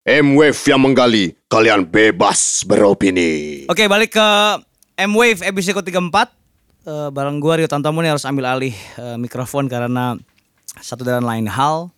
[0.00, 3.68] M-Wave yang menggali, kalian bebas beropini.
[3.68, 4.28] Oke balik ke
[4.96, 6.00] M-Wave episode 34
[6.88, 10.16] uh, Barang gua Rio Tantomo nih harus ambil alih eh, mikrofon karena
[10.80, 11.92] satu dan lain hal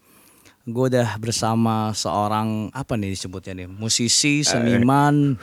[0.62, 5.34] Gue udah bersama seorang apa nih disebutnya nih musisi, seniman,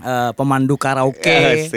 [0.00, 1.40] eh, pemandu karaoke.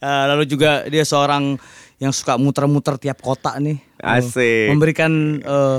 [0.00, 1.60] Eh, lalu juga dia seorang
[2.00, 4.72] yang suka muter-muter tiap kota nih, Eh, Asik.
[4.72, 5.78] memberikan eh,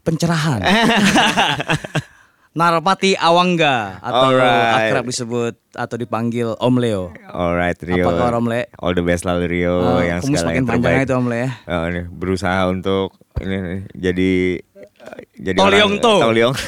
[0.00, 0.64] pencerahan.
[2.48, 4.90] Narpati Awangga atau Alright.
[4.90, 7.02] akrab disebut atau dipanggil Om Leo.
[7.24, 8.02] Alright Rio.
[8.02, 8.60] Apa kabar, Om Le?
[8.80, 11.06] All the best lalu Rio Oh, yang segala yang terbaik.
[11.06, 11.50] itu, Om Le, ya.
[11.86, 14.32] Ini berusaha untuk ini jadi
[15.38, 16.18] jadi Toliong tuh.
[16.18, 16.54] Toliong.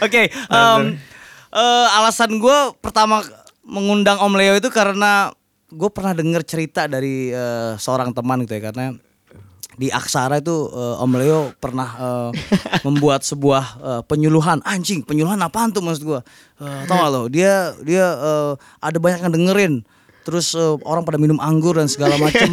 [0.00, 3.20] Oke, eh, alasan gue pertama
[3.62, 5.30] mengundang Om Leo itu karena
[5.70, 8.96] gue pernah dengar cerita dari eh, seorang teman gitu ya karena
[9.80, 12.30] di Aksara itu eh, Om Leo pernah eh,
[12.84, 14.60] membuat sebuah eh, penyuluhan.
[14.60, 16.20] Anjing penyuluhan apaan tuh maksud gue
[16.60, 17.22] uh, tau gak lo?
[17.32, 19.74] Dia dia eh, ada banyak yang dengerin.
[20.20, 22.44] Terus eh, orang pada minum anggur dan segala macam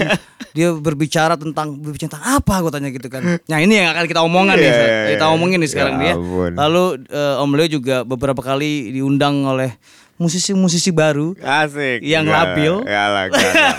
[0.56, 3.22] dia berbicara tentang berbicara tentang apa gue tanya gitu kan.
[3.44, 5.36] Nah ini yang akan kita omongin nih Iya, iya, kita iya.
[5.36, 6.52] omongin nih sekarang Ya dia ampun.
[6.56, 9.76] lalu eh, Om Leo juga beberapa kali diundang oleh
[10.18, 12.02] musisi-musisi baru Asik.
[12.02, 12.74] Yang Enggak, labil.
[12.84, 13.74] enggak lah, enggak lah.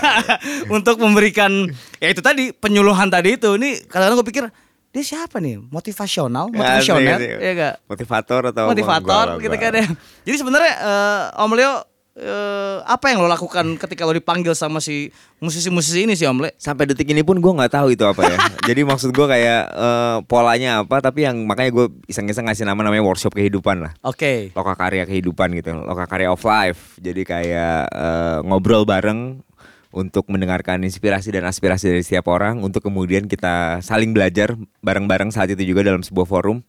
[0.79, 1.51] untuk memberikan
[1.99, 4.43] ya itu tadi penyuluhan tadi itu ini kadang-kadang gue pikir
[4.89, 6.97] dia siapa nih motivasional asik.
[7.37, 9.85] ya gak Motivator atau motivator gitu kan ya
[10.25, 11.73] jadi sebenarnya eh, Om Leo
[12.19, 16.49] eh, apa yang lo lakukan ketika lo dipanggil sama si musisi-musisi ini sih Om Le
[16.59, 18.37] Sampai detik ini pun gue nggak tahu itu apa ya.
[18.69, 23.03] Jadi maksud gue kayak eh, polanya apa, tapi yang makanya gue iseng-iseng ngasih nama namanya
[23.07, 23.91] workshop kehidupan lah.
[24.03, 26.99] oke Loka karya kehidupan gitu, loka karya of life.
[26.99, 29.41] Jadi kayak eh, ngobrol bareng
[29.89, 34.53] untuk mendengarkan inspirasi dan aspirasi dari setiap orang untuk kemudian kita saling belajar
[34.85, 36.61] bareng-bareng saat itu juga dalam sebuah forum.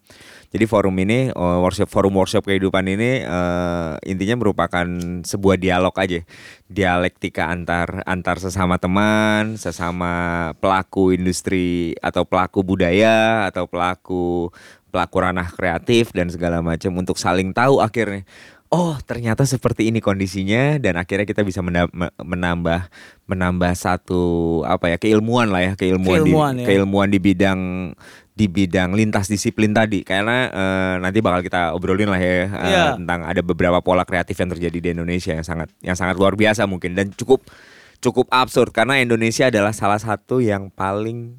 [0.50, 4.86] Jadi forum ini eh, workshop forum workshop kehidupan ini eh, intinya merupakan
[5.22, 6.26] sebuah dialog aja,
[6.66, 10.10] dialektika antar antar sesama teman, sesama
[10.58, 14.50] pelaku industri atau pelaku budaya atau pelaku
[14.90, 18.26] pelaku ranah kreatif dan segala macam untuk saling tahu akhirnya.
[18.70, 22.86] Oh ternyata seperti ini kondisinya dan akhirnya kita bisa mena- me- menambah
[23.26, 24.22] menambah satu
[24.62, 26.66] apa ya keilmuan lah ya keilmuan, Keilmuan, di ya.
[26.70, 27.60] keilmuan di bidang
[28.40, 32.84] di bidang lintas disiplin tadi karena eh, nanti bakal kita obrolin lah ya eh, Iya.
[32.96, 36.64] tentang ada beberapa pola kreatif yang terjadi di Indonesia yang sangat yang sangat luar biasa
[36.64, 37.44] mungkin dan cukup
[38.00, 41.36] cukup absurd karena Indonesia adalah salah satu yang paling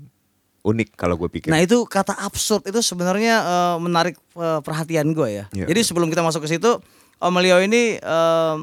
[0.62, 1.50] unik kalau gue pikir.
[1.50, 5.46] Nah itu kata absurd itu sebenarnya eh, menarik eh, perhatian gue ya.
[5.58, 5.66] Iya.
[5.66, 6.78] Jadi sebelum kita masuk ke situ,
[7.18, 8.56] Om Leo ini eh,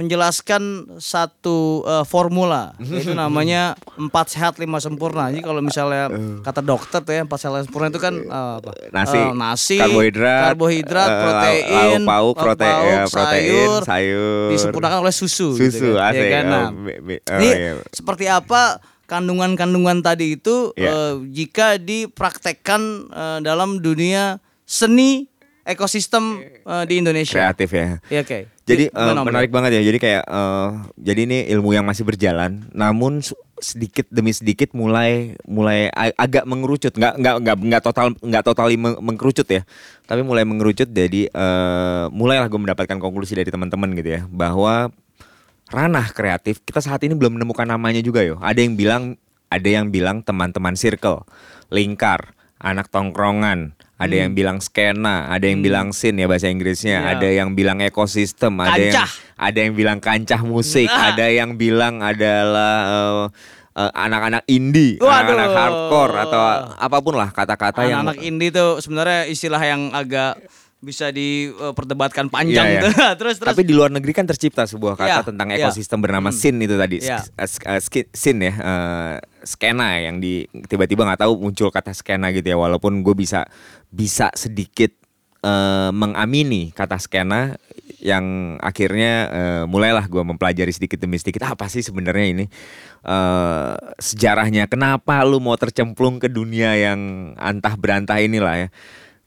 [0.00, 0.62] menjelaskan
[0.96, 5.28] satu eh, formula, yaitu namanya empat sehat lima sempurna.
[5.28, 6.08] Jadi kalau misalnya
[6.40, 8.70] kata dokter tuh ya empat sehat lima sempurna itu kan eh, apa?
[8.90, 13.80] Nasi, Eh, nasi, karbohidrat, karbohidrat, eh, protein, lauk pauk, lauk prote- pauk, ya, protein, sayur,
[13.84, 14.48] sayur.
[14.50, 15.52] disempurnakan oleh susu.
[15.52, 16.12] gitu Susu, kan.
[16.12, 16.44] Ya kan?
[16.46, 17.72] Nah, Oh, be- be- oh, ini iya.
[17.90, 20.88] seperti apa kandungan-kandungan tadi itu Iya.
[20.88, 25.26] eh, jika dipraktekkan eh, dalam dunia seni
[25.62, 27.34] ekosistem eh, di Indonesia.
[27.36, 27.98] kreatif ya.
[28.08, 28.38] Iya, oke.
[28.70, 29.26] Jadi Om?
[29.26, 29.82] menarik banget ya.
[29.82, 33.18] Jadi kayak eh, jadi ini ilmu yang masih berjalan, namun
[33.60, 39.00] sedikit demi sedikit mulai mulai agak mengerucut, nggak nggak nggak nggak total nggak totali meng-
[39.04, 39.62] mengerucut ya,
[40.08, 40.88] tapi mulai mengerucut.
[40.88, 44.88] Jadi eh, mulailah gue mendapatkan konklusi dari teman-teman gitu ya, bahwa
[45.70, 48.40] ranah kreatif kita saat ini belum menemukan namanya juga yo.
[48.40, 49.02] Ada yang bilang
[49.50, 51.26] ada yang bilang teman-teman circle,
[51.74, 52.32] lingkar,
[52.62, 57.04] anak tongkrongan, ada yang bilang skena, ada yang bilang scene ya bahasa Inggrisnya, Hmm.
[57.04, 57.12] Iya.
[57.14, 59.10] ada yang bilang ekosistem, ada yang Kancah.
[59.36, 61.12] ada yang bilang kancah musik, Nah.
[61.12, 63.24] ada yang bilang adalah eh,
[63.76, 65.12] eh, anak-anak indie, Waduh.
[65.12, 66.40] anak-anak hardcore atau
[66.74, 70.40] apa pun lah kata-kata yang anak-anak indie itu sebenarnya istilah yang agak
[70.80, 72.82] bisa diperdebatkan panjang Iya, iya.
[72.82, 72.92] tuh.
[73.20, 75.60] terus terus Tapi di luar negeri kan tercipta sebuah kata Iya, tentang iya.
[75.62, 76.38] ekosistem bernama Hmm.
[76.38, 77.20] sin itu tadi, eh,
[77.78, 82.56] ski- sin ya, eh, skena yang di tiba-tiba nggak tahu muncul kata skena gitu ya,
[82.56, 83.44] walaupun gue bisa
[83.86, 84.96] bisa sedikit
[85.40, 87.56] eh, mengamini kata skena
[87.98, 88.24] yang
[88.58, 92.44] akhirnya eh, mulailah gue mempelajari sedikit demi sedikit apa sih sebenarnya ini
[93.02, 97.00] eh, sejarahnya kenapa lu mau tercemplung ke dunia yang
[97.36, 98.68] antah berantah inilah ya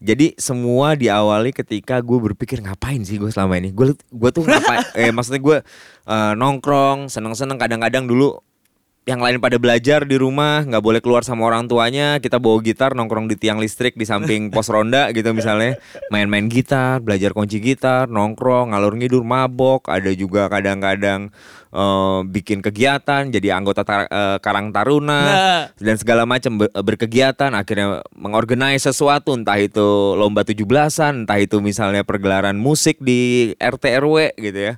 [0.04, 3.72] jadi semua diawali ketika gue berpikir ngapain sih gue selama ini?
[3.72, 4.84] Gue gue tuh ngapain?
[5.00, 5.58] Eh maksudnya gue
[6.12, 8.36] eh, nongkrong seneng seneng kadang-kadang dulu
[9.04, 12.96] yang lain pada belajar di rumah nggak boleh keluar sama orang tuanya kita bawa gitar
[12.96, 15.76] nongkrong di tiang listrik di samping pos ronda gitu misalnya
[16.08, 21.36] main-main gitar belajar kunci gitar nongkrong ngalur ngidur mabok ada juga kadang-kadang
[21.70, 25.62] eh, bikin kegiatan jadi anggota tar- eh, Karang Taruna Nah.
[25.76, 29.84] dan segala macam ber- berkegiatan akhirnya mengorganize sesuatu entah itu
[30.16, 34.74] lomba 17-an entah itu misalnya pergelaran musik di RT RW gitu ya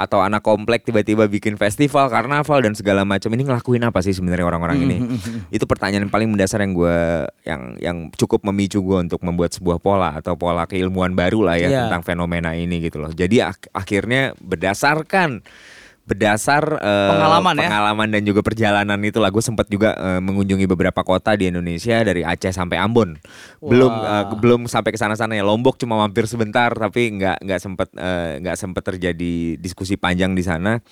[0.00, 3.28] atau anak komplek tiba-tiba bikin festival karnaval dan segala macam.
[3.28, 4.96] Ini ngelakuin apa sih sebenarnya orang-orang ini?
[5.56, 6.96] Itu pertanyaan yang paling mendasar yang gue
[7.44, 11.68] yang yang cukup memicu gue untuk membuat sebuah pola atau pola keilmuan baru lah ya
[11.68, 11.80] Iya.
[11.86, 13.12] tentang fenomena ini gitu loh.
[13.12, 15.44] Jadi ak- akhirnya berdasarkan
[16.04, 17.68] berdasar eh, Pengalaman ya?
[17.70, 19.30] pengalaman dan juga perjalanan itu lah.
[19.30, 23.14] Gue sempat juga eh, mengunjungi beberapa kota di Indonesia dari Aceh sampai Ambon.
[23.62, 25.44] Belum eh, belum sampai ke sana-sana ya.
[25.46, 27.88] Lombok cuma mampir sebentar tapi nggak nggak sempat
[28.40, 30.82] nggak sempat terjadi diskusi panjang di sana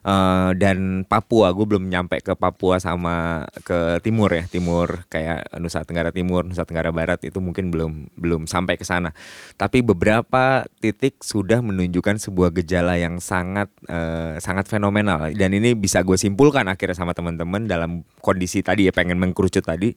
[0.00, 5.84] Eh, dan Papua gue belum nyampe ke Papua sama ke timur ya timur kayak Nusa
[5.84, 9.12] Tenggara Timur Nusa Tenggara Barat itu mungkin belum belum sampai ke sana.
[9.60, 15.36] Tapi beberapa titik sudah menunjukkan sebuah gejala yang sangat eh, sangat fenomenal.
[15.36, 19.92] Dan ini bisa gue simpulkan akhirnya sama teman-teman dalam kondisi tadi ya pengen mengkerucut tadi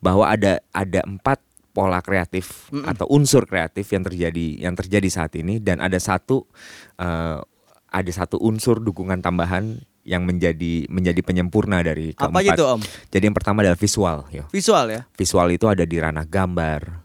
[0.00, 1.44] bahwa ada ada empat
[1.76, 5.60] pola kreatif atau unsur kreatif yang terjadi yang terjadi saat ini.
[5.60, 6.48] Dan ada satu
[6.96, 7.51] eh,
[7.92, 12.56] ada satu unsur dukungan tambahan yang menjadi menjadi penyempurna dari Apa keempat.
[12.56, 12.80] gitu, Om?
[13.12, 14.44] Jadi yang pertama adalah visual, yo.
[14.50, 15.00] Visual ya.
[15.14, 17.04] Visual itu ada di ranah gambar.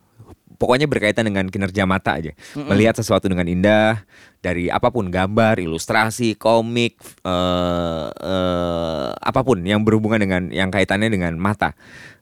[0.58, 2.34] Pokoknya berkaitan dengan kinerja mata aja.
[2.58, 4.02] Melihat sesuatu dengan indah
[4.42, 11.14] dari apa pun gambar, ilustrasi, komik, eh, eh, apa pun yang berhubungan dengan yang kaitannya
[11.14, 11.78] dengan mata.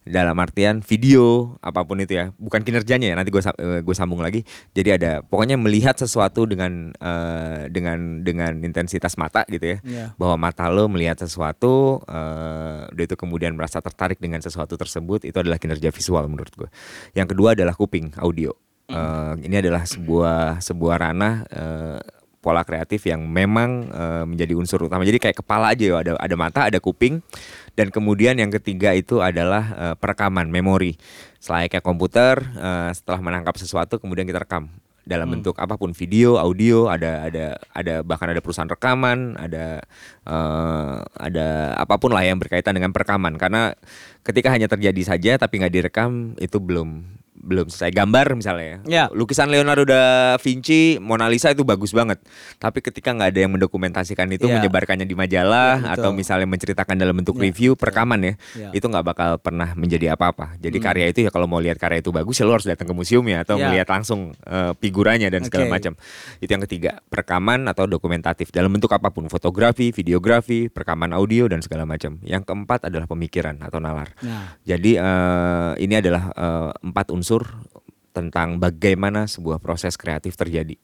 [0.06, 3.16] Dalam artian video, apa pun itu ya, bukan kinerjanya ya.
[3.18, 3.42] Nanti gue
[3.81, 4.46] gue sambung lagi.
[4.78, 10.06] Jadi ada pokoknya melihat sesuatu dengan eh, dengan dengan intensitas mata gitu ya Iya.
[10.13, 15.38] bahwa mata lo melihat sesuatu, eh udah itu kemudian merasa tertarik dengan sesuatu tersebut, itu
[15.42, 16.69] adalah kinerja visual menurut gue.
[17.18, 18.54] Yang kedua adalah kuping, audio.
[18.86, 22.00] Eh, ini adalah sebuah sebuah ranah eh,
[22.38, 25.02] pola kreatif yang memang eh, menjadi unsur utama.
[25.02, 27.18] Jadi kayak kepala aja ya, ada ada mata, ada kuping,
[27.75, 30.95] dan kemudian yang ketiga itu adalah eh, perekaman, memori.
[31.44, 34.72] Selayaknya komputer, eh, setelah menangkap sesuatu kemudian kita rekam.
[35.06, 37.45] Dalam bentuk apa pun video, audio, ada ada
[37.77, 39.83] ada bahkan ada perusahaan rekaman, ada
[40.25, 43.38] eh, ada apa pun lah yang berkaitan dengan perekaman.
[43.38, 43.75] Karena
[44.25, 47.06] ketika hanya terjadi saja tapi nggak direkam itu belum
[47.45, 49.06] belum selesai gambar misalnya Ya.
[49.13, 52.18] lukisan Leonardo da Vinci Mona Lisa itu bagus banget.
[52.57, 54.57] Tapi ketika nggak ada yang mendokumentasikan itu Ya.
[54.57, 58.69] menyebarkannya di majalah Ya, atau misalnya menceritakan dalam bentuk Ya, review perekaman ya Ya.
[58.74, 60.57] itu nggak bakal pernah menjadi apa-apa.
[60.57, 62.95] Jadi karya itu ya kalau mau lihat karya itu bagus ya lo harus datang ke
[62.97, 63.69] museum ya atau Ya.
[63.69, 65.74] melihat langsung eh, figuranya dan segala Oke.
[65.77, 65.94] macam.
[66.42, 68.50] Itu yang ketiga perekaman atau dokumentatif.
[68.50, 72.18] Dalam bentuk apa pun fotografi videografi perekaman audio dan segala macam.
[72.24, 74.15] Yang keempat adalah pemikiran atau nalar.
[74.24, 77.34] Nah, jadi eh, ini adalah eh, empat unsur
[78.15, 80.79] tentang bagaimana sebuah proses kreatif terjadi.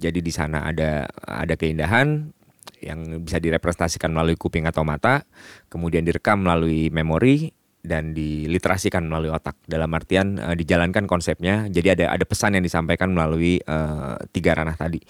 [0.00, 2.32] Jadi di sana ada ada keindahan
[2.80, 5.28] yang bisa direpresentasikan melalui kuping atau mata,
[5.68, 9.56] kemudian direkam melalui memori dan diliterasikan melalui otak.
[9.64, 11.66] Dalam artian eh, dijalankan konsepnya.
[11.72, 15.00] Jadi ada ada pesan yang disampaikan melalui eh, tiga ranah tadi.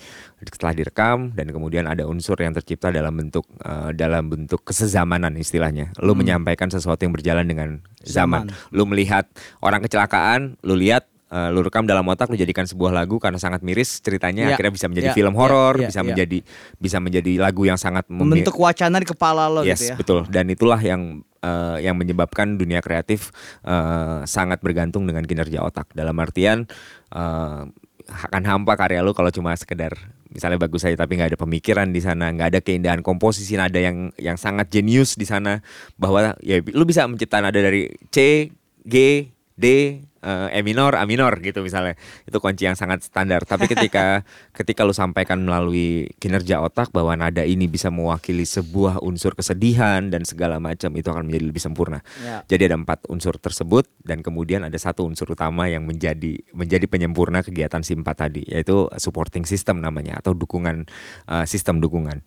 [0.40, 5.90] Setelah direkam dan kemudian ada unsur yang tercipta dalam bentuk eh, dalam bentuk kesezamanan istilahnya.
[5.98, 7.68] Lu menyampaikan sesuatu yang berjalan dengan
[8.06, 8.46] zaman.
[8.50, 8.70] Zaman.
[8.70, 9.26] Lu melihat
[9.58, 13.66] orang kecelakaan, lu lihat eh, lu rekam dalam otak, lu jadikan sebuah lagu karena sangat
[13.66, 16.06] miris ceritanya Ya, akhirnya bisa menjadi ya, film horor, ya, bisa ya.
[16.06, 16.38] menjadi
[16.78, 19.94] bisa menjadi lagu yang sangat membentuk wacana di kepala lo yes, gitu ya.
[19.98, 20.20] betul.
[20.30, 23.32] Dan itulah yang eh, yang menyebabkan dunia kreatif
[23.64, 25.92] eh, sangat bergantung dengan kinerja otak.
[25.92, 26.68] Dalam artian
[27.12, 27.62] eh,
[28.10, 29.94] akan hampa karya lu kalau cuma sekedar
[30.30, 34.10] misalnya bagus saja tapi nggak ada pemikiran di sana, nggak ada keindahan komposisi nada yang
[34.18, 35.62] yang sangat jenius di sana
[35.98, 38.50] bahwa ya lu bisa menciptakan nada dari C,
[38.86, 39.26] G,
[39.60, 39.66] D,
[40.24, 42.00] eh, E minor, A minor gitu misalnya.
[42.24, 43.44] Itu kunci yang sangat standar.
[43.44, 44.24] Tapi ketika
[44.56, 50.24] ketika lu sampaikan melalui kinerja otak bahwa nada ini bisa mewakili sebuah unsur kesedihan dan
[50.24, 52.00] segala macam itu akan menjadi lebih sempurna.
[52.24, 52.40] Ya.
[52.48, 57.44] Jadi ada empat unsur tersebut dan kemudian ada satu unsur utama yang menjadi menjadi penyempurna
[57.44, 60.88] kegiatan si empat tadi yaitu supporting system namanya atau dukungan
[61.28, 62.24] eh, sistem dukungan.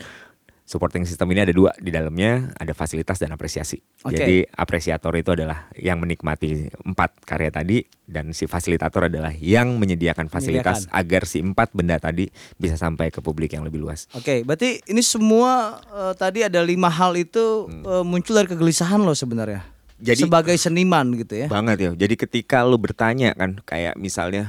[0.64, 3.84] Supporting system ini ada dua di dalamnya ada fasilitas dan apresiasi.
[4.08, 4.16] Oke.
[4.16, 10.32] Jadi apresiator itu adalah yang menikmati empat karya tadi dan si fasilitator adalah yang menyediakan
[10.32, 14.08] fasilitas agar si empat benda tadi bisa sampai ke publik yang lebih luas.
[14.16, 19.12] Oke, berarti ini semua eh, tadi ada lima hal itu eh, muncul dari kegelisahan lo
[19.12, 19.68] sebenarnya.
[19.68, 20.00] Hmm.
[20.00, 21.48] Jadi- sebagai seniman gitu ya.
[21.52, 21.92] Banget ya.
[21.92, 24.48] Jadi ketika lu bertanya kan kayak misalnya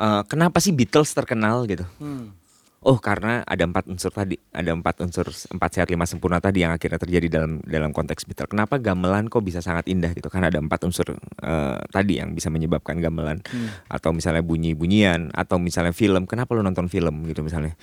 [0.00, 1.84] eh, kenapa sih Beatles terkenal gitu?
[2.86, 6.70] Oh karena ada empat unsur tadi, ada empat unsur empat sehat lima sempurna tadi yang
[6.70, 8.46] akhirnya terjadi dalam dalam konteks Beatle.
[8.46, 10.30] Kenapa gamelan kok bisa sangat indah gitu?
[10.30, 13.42] Karena ada empat unsur eh, tadi yang bisa menyebabkan gamelan
[13.90, 16.30] atau misalnya bunyi-bunyian atau misalnya film.
[16.30, 17.74] Kenapa lu nonton film gitu misalnya?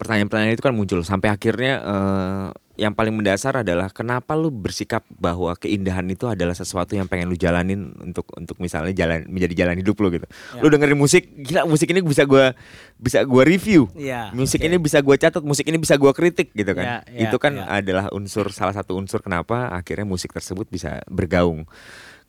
[0.00, 2.48] Pertanyaan-pertanyaan itu kan muncul sampai akhirnya eh,
[2.80, 7.36] yang paling mendasar adalah kenapa lu bersikap bahwa keindahan itu adalah sesuatu yang pengen lu
[7.36, 10.26] jalanin untuk untuk misalnya jalan menjadi jalan hidup lu gitu.
[10.64, 12.56] Lu dengerin musik, gila musik ini bisa gua
[12.96, 13.92] bisa gua review.
[13.92, 14.66] Iya, musik oke.
[14.72, 16.84] ini bisa gua catat, musik ini bisa gua kritik gitu kan.
[16.84, 17.68] Ya, ya, itu kan ya.
[17.68, 21.68] adalah unsur salah satu unsur kenapa akhirnya musik tersebut bisa bergaung.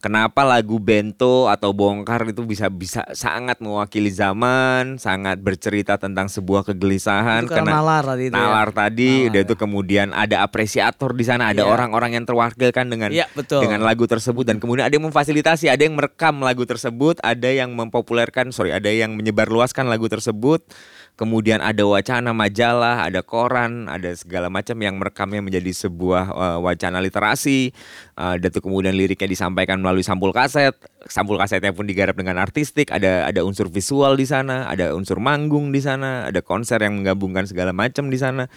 [0.04, 6.68] Kenapa lagu Bento atau Bongkar itu bisa bisa sangat mewakili zaman, sangat bercerita tentang sebuah
[6.68, 8.44] kegelisahan Itu karena nalar tadi itu ya.
[8.44, 9.46] nalar tadi, Nalar udah ya.
[9.48, 11.72] itu kemudian ada apresiator di sana, ada Iya.
[11.72, 13.64] orang-orang yang terwakilkan dengan Iya, betul.
[13.64, 17.72] dengan lagu tersebut dan kemudian ada yang memfasilitasi, ada yang merekam lagu tersebut, ada yang
[17.72, 20.68] mempopulerkan, sorry, ada yang menyebarluaskan lagu tersebut.
[21.14, 26.98] Kemudian ada wacana majalah, ada koran, ada segala macam yang merekamnya menjadi sebuah eh, wacana
[27.06, 27.70] literasi.
[28.18, 30.74] Eh, dan itu kemudian liriknya disampaikan melalui sampul kaset.
[31.06, 32.90] Sampul kasetnya pun digarap dengan artistik.
[32.90, 37.46] Ada ada unsur visual di sana, ada unsur manggung di sana, ada konser yang menggabungkan
[37.46, 38.50] segala macam di sana.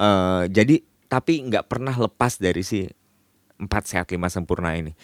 [0.00, 0.80] Eh, jadi
[1.12, 2.88] tapi nggak pernah lepas dari si
[3.60, 4.96] empat sehat lima sempurna ini.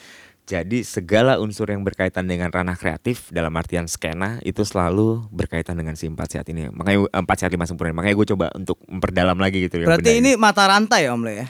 [0.44, 5.96] Jadi segala unsur yang berkaitan dengan ranah kreatif dalam artian skena itu selalu berkaitan dengan
[5.96, 6.68] si empat sehat ini.
[6.68, 7.96] Makanya eh, empat sehat lima sempurna.
[7.96, 9.80] Makanya gue coba untuk memperdalam lagi gitu.
[9.80, 11.46] Berarti ini mata rantai ya Om Le ya?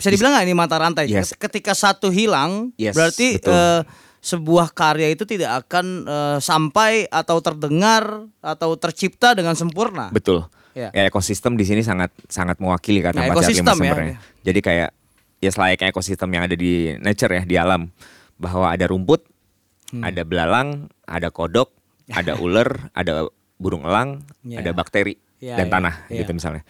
[0.00, 1.04] Bisa dibilang nggak ini mata rantai?
[1.12, 1.36] Yes.
[1.36, 3.52] Ketika satu hilang, Yes, berarti betul.
[3.52, 3.80] eh,
[4.24, 10.08] sebuah karya itu tidak akan eh, sampai atau terdengar atau tercipta dengan sempurna.
[10.08, 10.48] Betul.
[10.72, 10.88] Ya.
[10.96, 11.04] Ya.
[11.04, 13.92] ekosistem di sini sangat sangat mewakili kata Ya, lima ekosistem ya.
[13.92, 14.16] sempurna.
[14.40, 14.90] Jadi kayak
[15.36, 17.92] ya selayaknya ekosistem yang ada di nature ya di alam
[18.42, 19.22] bahwa ada rumput,
[19.92, 20.02] Hmm.
[20.02, 21.70] ada belalang, ada kodok,
[22.18, 23.28] ada ular, ada
[23.60, 24.58] burung elang, Ya.
[24.58, 26.24] ada bakteri Ya, dan ya, tanah ya.
[26.24, 26.66] gitu misalnya.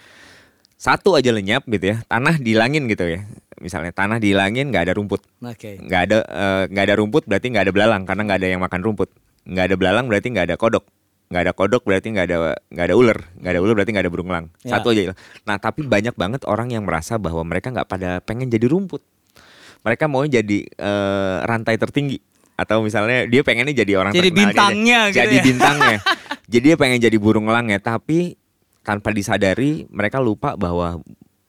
[0.76, 3.22] Satu aja lenyap gitu ya, tanah dihilangin gitu ya.
[3.62, 7.72] Misalnya tanah dihilangin nggak ada rumput, nggak ada eh, nggak ada rumput berarti nggak ada
[7.72, 9.08] belalang karena nggak ada yang makan rumput.
[9.46, 10.82] Nggak ada belalang berarti nggak ada kodok.
[11.30, 12.36] Nggak ada kodok berarti nggak ada
[12.74, 13.18] nggak ada ular.
[13.38, 14.46] Nggak ada ular berarti nggak ada burung elang.
[14.66, 14.70] Ya.
[14.74, 15.14] Satu aja.
[15.46, 19.06] Nah tapi banyak banget orang yang merasa bahwa mereka nggak pada pengen jadi rumput.
[19.82, 22.18] Mereka mau jadi eh, rantai tertinggi
[22.52, 25.42] atau misalnya dia pengennya jadi orang Jadi terkenal bintangnya gitu jadi ya.
[25.42, 25.96] bintangnya.
[26.52, 28.38] jadi dia pengen jadi burung elang ya tapi
[28.82, 31.00] tanpa disadari mereka lupa bahwa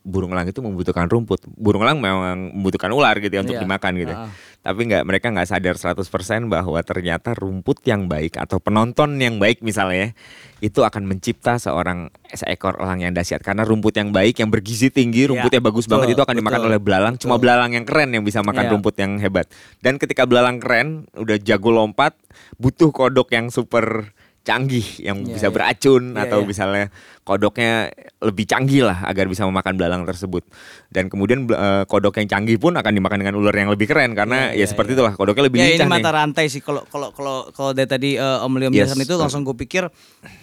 [0.01, 1.45] burung elang itu membutuhkan rumput.
[1.47, 3.63] Burung elang memang membutuhkan ular gitu ya untuk Iya.
[3.63, 4.13] dimakan gitu.
[4.13, 4.29] Ah.
[4.63, 9.60] Tapi nggak mereka nggak sadar 100% bahwa ternyata rumput yang baik atau penonton yang baik
[9.60, 10.15] misalnya
[10.63, 15.27] itu akan mencipta seorang seekor elang yang dahsyat karena rumput yang baik yang bergizi tinggi,
[15.27, 17.13] rumputnya bagus betul, banget itu akan dimakan betul, oleh belalang.
[17.20, 17.43] Cuma betul.
[17.43, 18.72] belalang yang keren yang bisa makan Iya.
[18.72, 19.51] rumput yang hebat.
[19.84, 22.15] Dan ketika belalang keren, udah jago lompat,
[22.55, 25.55] butuh kodok yang super canggih yang Iya, bisa iya.
[25.55, 26.47] beracun Iya, atau iya.
[26.47, 26.85] misalnya
[27.23, 27.88] kodoknya
[28.19, 30.43] lebih canggih lah agar bisa memakan belalang tersebut.
[30.91, 34.51] Dan kemudian eh, kodok yang canggih pun akan dimakan dengan ular yang lebih keren karena
[34.51, 34.97] iya, ya seperti iya.
[35.00, 36.15] itulah kodoknya lebih ini lincah mata nih.
[36.19, 38.91] rantai sih kalau kalau kalau kalau dari tadi eh, Om Leo Yes.
[38.91, 39.88] menjelaskan itu langsung gue pikir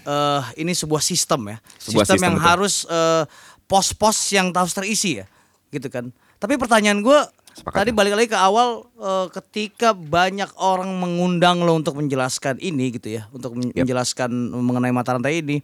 [0.08, 2.48] eh ini sebuah sistem ya Sebuah sistem, sistem, yang betul.
[2.48, 3.22] harus eh,
[3.68, 5.28] pos-pos yang harus terisi ya
[5.68, 6.08] gitu kan
[6.40, 7.18] tapi pertanyaan gue
[7.52, 7.76] Sepakat.
[7.76, 13.12] tadi balik lagi ke awal eh, ketika banyak orang mengundang lo untuk menjelaskan ini gitu
[13.12, 13.84] ya untuk men- Yap.
[13.84, 15.60] menjelaskan mengenai mata rantai ini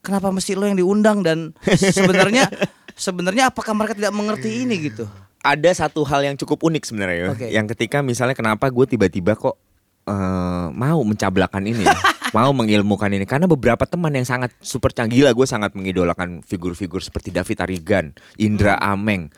[0.00, 2.50] kenapa mesti lo yang diundang dan sebenarnya
[2.96, 5.08] sebenarnya apakah mereka tidak mengerti ini gitu
[5.40, 7.28] Ada satu hal yang cukup unik sebenarnya ya.
[7.32, 7.46] Oke.
[7.48, 9.56] Yang ketika misalnya kenapa gue tiba-tiba kok
[10.04, 11.96] eh, mau mencablakan ini ya.
[12.30, 16.98] mau mengilmukan ini karena beberapa teman yang sangat super canggih lah gue sangat mengidolakan figur-figur
[16.98, 18.06] seperti David Arigan,
[18.36, 19.34] Indra Ameng,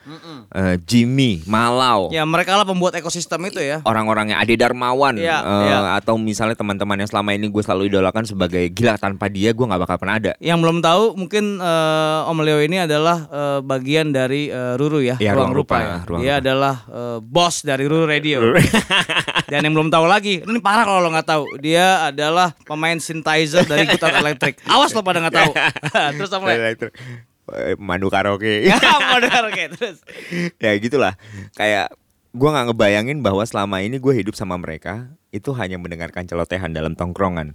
[0.53, 2.13] eh, Jimmy, Malau.
[2.13, 5.79] ya mereka lah pembuat ekosistem itu ya orang-orangnya Ade Darmawan Iya, eh, iya.
[5.97, 9.83] atau misalnya teman-teman yang selama ini gue selalu idolakan sebagai gila tanpa dia gue nggak
[9.83, 14.49] bakal pernah ada Yang belum tahu mungkin eh, Om Leo ini adalah eh, bagian dari
[14.49, 15.75] eh, Ruru ya, Iya, Ruang, Ruang Rupa.
[15.75, 15.97] Rupa, ya.
[16.05, 16.43] Ruang Dia Rupa.
[16.45, 18.39] adalah eh, bos dari Ruru Radio.
[19.53, 21.45] Dan yang belum tahu lagi, ini parah kalau lo nggak tahu.
[21.61, 24.57] Dia adalah pemain synthesizer dari gitar elektrik.
[24.65, 25.53] Awas lo pada nggak tahu.
[26.17, 26.89] Terus Om Leo.
[27.53, 28.79] Eh, Mandu karaoke Ya,
[29.19, 29.99] benar oke terus.
[30.63, 31.19] ya gitulah
[31.59, 31.91] kayak
[32.33, 36.95] gue nggak ngebayangin bahwa selama ini gue hidup sama mereka itu hanya mendengarkan celotehan dalam
[36.95, 37.53] tongkrongan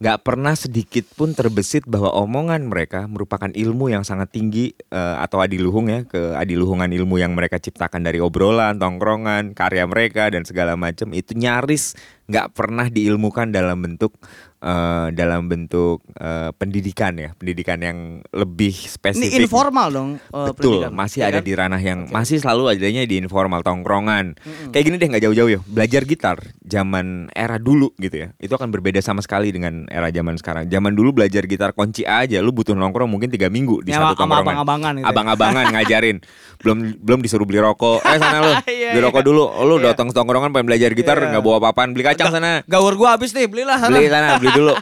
[0.00, 5.44] nggak pernah sedikit pun terbesit bahwa omongan mereka merupakan ilmu yang sangat tinggi eh, atau
[5.44, 10.72] adiluhung ya ke adiluhungan ilmu yang mereka ciptakan dari obrolan tongkrongan karya mereka dan segala
[10.72, 11.12] macam.
[11.12, 12.00] Itu nyaris
[12.32, 14.16] nggak pernah diilmukan dalam bentuk
[14.60, 17.98] eh, dalam bentuk eh, pendidikan ya, pendidikan yang
[18.30, 19.40] lebih Ini spesifik.
[19.40, 20.10] informal dong.
[20.16, 20.92] eh, Betul, pendidikan.
[20.92, 21.44] masih Ya ada kan?
[21.44, 24.36] di ranah yang masih selalu adanya di informal tongkrongan.
[24.68, 25.60] Kayak gini deh nggak jauh-jauh ya.
[25.64, 28.28] Belajar gitar zaman era dulu gitu ya.
[28.36, 30.66] Itu akan berbeda sama sekali dengan era zaman sekarang.
[30.66, 34.22] Zaman dulu belajar gitar kunci aja lu butuh nongkrong mungkin tiga minggu di Ya, satu
[34.22, 34.44] tongkrongan.
[34.46, 35.10] abang-abangan gitu ya.
[35.10, 36.16] Abang-abangan ngajarin.
[36.58, 38.00] Belum belum disuruh beli rokok.
[38.02, 38.52] Eh sana lu.
[38.70, 39.28] Iya, beli rokok iya.
[39.28, 39.42] dulu.
[39.46, 39.92] Oh, Lu Iya.
[39.92, 41.28] datang tongkrongan pengen belajar gitar Iya.
[41.30, 41.90] nggak bawa apa-apaan.
[41.90, 42.62] Beli kacang sana.
[42.64, 43.92] Gaur gua habis nih, belilah sana.
[43.92, 44.74] Beli sana, beli dulu.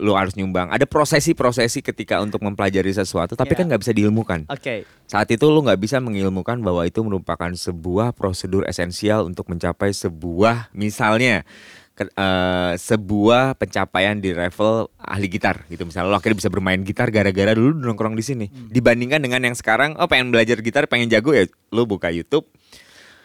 [0.00, 0.72] Lu harus nyumbang.
[0.72, 3.58] Ada prosesi-prosesi ketika untuk mempelajari sesuatu, tapi Iya.
[3.60, 4.40] kan nggak bisa diilmukan.
[4.48, 4.88] Oke.
[5.04, 10.72] Saat itu lu nggak bisa mengilmukan bahwa itu merupakan sebuah prosedur esensial untuk mencapai sebuah
[10.72, 11.44] misalnya
[11.92, 17.12] ke- eh, sebuah pencapaian di level ahli gitar gitu misalnya lo akhirnya bisa bermain gitar
[17.12, 21.36] gara-gara dulu nongkrong di sini dibandingkan dengan yang sekarang oh pengen belajar gitar pengen jago
[21.36, 22.48] ya lu buka YouTube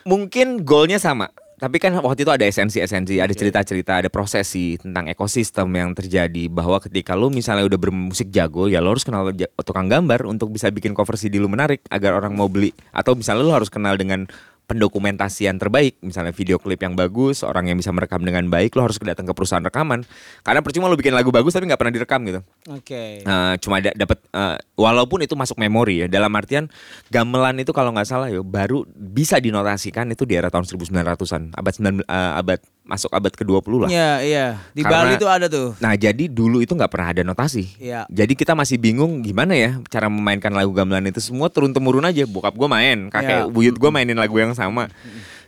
[0.04, 5.66] mungkin goalnya sama tapi kan waktu itu ada esensi-esensi, ada cerita-cerita, ada prosesi tentang ekosistem
[5.74, 9.34] yang terjadi bahwa ketika lu misalnya udah bermusik jago, ya lo harus kenal
[9.66, 12.78] tukang gambar untuk bisa bikin cover CD lu menarik agar orang mau beli.
[12.94, 14.30] Atau misalnya lu harus kenal dengan
[14.68, 19.00] pendokumentasian terbaik, misalnya video klip yang bagus, orang yang bisa merekam dengan baik, lo harus
[19.00, 20.04] datang ke perusahaan rekaman.
[20.44, 22.44] Karena percuma lu bikin lagu bagus tapi nggak pernah direkam gitu.
[22.76, 23.24] Oke.
[23.24, 26.68] Nah, cuma da- dapat eh, walaupun itu masuk memori ya dalam artian
[27.08, 31.74] gamelan itu kalau nggak salah ya baru bisa dinotasikan itu di era tahun 1900-an abad
[31.74, 33.90] 9 eh, abad masuk abad ke-20 lah.
[33.92, 34.46] Iya, iya.
[34.72, 35.76] Di Karena- Bali tuh ada tuh.
[35.78, 37.68] Nah, jadi dulu itu nggak pernah ada notasi.
[37.78, 38.08] Iya.
[38.08, 42.24] Jadi kita masih bingung gimana ya cara memainkan lagu gamelan itu semua turun temurun aja.
[42.24, 43.52] Bokap gue main, kakek Iya.
[43.52, 44.88] buyut gue mainin lagu yang sama.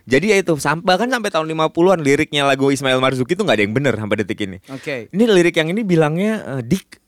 [0.04, 3.64] Jadi ya itu sam- bahkan sampai tahun 50-an liriknya lagu Ismail Marzuki itu nggak ada
[3.64, 4.58] yang bener sampai detik ini.
[4.68, 5.08] Oke.
[5.08, 7.00] Ini lirik yang ini bilangnya eh, dik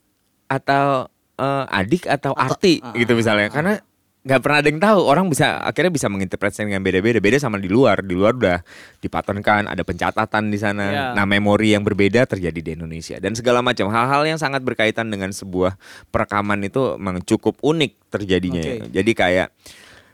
[0.47, 3.49] atau eh, adik atau, arti ah, gitu misalnya.
[3.49, 3.81] Karena
[4.23, 4.99] nggak pernah ada yang tahu.
[5.03, 7.19] Orang bisa akhirnya bisa menginterpretasikan dengan beda-beda.
[7.19, 7.99] Beda sama di luar.
[7.99, 8.59] Di luar udah
[9.03, 10.85] dipatenkan, ada pencatatan di sana.
[10.87, 11.03] Iya.
[11.19, 15.35] Nah, memori yang berbeda terjadi di Indonesia dan segala macam hal-hal yang sangat berkaitan dengan
[15.35, 15.75] sebuah
[16.09, 18.63] perekaman itu memang cukup unik terjadinya.
[18.63, 18.73] ya.
[18.79, 18.95] Oke.
[18.95, 19.47] Jadi kayak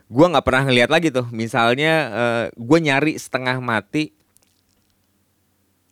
[0.10, 1.30] gua nggak pernah ngeliat lagi tuh.
[1.30, 4.10] Misalnya eh, gue nyari setengah mati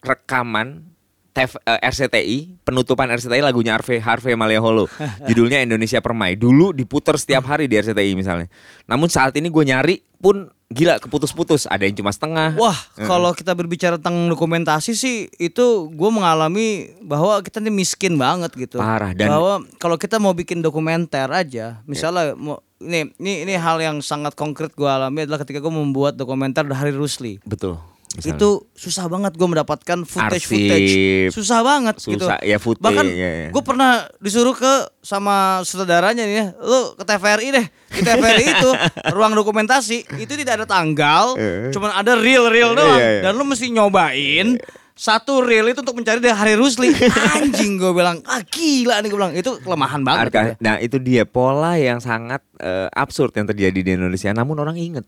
[0.01, 0.96] rekaman
[1.37, 4.89] TF, eh, RCTI penutupan RCTI lagunya Harvey Harvey Maleholo
[5.29, 6.33] judulnya Indonesia Permai.
[6.33, 8.49] Dulu diputer setiap hari di RCTI misalnya.
[8.89, 11.69] Namun saat ini gue nyari pun gila keputus-putus.
[11.69, 12.57] Ada yang cuma setengah.
[12.57, 18.51] Wah, kalau kita berbicara tentang dokumentasi sih itu gue mengalami bahwa kita nih miskin banget
[18.57, 18.81] gitu.
[18.81, 23.77] Parah, dan- bahwa kalau kita mau bikin dokumenter aja, misalnya mau ini ini ini hal
[23.81, 27.41] yang sangat konkret gue alami adalah ketika gue membuat dokumenter Hari Rusli.
[27.41, 27.77] betul
[28.09, 28.35] misalnya.
[28.35, 30.51] Itu susah banget gue mendapatkan footage Arsip.
[30.53, 30.93] footage.
[31.29, 32.23] Susah banget gitu.
[32.23, 33.49] Susah, ya, footage, Bahkan ya, ya.
[33.49, 37.65] gue pernah disuruh ke sama saudaranya nih ya, lu ke TVRI deh.
[37.89, 38.69] Di TVRI itu
[39.11, 41.69] ruang dokumentasi itu tidak ada tanggal, Eh.
[41.69, 43.21] cuman ada reel-reel doang Iya, iya.
[43.23, 44.55] dan lu mesti nyobain
[44.97, 46.89] satu reel itu untuk mencari dari Hari Rusli.
[47.37, 50.21] Anjing gue bilang, ah gila nih gue bilang itu kelemahan banget.
[50.27, 50.55] Arka- gitu ya.
[50.59, 55.05] nah itu dia pola yang sangat eh, absurd yang terjadi di Indonesia namun orang inget.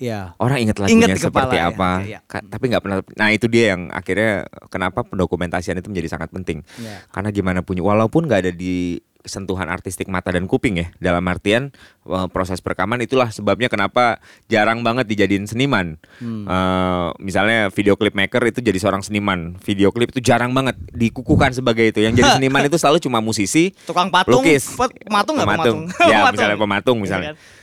[0.00, 0.32] Iya.
[0.40, 2.20] Orang inget lagunya Inget kepala, seperti ya, apa, ya, ya.
[2.24, 2.96] Ka- tapi nggak pernah.
[3.04, 6.64] Nah itu dia yang akhirnya kenapa pendokumentasian itu menjadi sangat penting.
[6.80, 7.04] Ya.
[7.12, 11.74] Karena gimana punya, walaupun nggak ada di sentuhan artistik mata dan kuping ya, dalam artian
[12.04, 15.98] eh, proses perekaman itulah sebabnya kenapa jarang banget dijadiin seniman.
[16.16, 16.44] Hmm.
[16.44, 21.50] Eh, misalnya video klip maker itu jadi seorang seniman, video klip itu jarang banget dikukuhkan
[21.50, 21.98] sebagai itu.
[21.98, 25.78] Yang jadi seniman itu selalu cuma musisi, Tukang patung, lukis, pe- pematung nggak pematung.
[25.84, 26.06] pematung?
[26.08, 26.32] Ya Pematung.
[26.34, 27.57] misalnya pematung Iya misalnya kan?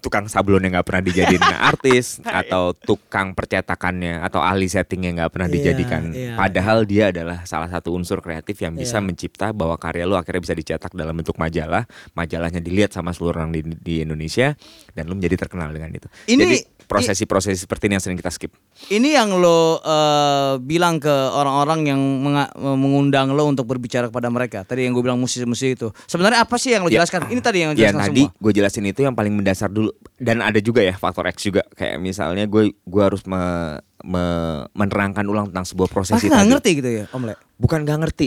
[0.00, 5.30] Tukang sablon yang nggak pernah dijadiin artis atau tukang percetakannya atau ahli setting yang nggak
[5.30, 6.02] pernah Iya, dijadikan.
[6.10, 9.04] iya, padahal dia adalah salah satu unsur kreatif yang bisa Iya.
[9.04, 11.84] mencipta bahwa karya lu akhirnya bisa dicetak dalam bentuk majalah.
[12.12, 14.56] Majalahnya dilihat sama seluruh orang di, di Indonesia
[14.92, 16.08] dan lu menjadi terkenal dengan itu.
[16.26, 16.56] Ini- jadi
[16.90, 18.50] prosesi-prosesi seperti ini yang sering kita skip
[18.88, 22.00] Ini yang lo eh, bilang ke orang-orang yang
[22.56, 24.62] mengundang lo untuk berbicara kepada mereka.
[24.62, 25.88] Tadi yang gue bilang musisi-musisi itu.
[26.04, 26.98] Sebenarnya apa sih yang lo Ya.
[26.98, 27.28] jelaskan?
[27.28, 28.42] Ini tadi yang lo Ya jelaskan tadi semua.
[28.42, 31.96] gue jelasin itu yang paling mendasar dulu dan ada juga ya faktor X juga kayak
[31.96, 36.50] misalnya gue gue harus me- me- menerangkan ulang tentang sebuah Ah, prosesi nggak tadi.
[36.50, 37.34] ngerti gitu ya, Om Le.
[37.56, 38.26] bukan gak ngerti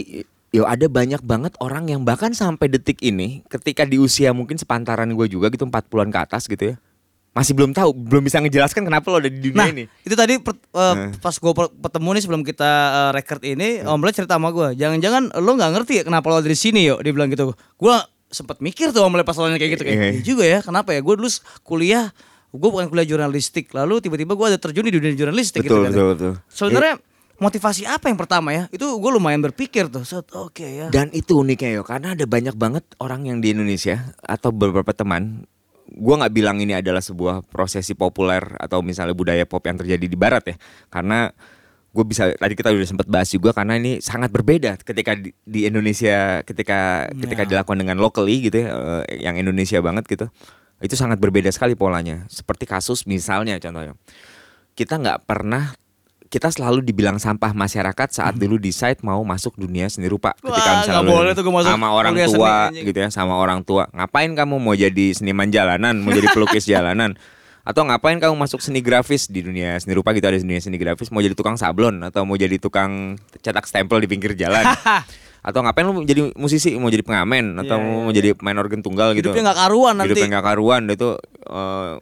[0.50, 5.10] Yo ada banyak banget orang yang bahkan sampai detik ini ketika di usia mungkin sepantaran
[5.10, 6.76] gue juga gitu 40-an ke atas gitu ya
[7.34, 10.38] masih belum tahu belum bisa ngejelaskan kenapa lo ada di dunia Nah, ini itu tadi
[10.38, 14.48] per- eh, pas gue ketemu nih sebelum kita eh, record ini, Om Le cerita sama
[14.48, 17.02] gue, jangan-jangan lo nggak ngerti ya kenapa lo ada di sini yo?
[17.02, 17.50] Dia bilang gitu.
[17.74, 17.94] Gue
[18.30, 20.10] sempet mikir tuh Om Le pas lo kayak gitu kayak, Iya.
[20.10, 21.02] "Iya juga ya, kenapa ya?
[21.02, 21.26] Gue dulu
[21.62, 22.14] kuliah,
[22.50, 25.90] gue bukan kuliah jurnalistik, lalu tiba-tiba gue ada terjun di dunia jurnalistik gitu betul kan.
[25.90, 26.94] betul betul Sebenarnya
[27.34, 28.70] motivasi apa yang pertama ya?
[28.70, 30.06] Itu gue lumayan berpikir tuh.
[30.06, 30.86] Set, Oke ya.
[30.86, 35.50] Dan itu uniknya yo, karena ada banyak banget orang yang di Indonesia atau beberapa teman,
[35.94, 40.18] gua nggak bilang ini adalah sebuah prosesi populer atau misalnya budaya pop yang terjadi di
[40.18, 40.56] Barat ya,
[40.90, 41.30] karena
[41.94, 45.62] gue bisa tadi kita udah sempat bahas juga karena ini sangat berbeda ketika di, di
[45.62, 47.50] Indonesia ketika ketika Ya.
[47.54, 48.74] dilakukan dengan locally gitu ya
[49.06, 50.26] eh, yang Indonesia banget gitu.
[50.82, 52.26] Itu sangat berbeda sekali polanya.
[52.26, 53.94] Seperti kasus misalnya contohnya.
[54.74, 55.70] Kita nggak pernah
[56.34, 60.34] kita selalu dibilang sampah masyarakat saat dulu decide mau masuk dunia seni rupa.
[60.42, 60.50] Ketika.
[60.66, 63.86] Wah, misalnya boleh tuh masuk sama orang tua gitu ya sama orang tua.
[63.94, 67.14] Ngapain kamu mau jadi seniman jalanan mau jadi pelukis jalanan?
[67.62, 71.14] Atau ngapain kamu masuk seni grafis di dunia seni rupa gitu ada dunia seni grafis
[71.14, 74.66] mau jadi tukang sablon atau mau jadi tukang cetak stempel di pinggir jalan?
[75.44, 79.12] Atau ngapain lu jadi musisi mau jadi pengamen atau Iya, mau jadi pemain organ tunggal
[79.12, 79.28] gitu?
[79.28, 80.08] Hidupnya nggak karuan nanti.
[80.08, 81.08] hidupnya nggak karuan itu
[81.52, 81.92] eh,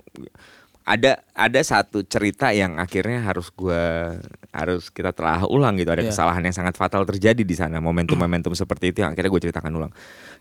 [0.83, 4.19] ada ada satu cerita yang akhirnya harus gua
[4.53, 5.89] harus kita telah ulang gitu.
[5.89, 6.11] Ada Iya.
[6.13, 9.93] kesalahan yang sangat fatal terjadi di sana momentum-momentum seperti itu yang akhirnya gue ceritakan ulang.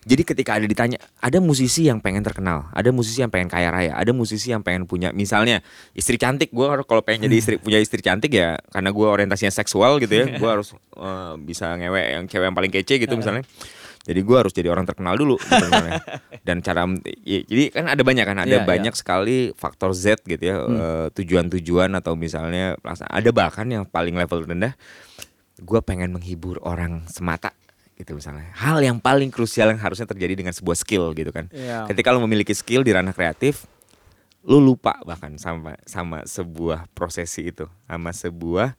[0.02, 3.94] Jadi ketika ada ditanya ada musisi yang pengen terkenal ada musisi yang pengen kaya raya
[3.94, 5.62] ada musisi yang pengen punya misalnya
[5.94, 10.02] istri cantik gua kalau pengen jadi istri punya istri cantik ya karena gua orientasinya seksual
[10.02, 13.46] gitu ya gua harus eh, bisa ngewek yang cewek yang paling kece gitu misalnya
[14.02, 15.66] jadi gua harus jadi orang terkenal dulu gitu
[16.42, 16.90] dan cara
[17.22, 18.68] ya, jadi kan ada banyak kan ada Iya, iya.
[18.68, 24.44] banyak sekali faktor Z gitu ya eh, tujuan-tujuan atau misalnya ada bahkan yang paling level
[24.44, 24.74] rendah
[25.60, 27.54] gua pengen menghibur orang semata
[27.94, 31.86] gitu misalnya hal yang paling krusial yang harusnya terjadi dengan sebuah skill gitu kan Iya.
[31.86, 33.70] ketika lo memiliki skill di ranah kreatif
[34.42, 38.74] lu lupa bahkan sama sama sebuah prosesi itu sama sebuah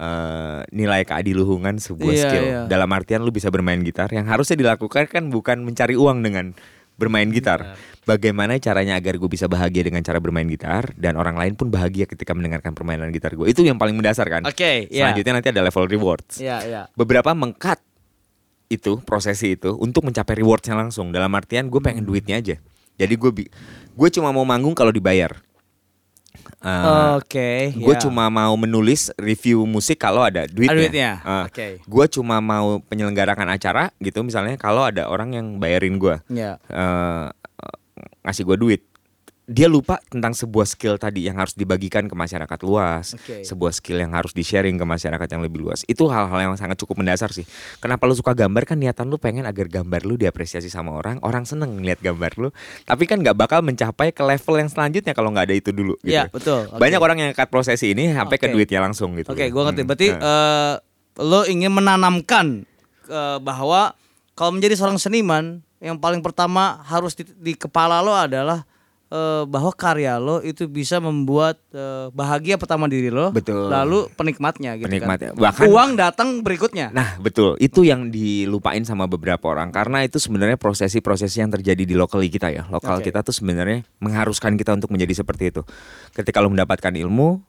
[0.00, 2.44] eh, nilai keadiluhungan sebuah Iya, skill.
[2.48, 2.60] iya.
[2.64, 6.56] dalam artian lu bisa bermain gitar yang harusnya dilakukan kan bukan mencari uang dengan
[6.96, 7.74] bermain gitar.
[8.02, 12.04] Bagaimana caranya agar gue bisa bahagia dengan cara bermain gitar dan orang lain pun bahagia
[12.04, 15.06] ketika mendengarkan permainan gitar gue itu yang paling mendasar kan Oke, iya.
[15.10, 16.38] selanjutnya nanti ada level rewards.
[16.38, 16.82] Iya, iya.
[16.94, 17.78] beberapa mengkat
[18.68, 21.12] itu prosesi itu untuk mencapai rewardnya langsung.
[21.12, 22.56] Dalam artian gue pengen duitnya aja
[23.02, 23.50] jadi gue bi-
[23.92, 25.34] gue cuma mau manggung kalau dibayar
[26.62, 27.74] Eh, Oke.
[27.74, 28.00] gue ya.
[28.00, 30.78] cuma mau menulis review musik kalau ada duitnya.
[30.78, 31.66] Duitnya, Eh, oke.
[31.84, 36.62] Gue cuma mau penyelenggarakan acara gitu misalnya kalau ada orang yang bayarin gue Ya.
[36.64, 37.26] eh,
[38.22, 38.82] ngasih gue duit.
[39.42, 43.42] Dia lupa tentang sebuah skill tadi yang harus dibagikan ke masyarakat luas, Oke.
[43.42, 45.82] sebuah skill yang harus di sharing ke masyarakat yang lebih luas.
[45.90, 47.42] Itu hal-hal yang sangat cukup mendasar sih.
[47.82, 51.42] Kenapa lu suka gambar kan niatan lu pengen agar gambar lu diapresiasi sama orang, orang
[51.42, 52.48] seneng ngeliat gambar lu.
[52.86, 55.98] Tapi kan nggak bakal mencapai ke level yang selanjutnya kalau nggak ada itu dulu.
[56.06, 56.14] Gitu.
[56.14, 56.70] Iya, betul.
[56.70, 56.78] Oke.
[56.78, 58.54] Banyak orang yang cut prosesi ini sampai ke Oke.
[58.54, 59.34] duitnya langsung gitu.
[59.34, 59.50] Oke, ya.
[59.50, 59.82] gua ngerti.
[59.82, 59.88] Hmm.
[59.90, 60.20] Berarti Nah.
[60.22, 60.74] eh,
[61.18, 62.62] lo ingin menanamkan
[63.10, 63.98] eh, bahwa
[64.38, 68.62] kalau menjadi seorang seniman, yang paling pertama harus di, di kepala lo adalah
[69.12, 73.68] eh, bahwa karya lo itu bisa membuat eh, bahagia pertama diri lo, Betul.
[73.68, 75.36] lalu penikmatnya gitu Penikmatnya.
[75.36, 75.42] kan.
[75.52, 76.88] Bahkan- Uang datang berikutnya.
[76.90, 81.92] Nah betul itu yang dilupain sama beberapa orang karena itu sebenarnya prosesi-prosesi yang terjadi di
[81.92, 83.12] lokal kita ya lokal Oke.
[83.12, 85.62] kita tuh sebenarnya mengharuskan kita untuk menjadi seperti itu
[86.14, 87.42] ketika lo mendapatkan ilmu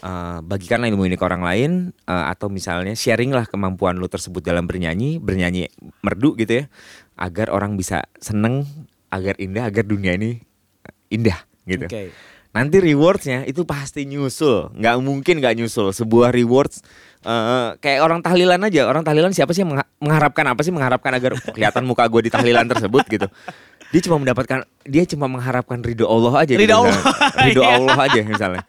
[0.00, 1.70] eh, bagikanlah ilmu ini ke orang lain
[2.08, 5.68] eh, atau misalnya sharinglah kemampuan lo tersebut dalam bernyanyi bernyanyi
[6.00, 6.72] merdu gitu ya
[7.14, 8.64] agar orang bisa seneng
[9.12, 10.42] agar indah agar dunia ini
[11.14, 12.10] indah gitu Oke.
[12.54, 15.90] Nanti rewardsnya itu pasti nyusul, nggak mungkin nggak nyusul.
[15.90, 16.86] Sebuah rewards
[17.26, 18.86] eh, kayak orang tahlilan aja.
[18.86, 20.70] Orang tahlilan siapa sih yang mengha- mengharapkan apa sih?
[20.70, 23.26] Mengharapkan agar kelihatan muka gue di tahlilan tersebut gitu.
[23.90, 26.54] Dia cuma mendapatkan, dia cuma mengharapkan ridho Allah aja.
[26.54, 26.98] Ridho gitu, Allah.
[27.50, 27.74] ridho Iya.
[27.74, 28.62] Allah aja misalnya.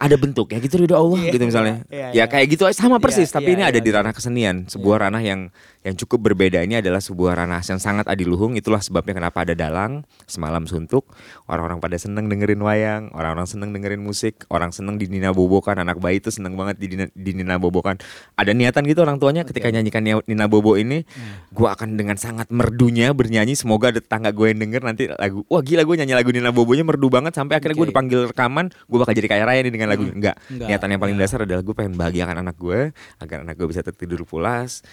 [0.00, 1.76] Ada bentuknya gitu ridho Allah Iya, gitu misalnya.
[1.92, 2.24] iya, ya iya.
[2.32, 3.28] kayak gitu sama persis.
[3.28, 3.96] Iya, tapi iya, ini iya, ada di iya.
[4.00, 5.52] ranah kesenian, sebuah ranah yang
[5.88, 6.60] yang cukup berbeda.
[6.60, 8.60] Ini adalah sebuah ranah yang sangat adiluhung.
[8.60, 11.08] Itulah sebabnya kenapa ada dalang semalam suntuk.
[11.48, 15.80] Orang-orang pada seneng dengerin wayang, orang-orang seneng dengerin musik, orang seneng di Nina Bobokan.
[15.80, 17.96] Anak bayi itu seneng banget di Nina, di Nina Bobokan.
[18.36, 21.08] Ada niatan gitu orang tuanya ketika nyanyikan Nina Bobo ini,
[21.56, 23.56] gua akan dengan sangat merdunya bernyanyi.
[23.56, 25.48] Semoga ada tetangga gue yang denger nanti lagu.
[25.48, 27.92] Wah gila gue nyanyi lagu Nina Bobonya merdu banget sampai akhirnya gue Oke.
[27.96, 28.68] dipanggil rekaman.
[28.84, 30.04] Gue bakal jadi kaya raya nih dengan lagu.
[30.04, 30.36] Enggak.
[30.52, 30.68] Enggak.
[30.68, 31.32] Niatan yang paling Enggak.
[31.32, 32.80] dasar adalah gue pengen bahagiakan anak gue
[33.24, 34.84] agar anak gue bisa tertidur pulas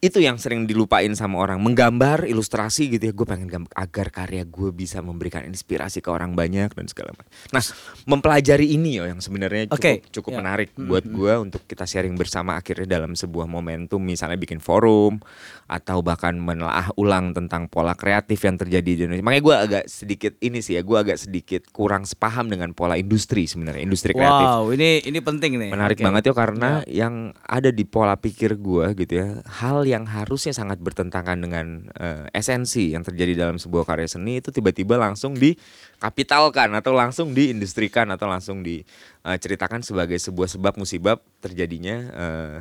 [0.00, 1.58] itu yang sering dilupain sama orang.
[1.62, 3.12] Menggambar ilustrasi gitu ya.
[3.16, 7.30] Gue pengen gambar agar karya gue bisa memberikan inspirasi ke orang banyak dan segala macam.
[7.52, 7.62] Nah
[8.04, 10.38] mempelajari ini yo yang sebenarnya cukup Oke, cukup ya.
[10.44, 13.98] menarik buat gue untuk kita sharing bersama akhirnya dalam sebuah momentum.
[14.02, 15.18] Misalnya bikin forum
[15.66, 19.24] atau bahkan menelaah ulang tentang pola kreatif yang terjadi di Indonesia.
[19.24, 23.48] Makanya gue agak sedikit ini sih ya gue agak sedikit kurang sepaham dengan pola industri
[23.48, 24.46] sebenarnya industri kreatif.
[24.46, 25.70] Wow, ini ini penting nih.
[25.72, 26.04] Menarik Oke.
[26.04, 30.82] banget ya karena yang ada di pola pikir gua gitu ya, hal yang harusnya sangat
[30.82, 36.92] bertentangan dengan eh, esensi yang terjadi dalam sebuah karya seni itu tiba-tiba langsung dikapitalkan atau
[36.92, 42.56] langsung diindustrikan atau langsung diceritakan sebagai sebuah sebab musibab terjadinya eh,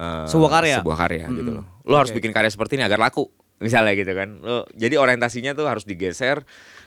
[0.00, 0.76] eh, Sebuah karya.
[0.80, 1.58] sebuah karya gitu Mm-mm.
[1.60, 1.66] loh.
[1.84, 2.18] Lo harus Oke.
[2.24, 3.28] bikin karya seperti ini agar laku
[3.62, 4.40] misalnya gitu kan.
[4.40, 6.42] Lo jadi orientasinya tuh harus digeser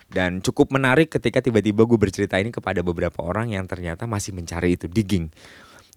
[0.10, 4.74] dan cukup menarik ketika tiba-tiba gue bercerita ini kepada beberapa orang yang ternyata masih mencari
[4.74, 5.30] itu digging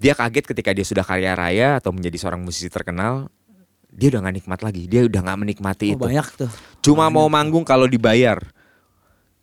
[0.03, 3.31] dia kaget ketika dia sudah kaya raya atau menjadi seorang musisi terkenal
[3.93, 4.83] dia udah nggak nikmat lagi.
[4.89, 6.03] Dia udah nggak menikmati Oh, itu.
[6.03, 6.51] banyak tuh.
[6.81, 8.41] cuma mau manggung kalau dibayar.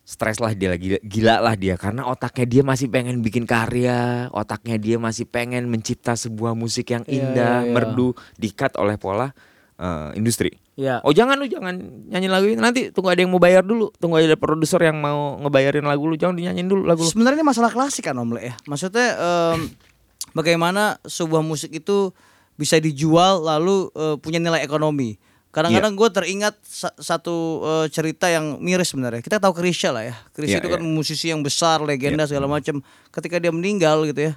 [0.02, 1.78] Stres lah dia lagi gila lah dia.
[1.78, 4.26] Karena otaknya dia masih pengen bikin karya.
[4.34, 7.74] Otaknya dia masih pengen mencipta sebuah musik yang Iya, indah iya, iya.
[7.78, 9.30] merdu dikat oleh pola
[9.78, 10.58] eh, industri.
[10.80, 11.04] Iya.
[11.04, 11.76] oh jangan lu jangan
[12.10, 12.58] nyanyi lagu ini.
[12.58, 13.94] Nanti tunggu ada yang mau bayar dulu.
[14.02, 16.18] Tunggu ada produser yang mau ngebayarin lagu lu.
[16.18, 17.12] Jangan dinyanyiin dulu lagu lu.
[17.14, 18.56] Sebenarnya ini masalah klasik kan Om Le ya.
[18.66, 19.70] Maksudnya em,
[20.34, 22.16] bagaimana sebuah musik itu
[22.60, 25.16] bisa dijual lalu eh, punya nilai ekonomi.
[25.50, 26.00] Kadang-kadang Iya.
[26.04, 29.24] gue teringat sa- satu eh, cerita yang miris sebenarnya.
[29.24, 30.16] Kita tahu Krisya lah ya.
[30.30, 30.92] Krisya Iya, itu kan iya.
[30.92, 32.84] musisi yang besar, legenda segala macam.
[33.10, 34.34] Ketika dia meninggal gitu ya,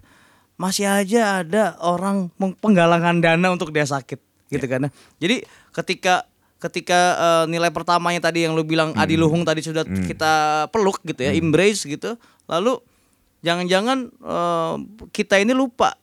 [0.54, 2.30] masih aja ada orang
[2.62, 4.16] penggalangan dana untuk dia sakit
[4.48, 4.88] gitu kan.
[5.18, 5.42] Jadi
[5.74, 6.24] ketika
[6.56, 9.26] ketika eh, nilai pertamanya tadi yang lu bilang Adi Hmm.
[9.26, 10.32] Luhung tadi sudah kita
[10.70, 12.14] peluk gitu ya, embrace gitu.
[12.46, 12.78] Lalu
[13.40, 14.74] jangan-jangan eh,
[15.10, 15.98] kita ini lupa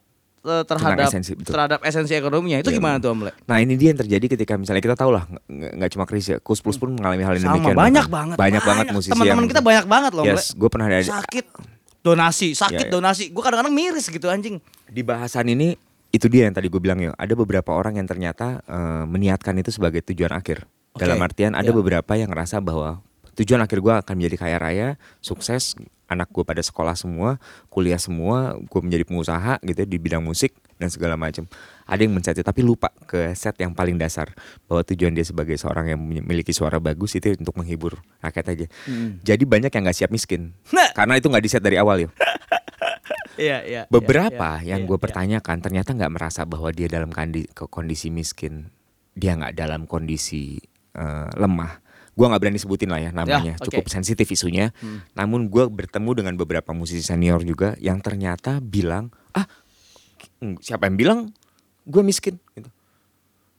[0.64, 1.52] terhadap esensi, betul.
[1.52, 2.58] terhadap esensi ekonominya.
[2.58, 3.32] Itu Iya, gimana tuh Om Le?
[3.44, 6.60] Nah ini dia yang terjadi ketika misalnya kita tahu lah nggak cuma Chris ya, Kus
[6.60, 7.74] Plus pun mengalami hal yang demikian.
[7.74, 8.36] banyak banget.
[8.36, 10.24] banyak banget musisi Teman-teman yang- kita banyak banget loh.
[10.24, 11.46] Yes, gue pernah ada Sakit
[12.00, 12.92] donasi, sakit Iya, iya.
[12.92, 13.24] donasi.
[13.30, 14.58] Gue kadang-kadang miris gitu anjing.
[14.86, 15.78] di bahasan ini
[16.10, 19.70] itu dia yang tadi gue bilang ya ada beberapa orang yang ternyata eh, meniatkan itu
[19.70, 21.72] sebagai tujuan akhir Oke, dalam artian ada ya.
[21.72, 22.98] beberapa yang ngerasa bahwa
[23.36, 24.88] tujuan akhir gue akan menjadi kaya raya
[25.20, 25.78] sukses
[26.10, 27.38] anak gue pada sekolah semua
[27.70, 31.46] kuliah semua gue menjadi pengusaha gitu ya, di bidang musik dan segala macam
[31.90, 34.34] ada yang itu, tapi lupa ke set yang paling dasar
[34.66, 38.66] bahwa tujuan dia sebagai seorang yang memiliki suara bagus itu untuk menghibur rakyat aja
[39.22, 40.90] jadi banyak yang nggak siap miskin Nah.
[40.98, 42.10] karena itu nggak di set dari awal ya
[43.40, 43.82] Iya, iya.
[43.88, 45.04] beberapa iya, yang iya, gue iya.
[45.08, 47.08] pertanyakan ternyata nggak merasa bahwa dia dalam
[47.72, 48.68] kondisi miskin
[49.16, 50.60] dia nggak dalam kondisi
[50.96, 51.80] eh, lemah
[52.20, 53.72] gue nggak berani sebutin lah ya namanya oke.
[53.72, 54.76] cukup sensitif isunya
[55.16, 59.48] namun gue bertemu dengan beberapa musisi senior juga yang ternyata bilang ah
[60.60, 61.20] siapa yang bilang
[61.88, 62.68] gue miskin gitu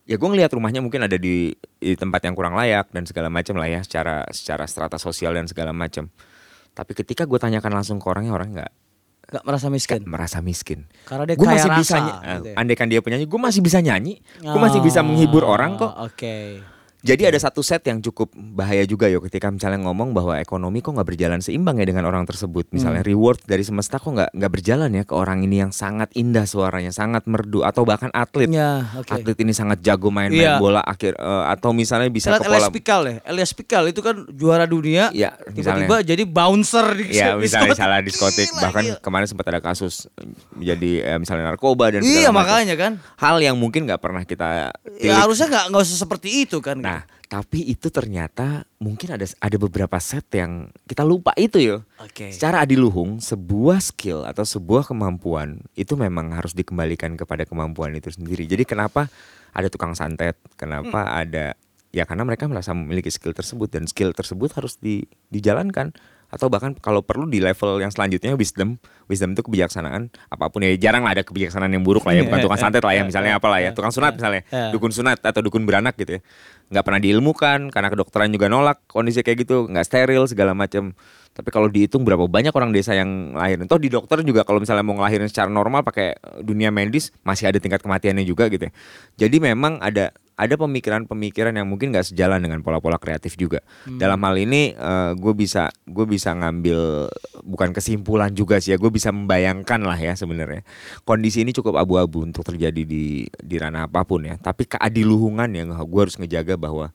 [0.04, 3.56] ya gue ngelihat rumahnya mungkin ada di, di tempat yang kurang layak dan segala macam
[3.56, 6.12] lah ya secara secara strata sosial dan segala macam
[6.76, 8.72] tapi ketika gue tanyakan langsung ke orangnya orang nggak
[9.30, 10.02] Gak merasa miskin.
[10.02, 10.80] nggak merasa miskin.
[11.06, 12.54] Karena dia Gue kaya masih rasa, bisa, gitu ya.
[12.58, 15.86] andaikan dia penyanyi, gue masih bisa nyanyi, gue masih bisa menghibur orang kok.
[15.86, 16.58] Oh, Oke.
[17.02, 20.92] Jadi ada satu set yang cukup bahaya juga yo ketika misalnya ngomong bahwa ekonomi kok
[20.92, 22.68] nggak berjalan seimbang ya dengan orang tersebut.
[22.70, 23.08] Misalnya Hmm.
[23.08, 26.90] reward dari semesta kok nggak nggak berjalan ya ke orang ini yang sangat indah suaranya,
[26.90, 28.46] sangat merdu atau bahkan atlet.
[28.46, 29.08] Ya, oke.
[29.10, 30.58] Atlet ini sangat jago main-main Iya.
[30.58, 33.16] bola akhir eh, atau misalnya bisa Lihat ke pola Elias Pikal ya.
[33.24, 35.08] Elias Pikal itu kan juara dunia.
[35.10, 37.76] Iya, Tiba-tiba jadi bouncer di Ya misalnya diskotik.
[37.76, 38.98] salah diskotik Gila, bahkan gila.
[39.00, 42.34] kemarin sempat ada kasus eh, menjadi eh, misalnya narkoba dan Iya macam.
[42.38, 42.92] makanya kan.
[43.16, 46.76] hal yang mungkin nggak pernah kita Ya harusnya nggak nggak usah seperti itu kan.
[46.76, 46.89] Nah,
[47.30, 51.86] tapi itu ternyata mungkin ada ada beberapa set yang kita lupa itu yo.
[52.02, 52.34] Oke.
[52.34, 58.50] Secara adiluhung, sebuah skill atau sebuah kemampuan itu memang harus dikembalikan kepada kemampuan itu sendiri.
[58.50, 59.06] Jadi kenapa
[59.54, 60.34] ada tukang santet?
[60.58, 61.22] Kenapa Hmm.
[61.22, 61.54] ada
[61.94, 65.94] ya karena mereka merasa memiliki skill tersebut dan skill tersebut harus di, dijalankan
[66.30, 68.78] atau bahkan kalau perlu di level yang selanjutnya wisdom.
[69.10, 70.14] Wisdom itu kebijaksanaan.
[70.30, 72.22] Apa pun ya jarang lah ada kebijaksanaan yang buruk lah ya.
[72.26, 73.70] Bukan tukang santet lah ya misalnya apa lah ya.
[73.74, 74.42] Tukang sunat misalnya.
[74.48, 74.70] Ya.
[74.70, 76.20] dukun sunat atau dukun beranak gitu ya.
[76.70, 79.66] Nggak pernah diilmukan karena kedokteran juga nolak kondisi kayak gitu.
[79.66, 80.94] Nggak steril segala macam
[81.30, 83.70] tapi kalau dihitung berapa banyak orang desa yang lahirin?
[83.70, 87.62] Toh di dokter juga kalau misalnya mau ngelahirin secara normal pakai dunia medis masih ada
[87.62, 88.72] tingkat kematiannya juga gitu ya.
[89.26, 93.60] Jadi memang ada ada pemikiran-pemikiran yang mungkin nggak sejalan dengan pola-pola kreatif juga.
[93.84, 94.72] Dalam hal ini
[95.20, 97.12] gue bisa gue bisa ngambil
[97.44, 100.64] bukan kesimpulan juga sih ya gue bisa membayangkan lah ya sebenarnya.
[101.04, 104.40] Kondisi ini cukup abu-abu untuk terjadi di di ranah apa pun ya.
[104.40, 106.88] Tapi keadiluhungan yang gue harus ngejaga bahwa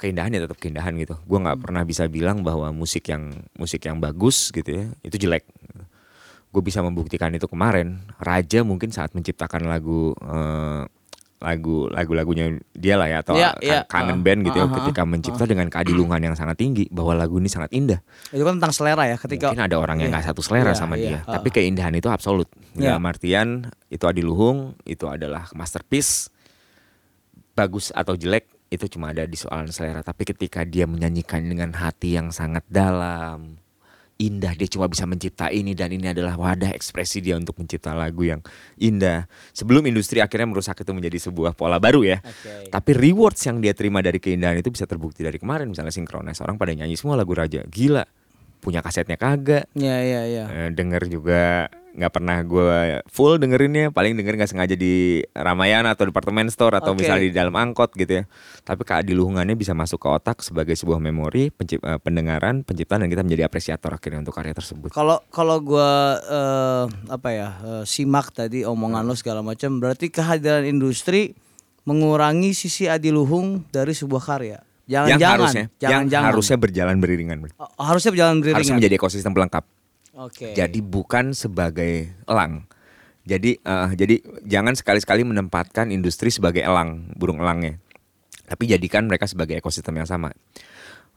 [0.00, 1.20] keindahan ya tetap keindahan gitu.
[1.28, 5.44] Gue nggak pernah bisa bilang bahwa musik yang musik yang bagus gitu ya itu jelek.
[6.48, 8.00] Gue bisa membuktikan itu kemarin.
[8.16, 10.84] Raja mungkin saat menciptakan lagu eh,
[11.42, 13.82] lagu lagu-lagunya dia lah ya atau ka- iya.
[13.84, 17.12] kangen Ah, band gitu ya ah, ah, ketika mencipta dengan keadilungan yang sangat tinggi bahwa
[17.12, 17.98] lagu ini sangat indah
[18.30, 20.14] Itu kan tentang selera ya ketika mungkin ada orang yang Iya.
[20.16, 21.02] nggak satu selera Iya, sama iya.
[21.02, 21.36] dia Ah.
[21.36, 22.94] tapi keindahan itu absolut Iya.
[22.94, 23.48] dalam artian
[23.86, 26.30] itu adiluhung itu adalah masterpiece
[27.52, 32.16] bagus atau jelek itu cuma ada di soal selera tapi ketika dia menyanyikan dengan hati
[32.16, 33.60] yang sangat dalam
[34.22, 34.54] indah.
[34.54, 38.38] Dia cuma bisa mencipta ini dan ini adalah wadah ekspresi dia untuk mencipta lagu yang
[38.78, 39.26] indah.
[39.50, 42.18] Sebelum industri akhirnya merusak itu menjadi sebuah pola baru ya.
[42.22, 42.70] Oke.
[42.70, 45.66] tapi rewards yang dia terima dari keindahan itu bisa terbukti dari kemarin.
[45.66, 47.66] Misalnya sinkronis orang pada nyanyi semua lagu raja.
[47.66, 48.06] Gila
[48.62, 49.66] punya kasetnya kagak.
[49.74, 50.44] Iya iya iya.
[50.46, 52.72] Eh, denger juga nggak pernah gue
[53.04, 57.04] full dengerinnya paling denger nggak sengaja di Ramayana atau departemen store atau Oke.
[57.04, 58.24] misalnya di dalam angkot gitu ya
[58.60, 63.22] tapi keadiluhungannya bisa masuk ke otak sebagai sebuah memori pencip- eh, pendengaran penciptaan dan kita
[63.22, 68.64] menjadi apresiator akhirnya untuk karya tersebut Kalau kalau gua eh, apa ya eh, simak tadi
[68.64, 71.36] omongan lo segala macam, berarti kehadiran industri
[71.82, 74.58] mengurangi sisi adiluhung dari sebuah karya.
[74.82, 76.26] yang Jangan-jangan, harusnya yang jangan-jangan.
[76.26, 78.58] harusnya berjalan beriringan Oh, harusnya berjalan beriringan.
[78.58, 79.64] harusnya menjadi ekosistem pelengkap
[80.12, 80.52] Oke.
[80.52, 82.68] jadi bukan sebagai elang.
[83.22, 87.80] Jadi eh, jadi jangan sekali-sekali menempatkan industri sebagai elang burung elangnya.
[88.44, 90.34] Tapi jadikan mereka sebagai ekosistem yang sama.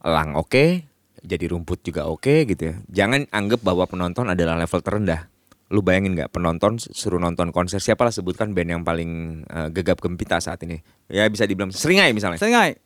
[0.05, 0.85] Elang oke
[1.25, 2.75] jadi rumput juga oke gitu ya.
[3.03, 5.27] Jangan anggap bahwa penonton adalah level terendah.
[5.73, 10.37] Lu bayangin nggak penonton suruh nonton konser siapalah sebutkan band yang paling eh, gegap gempita
[10.37, 10.79] saat ini?
[11.09, 12.37] Ya bisa dibilang seringai misalnya.
[12.37, 12.77] Seringai.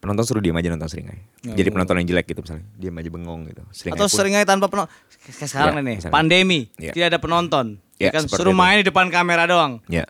[0.00, 3.10] Penonton suruh diam aja nonton seringai Ya, jadi penonton yang jelek gitu misalnya diam aja
[3.10, 4.92] bengong gitu seringai Atau pun- seringai tanpa penonton.
[5.20, 6.12] Kayak sekarang Ya, nih, misalnya.
[6.12, 6.92] pandemi, Ya.
[6.92, 7.66] tidak ada penonton.
[7.94, 8.56] Ya, Ya, kan suruh itu.
[8.56, 9.84] main di depan kamera doang.
[9.86, 10.08] Ya.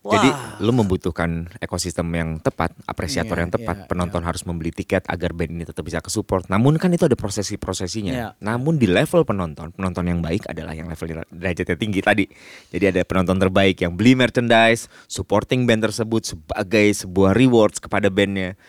[0.00, 0.14] Wah.
[0.14, 0.28] Jadi
[0.60, 3.76] lu membutuhkan ekosistem yang tepat, apresiator Iya, yang tepat.
[3.76, 6.44] iya, Penonton harus membeli tiket agar band ini tetap bisa kesupport.
[6.46, 8.12] Namun kan itu ada prosesi-prosesinya.
[8.12, 8.28] Iya.
[8.38, 12.28] Namun di level penonton, penonton yang baik adalah yang level derajatnya tinggi tadi.
[12.68, 18.60] Jadi ada penonton terbaik yang beli merchandise, supporting band tersebut sebagai sebuah rewards kepada bandnya.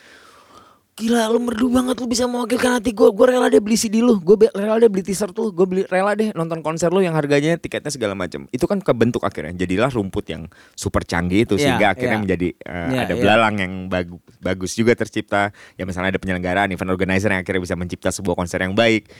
[0.95, 4.15] Gila lu merdu banget lu bisa mewakilkan hati gue Gue rela deh beli CD lu
[4.23, 7.59] Gue rela deh beli t-shirt lu Gue beli rela deh nonton konser lu yang harganya
[7.59, 11.87] tiketnya segala macam Itu kan kebentuk akhirnya Jadilah rumput yang super canggih itu Iya, Sehingga
[11.91, 12.23] akhirnya iya.
[12.23, 13.21] menjadi eh, Iya, ada iya.
[13.27, 17.75] belalang yang bagu- bagus juga tercipta Ya misalnya ada penyelenggaraan event organizer yang akhirnya bisa
[17.75, 19.11] mencipta sebuah konser yang baik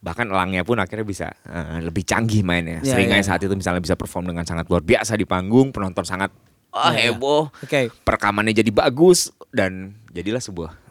[0.00, 3.28] Bahkan elangnya pun akhirnya bisa eh, lebih canggih mainnya Iya, Seringai iya.
[3.28, 6.32] saat itu misalnya bisa perform dengan sangat luar biasa di panggung Penonton sangat
[6.72, 7.12] iya.
[7.12, 7.92] heboh Oke.
[8.00, 10.81] perekamannya jadi bagus dan jadilah sebuah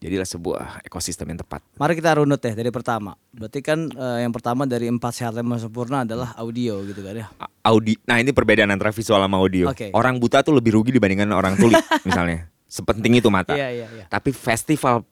[0.00, 1.64] jadilah sebuah ekosistem yang tepat.
[1.80, 3.16] Mari kita runut ya dari pertama.
[3.32, 7.26] Berarti kan eh, yang pertama dari empat sehat lima sempurna adalah audio gitu kan ya.
[7.66, 9.72] Audi, nah ini perbedaan antara visual sama audio.
[9.72, 9.90] Oke.
[9.90, 11.74] Orang buta tuh lebih rugi dibandingkan orang tuli
[12.08, 12.46] misalnya.
[12.66, 13.54] Sepenting itu mata.
[13.54, 14.04] Iya, iya, iya.
[14.10, 15.06] Tapi festival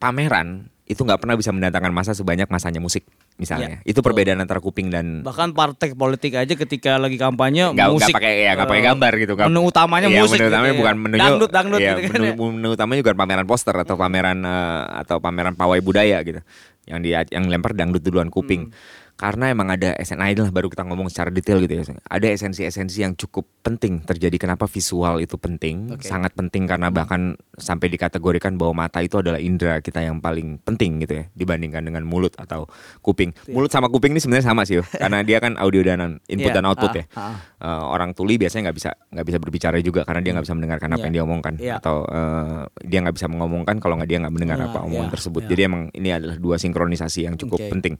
[0.00, 3.80] pameran itu nggak pernah bisa mendatangkan masa sebanyak masanya musik misalnya.
[3.80, 8.12] Iya, itu perbedaan antara kuping dan Bahkan partai politik aja ketika lagi kampanye nggak musik
[8.12, 10.36] nggak pakai ya nggak pakai gambar gitu nggak- Menu utamanya Iya, musik.
[10.36, 10.80] menu utamanya gitu ya.
[10.80, 12.12] bukan menunya dangdut dangdut iya, gitu kan.
[12.12, 12.34] menu, ya.
[12.52, 16.40] menu utamanya juga pameran poster atau pameran eh, atau pameran pawai budaya gitu
[16.84, 18.76] yang di yang lempar dangdut duluan kuping Hmm.
[19.14, 23.14] Karena emang ada nah inilah baru kita ngomong secara detail gitu ya ada esensi-esensi yang
[23.14, 26.02] cukup penting terjadi kenapa visual itu penting Oke.
[26.02, 30.98] sangat penting karena bahkan sampai dikategorikan bahwa mata itu adalah indera kita yang paling penting
[31.06, 32.66] gitu ya dibandingkan dengan mulut atau
[33.00, 33.54] kuping Iya.
[33.54, 36.64] mulut sama kuping ini sebenarnya sama sih karena dia kan audio dan input Iya, dan
[36.66, 37.38] output ya ah.
[37.64, 40.88] Eh, orang tuli biasanya nggak bisa nggak bisa berbicara juga karena dia nggak bisa mendengarkan
[40.90, 41.04] apa Iya.
[41.06, 41.74] yang dia omongkan Iya.
[41.80, 45.14] atau eh, dia nggak bisa mengomongkan kalau nggak dia nggak mendengar Nah, apa omongan iya,
[45.18, 45.50] tersebut iya.
[45.54, 47.70] jadi emang ini adalah dua sinkronisasi yang cukup Oke.
[47.72, 47.94] penting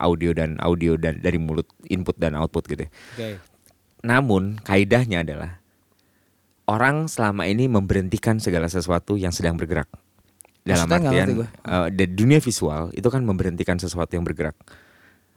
[0.00, 2.90] audio dan audio dan dari mulut input dan output gitu ya.
[2.90, 3.28] Oke.
[4.00, 5.60] namun kaidahnya adalah
[6.64, 9.86] orang selama ini memberhentikan segala sesuatu yang sedang bergerak
[10.64, 11.28] dalam Maksudnya artian
[11.92, 14.56] di dunia visual itu kan memberhentikan sesuatu yang bergerak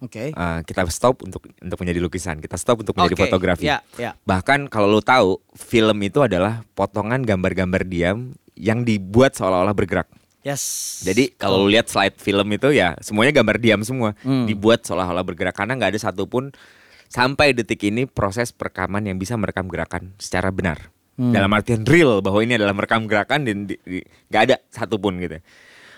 [0.04, 0.36] Oke.
[0.36, 4.12] Eh, kita stop untuk untuk menjadi lukisan kita stop untuk menjadi Oke, fotografi Ya, ya.
[4.28, 10.12] Bahkan kalau lo tahu film itu adalah potongan gambar-gambar diam yang dibuat seolah-olah bergerak.
[10.44, 11.00] Yes.
[11.02, 14.44] Jadi kalau lo lihat slide film itu ya semuanya gambar diam semua, Hmm.
[14.44, 16.52] dibuat seolah-olah bergerak karena nggak ada satupun
[17.08, 20.92] sampai detik ini proses perekaman yang bisa merekam gerakan secara benar.
[21.14, 21.32] Hmm.
[21.32, 25.40] Dalam artian real bahwa ini adalah merekam gerakan dan di- di- nggak ada satupun gitu.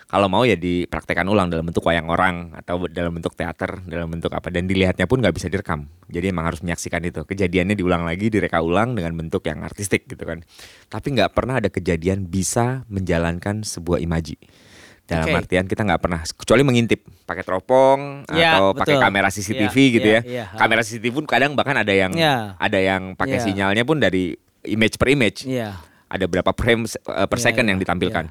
[0.05, 4.29] Kalau mau ya dipraktekkan ulang dalam bentuk wayang orang atau dalam bentuk teater, dalam bentuk
[4.37, 5.89] apa dan dilihatnya pun nggak bisa direkam.
[6.05, 7.25] Jadi emang harus menyaksikan itu.
[7.25, 10.45] Kejadiannya diulang lagi, direka ulang dengan bentuk yang artistik gitu kan.
[10.93, 14.37] Tapi nggak pernah ada kejadian bisa menjalankan sebuah imaji.
[15.05, 15.37] Dalam Oke.
[15.45, 20.07] artian kita nggak pernah kecuali mengintip pakai teropong Ya, atau pakai kamera CCTV Ya, gitu
[20.09, 20.21] ya, ya.
[20.25, 20.45] ya.
[20.57, 22.57] Kamera CCTV pun kadang bahkan ada yang Ya.
[22.57, 23.45] ada yang pakai Ya.
[23.45, 24.33] sinyalnya pun dari
[24.65, 25.77] image per image Iya.
[26.09, 28.25] ada berapa frame uh, per Iya, second iya, yang ditampilkan.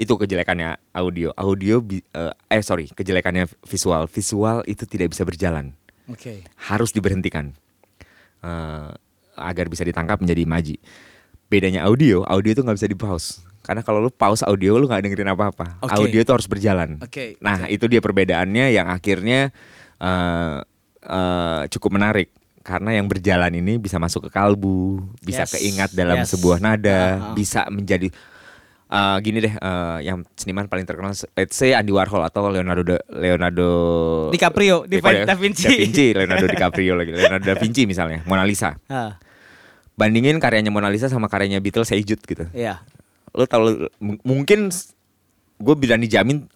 [0.00, 1.28] Itu kejelekannya audio.
[1.36, 1.84] Audio
[2.16, 4.08] uh, eh sorry, kejelekannya visual.
[4.08, 5.76] Visual itu tidak bisa berjalan.
[6.08, 6.48] Oke.
[6.56, 7.52] Harus diberhentikan.
[8.40, 8.96] Uh,
[9.36, 10.76] agar bisa ditangkap menjadi imaji.
[11.52, 13.44] Bedanya audio, audio itu nggak bisa di pause.
[13.60, 15.84] Karena kalau lu pause audio lu nggak dengerin apa-apa.
[15.84, 15.92] Oke.
[15.92, 16.96] Audio itu harus berjalan.
[17.04, 17.76] Oke, Nah, oke.
[17.76, 19.52] itu dia perbedaannya yang akhirnya
[20.00, 20.64] uh,
[21.04, 26.24] uh, cukup menarik karena yang berjalan ini bisa masuk ke kalbu, bisa Yes, keingat dalam
[26.24, 26.36] yes.
[26.36, 27.34] sebuah nada, Ah, ah.
[27.36, 28.12] bisa menjadi
[28.90, 33.04] uh, gini deh, uh, yang seniman paling terkenal, let's say Andy Warhol atau Leonardo da-
[33.08, 33.68] Leonardo
[34.28, 34.98] DiCaprio, Di-?
[35.00, 35.64] Da Vinci.
[35.64, 38.74] Da Vinci, Leonardo DiCaprio lagi, Leonardo da Vinci misalnya, Mona Lisa.
[38.86, 39.16] Ah,
[39.94, 42.80] Bandingin karyanya Mona Lisa sama karyanya Beatles Hey Jude gitu iya.
[43.30, 44.72] lo tahu m- mungkin
[45.56, 46.48] gue berani jamin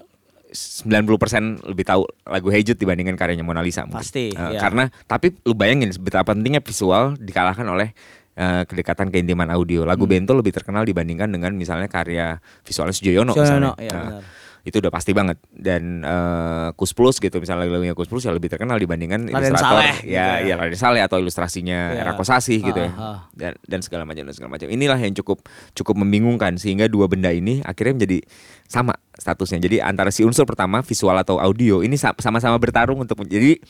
[0.49, 4.01] 90% lebih tahu lagu Hey Jude dibandingkan karyanya Mona Lisa mungkin.
[4.01, 4.61] Pasti, Eh, iya.
[4.61, 7.93] Karena tapi lu bayangin betapa pentingnya visual dikalahkan oleh
[8.35, 9.83] eh, kedekatan keintiman audio.
[9.83, 9.91] Hmm.
[9.91, 13.73] Lagu Bento lebih terkenal dibandingkan dengan misalnya karya visualnya Sujoyono Sujoyono, misalnya.
[13.79, 14.43] iya, Nah, benar.
[14.65, 18.49] itu udah pasti banget dan eh, Kus Plus gitu misalnya lagunya Kus Plus ya lebih
[18.49, 20.49] terkenal dibandingkan ilustrator Saleh, gitu ya ya.
[20.49, 21.93] ya Raden Saleh atau ilustrasinya.
[21.93, 23.19] Era Kosasih gitu ya Ah, ah.
[23.33, 27.29] dan dan segala macam dan segala macam inilah yang cukup cukup membingungkan sehingga dua benda
[27.29, 28.25] ini akhirnya menjadi
[28.65, 33.21] sama statusnya jadi antara si unsur pertama visual atau audio ini sa- sama-sama bertarung untuk
[33.23, 33.61] jadi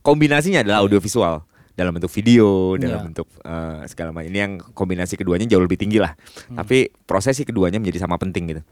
[0.00, 1.46] kombinasinya adalah audio visual
[1.80, 3.06] dalam bentuk video dalam Iya.
[3.08, 6.60] bentuk eh, segala macam ini yang kombinasi keduanya jauh lebih tinggi lah Hmm.
[6.60, 8.62] tapi prosesi keduanya menjadi sama penting gitu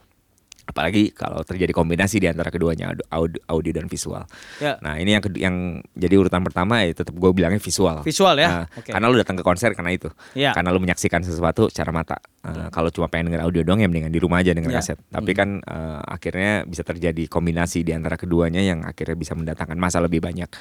[0.68, 4.28] apalagi kalau terjadi kombinasi di antara keduanya audio, dan visual.
[4.60, 4.76] Ya.
[4.84, 5.56] Nah ini yang yang
[5.96, 8.04] jadi urutan pertama ya tetap gue bilangnya visual.
[8.04, 8.48] Visual ya?
[8.52, 8.92] Nah, Oke.
[8.92, 10.12] Karena lu datang ke konser karena itu.
[10.36, 10.52] Ya.
[10.52, 12.20] Karena lu menyaksikan sesuatu secara mata.
[12.44, 14.78] Uh, Kalau cuma pengen denger audio dong ya mendingan di rumah aja denger Ya.
[14.84, 14.98] kaset.
[15.08, 20.04] Tapi kan uh, akhirnya bisa terjadi kombinasi di antara keduanya yang akhirnya bisa mendatangkan masa
[20.04, 20.52] lebih banyak.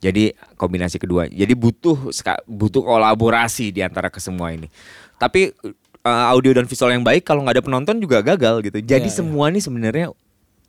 [0.00, 1.28] Jadi kombinasi kedua.
[1.28, 2.08] Jadi butuh
[2.48, 4.72] butuh kolaborasi di antara kesemua ini.
[5.20, 5.52] Tapi
[6.02, 8.78] uh, audio dan visual yang baik kalau nggak ada penonton juga gagal gitu.
[8.80, 9.18] Jadi Ya, ya.
[9.20, 10.12] semua ini sebenarnya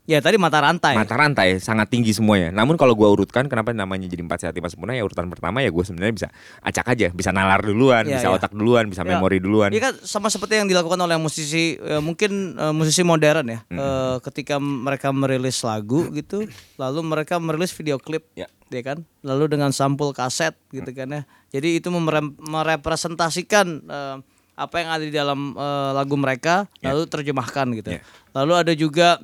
[0.09, 0.97] Ya tadi mata rantai.
[0.97, 2.49] mata rantai sangat tinggi semuanya.
[2.49, 5.69] Namun kalau gua urutkan kenapa namanya jadi empat sehat lima sempurna ya urutan pertama ya
[5.69, 6.27] gue sebenarnya bisa
[6.65, 8.34] acak aja, bisa nalar duluan, Ya, bisa ya.
[8.34, 9.69] otak duluan, bisa Ya, memori duluan.
[9.69, 13.59] Iya kan sama seperti yang dilakukan oleh musisi eh, mungkin eh, musisi modern ya.
[13.69, 16.49] Eh, ketika mereka merilis lagu gitu,
[16.82, 18.49] lalu mereka merilis video klip Ya.
[18.73, 19.05] ya kan.
[19.21, 21.21] Lalu dengan sampul kaset gitu kan ya.
[21.53, 24.17] Jadi itu merepresentasikan eh,
[24.62, 27.89] apa yang ada di dalam eh, lagu mereka lalu terjemahkan gitu.
[27.91, 28.01] Ya.
[28.32, 29.18] Lalu ada juga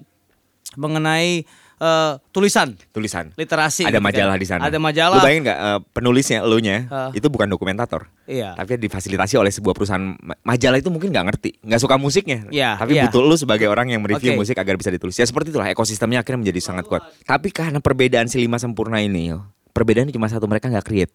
[0.76, 1.46] mengenai
[1.78, 3.32] eh, tulisan Tulisan.
[3.34, 4.08] literasi Ada gitu kan.
[4.10, 4.62] majalah di sana.
[4.66, 5.16] Ada majalah.
[5.16, 7.10] Lu bayangin nggak eh, penulisnya, lu nya Ah.
[7.14, 8.10] itu bukan dokumentator.
[8.26, 8.58] Iya.
[8.58, 12.50] Tapi difasilitasi oleh sebuah perusahaan ma- majalah itu mungkin nggak ngerti, nggak suka musiknya.
[12.50, 13.08] Iya, Tapi iya.
[13.08, 14.42] butuh lu sebagai orang yang mereview Oke.
[14.42, 15.16] musik agar bisa ditulis.
[15.16, 17.06] Ya seperti itulah ekosistemnya akhirnya menjadi sangat kuat.
[17.24, 19.32] Tapi karena perbedaan si lima sempurna ini,
[19.72, 21.14] perbedaannya cuma satu mereka nggak create.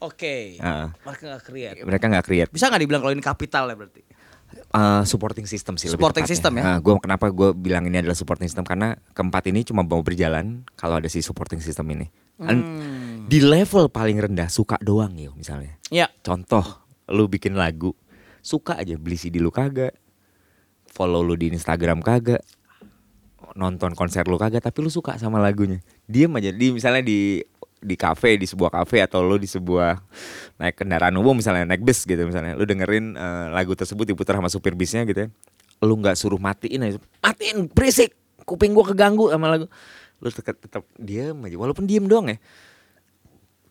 [0.00, 0.56] Oke.
[0.58, 0.90] Ah.
[1.04, 1.76] Mereka nggak create.
[1.84, 2.50] Mereka nggak create.
[2.50, 4.02] Bisa nggak dibilang kalau ini kapital ya berarti?
[4.74, 6.34] Uh, supporting system sih lebih Supporting tepatnya.
[6.34, 6.62] system ya?
[6.66, 10.66] Nah, gua kenapa gue bilang ini adalah supporting system karena keempat ini cuma mau berjalan
[10.74, 12.10] kalau ada si supporting system ini.
[12.40, 13.30] Hmm.
[13.30, 15.78] Di level paling rendah suka doang yo misalnya.
[15.92, 16.10] Ya.
[16.26, 16.66] Contoh,
[17.06, 17.94] lu bikin lagu,
[18.42, 19.94] suka aja beli CD lu kagak,
[20.90, 22.42] follow lu di Instagram kagak,
[23.54, 25.78] nonton konser lu kagak, tapi lu suka sama lagunya.
[26.10, 27.38] Diem aja, di misalnya di
[27.80, 29.96] di kafe di sebuah kafe atau lu di sebuah
[30.60, 34.52] naik kendaraan umum misalnya naik bus gitu misalnya lu dengerin eh, lagu tersebut diputar sama
[34.52, 35.28] supir bisnya gitu ya
[35.80, 38.12] lu nggak suruh matiin aja matiin berisik
[38.44, 39.66] kuping gua keganggu sama lagu
[40.20, 42.36] lu tetap tetap diem aja walaupun diem doang ya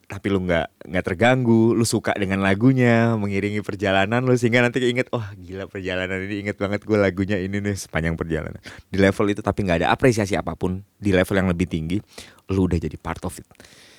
[0.10, 5.05] tapi lu nggak nggak terganggu, lu suka dengan lagunya, mengiringi perjalanan lu sehingga nanti inget,
[5.14, 8.57] oh gila perjalanan ini inget banget gue lagunya ini nih sepanjang perjalanan.
[8.89, 12.01] Di level itu tapi nggak ada apresiasi apa pun, di level yang lebih tinggi,
[12.49, 13.45] lu udah jadi part of it.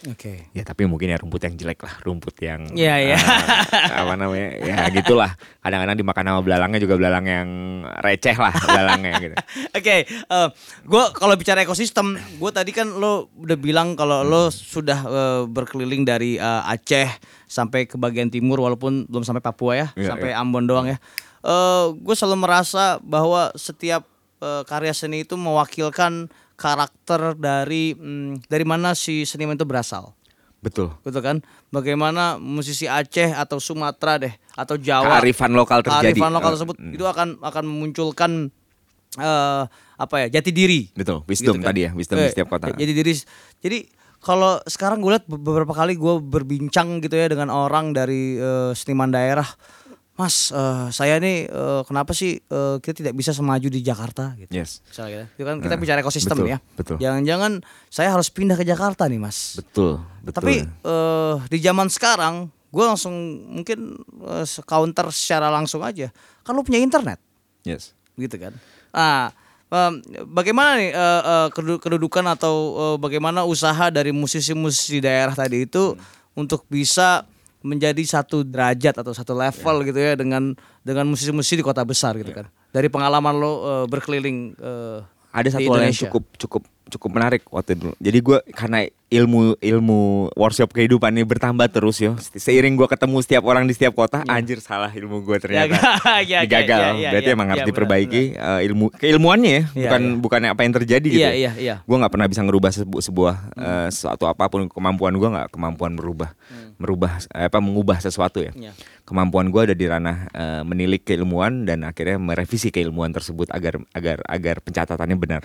[0.08, 0.48] Oke.
[0.56, 3.16] Ya tapi mungkin ya rumput yang jelek lah, rumput yang Iya, iya.
[3.20, 5.36] eh, apa namanya, ya gitulah.
[5.60, 7.48] Kadang-kadang dimakan sama belalangnya juga belalang yang
[8.00, 9.34] receh lah belalangnya gitu.
[9.78, 10.48] Oke, eh,
[10.88, 16.08] gue kalau bicara ekosistem, gue tadi kan lo udah bilang kalau lo sudah eh, berkeliling
[16.08, 20.64] dari eh, Aceh sampai ke bagian timur, walaupun belum sampai Papua ya, Iya, sampai Ambon
[20.64, 20.96] doang ya.
[21.92, 24.04] gue selalu merasa bahwa setiap
[24.40, 26.28] eh, karya seni itu mewakilkan
[26.60, 30.12] karakter dari mm, dari mana si seniman itu berasal.
[30.60, 30.92] Betul.
[31.00, 31.40] gitu kan
[31.70, 36.12] bagaimana musisi Aceh atau Sumatera deh atau Jawa Kearifan lokal terjadi.
[36.12, 36.92] kearifan lokal Eh, tersebut mm.
[36.92, 38.30] itu akan akan memunculkan
[39.16, 39.62] eh
[39.96, 42.70] apa ya jati diri Betul, wisdom tadi ya, wisdom di Eh, setiap kota.
[42.72, 43.16] jadi diri
[43.58, 43.88] jadi
[44.20, 49.08] kalau sekarang gue lihat beberapa kali gue berbincang gitu ya dengan orang dari eh, seniman
[49.08, 49.48] daerah
[50.20, 54.52] Mas, eh, saya nih eh, kenapa sih eh, kita tidak bisa semaju di Jakarta gitu.
[54.52, 54.84] Yes.
[54.84, 55.40] Misalnya gitu.
[55.40, 56.58] Itu kan kita Nah, bicara ekosistem betul, ya.
[56.76, 56.96] betul.
[57.00, 57.52] Jangan-jangan
[57.88, 59.56] saya harus pindah ke Jakarta nih, Mas.
[59.56, 60.36] Betul, betul.
[60.36, 62.34] Tapi eh, di zaman sekarang
[62.68, 63.16] gue langsung
[63.48, 63.96] mungkin
[64.28, 66.12] eh, counter secara langsung aja.
[66.44, 67.16] Kan lu punya internet,
[67.64, 67.96] yes.
[68.14, 68.52] gitu kan.
[68.90, 69.30] Nah,
[69.68, 69.92] em,
[70.26, 75.96] bagaimana nih eh, eh, kedu- kedudukan atau eh, bagaimana usaha dari musisi-musisi daerah tadi itu
[76.32, 77.24] untuk bisa
[77.60, 82.32] menjadi satu derajat atau satu level gitu ya dengan dengan musisi-musisi di kota besar gitu
[82.32, 82.48] kan.
[82.72, 84.98] Dari pengalaman lo eh, berkeliling eh,
[85.30, 87.94] ada satu hal yang cukup cukup cukup menarik waktu dulu.
[87.96, 90.00] Jadi gue karena ilmu ilmu
[90.38, 92.14] workshop kehidupan ini bertambah terus yo.
[92.18, 95.74] Seiring gue ketemu setiap orang di setiap kota, anjir salah ilmu gue ternyata
[96.22, 96.78] Ya, ya, digagal.
[96.78, 100.02] ya, ya, Berarti ya, emang ya, harus benar, diperbaiki eh, ilmu keilmuannya ya, Iya, bukan
[100.02, 100.16] iya.
[100.18, 101.22] bukan apa yang terjadi gitu.
[101.26, 101.74] Iya, iya, iya.
[101.82, 105.92] Gue nggak pernah bisa ngerubah sebu- sebuah eh, sesuatu apa pun kemampuan gue nggak kemampuan
[105.98, 106.30] merubah
[106.78, 108.54] merubah eh, apa mengubah sesuatu ya.
[108.54, 108.72] Iya.
[109.02, 114.22] Kemampuan gue ada di ranah eh, menilik keilmuan dan akhirnya merevisi keilmuan tersebut agar agar
[114.30, 115.42] agar pencatatannya benar.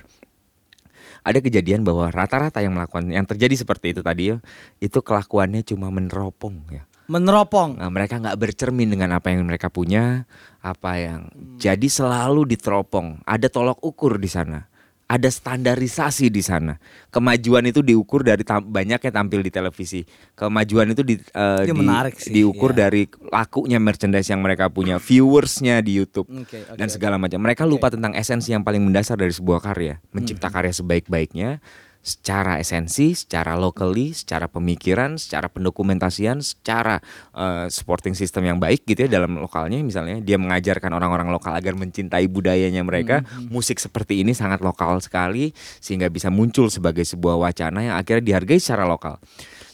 [1.26, 4.38] Ada kejadian bahwa rata-rata yang melakukan yang terjadi seperti itu tadi ya,
[4.78, 6.86] itu kelakuannya cuma meneropong ya.
[7.06, 7.82] Meneropong.
[7.82, 10.26] Nah, mereka nggak bercermin dengan apa yang mereka punya,
[10.62, 13.26] apa yang jadi selalu diteropong.
[13.26, 14.66] Ada tolok ukur di sana,
[15.06, 16.82] ada standarisasi di sana.
[17.14, 20.02] Kemajuan itu diukur dari tam- banyaknya tampil di televisi.
[20.34, 22.90] Kemajuan itu di, eh, Itu di- menarik sih, diukur iya.
[22.90, 27.38] dari lakunya merchandise yang mereka punya, viewersnya di YouTube Oke, oke, dan segala macam.
[27.38, 30.56] Mereka lupa tentang esensi yang paling mendasar dari sebuah karya, mencipta Hmm.
[30.58, 31.62] karya sebaik-baiknya
[32.06, 37.02] secara esensi, secara locally, secara pemikiran, secara pendokumentasian, secara
[37.34, 41.74] eh, supporting system yang baik gitu ya dalam lokalnya misalnya dia mengajarkan orang-orang lokal agar
[41.74, 43.26] mencintai budayanya mereka.
[43.26, 45.50] Hmm, Musik seperti ini sangat lokal sekali
[45.82, 49.18] sehingga bisa muncul sebagai sebuah wacana yang akhirnya dihargai secara lokal.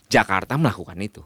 [0.08, 1.24] Jakarta melakukan itu.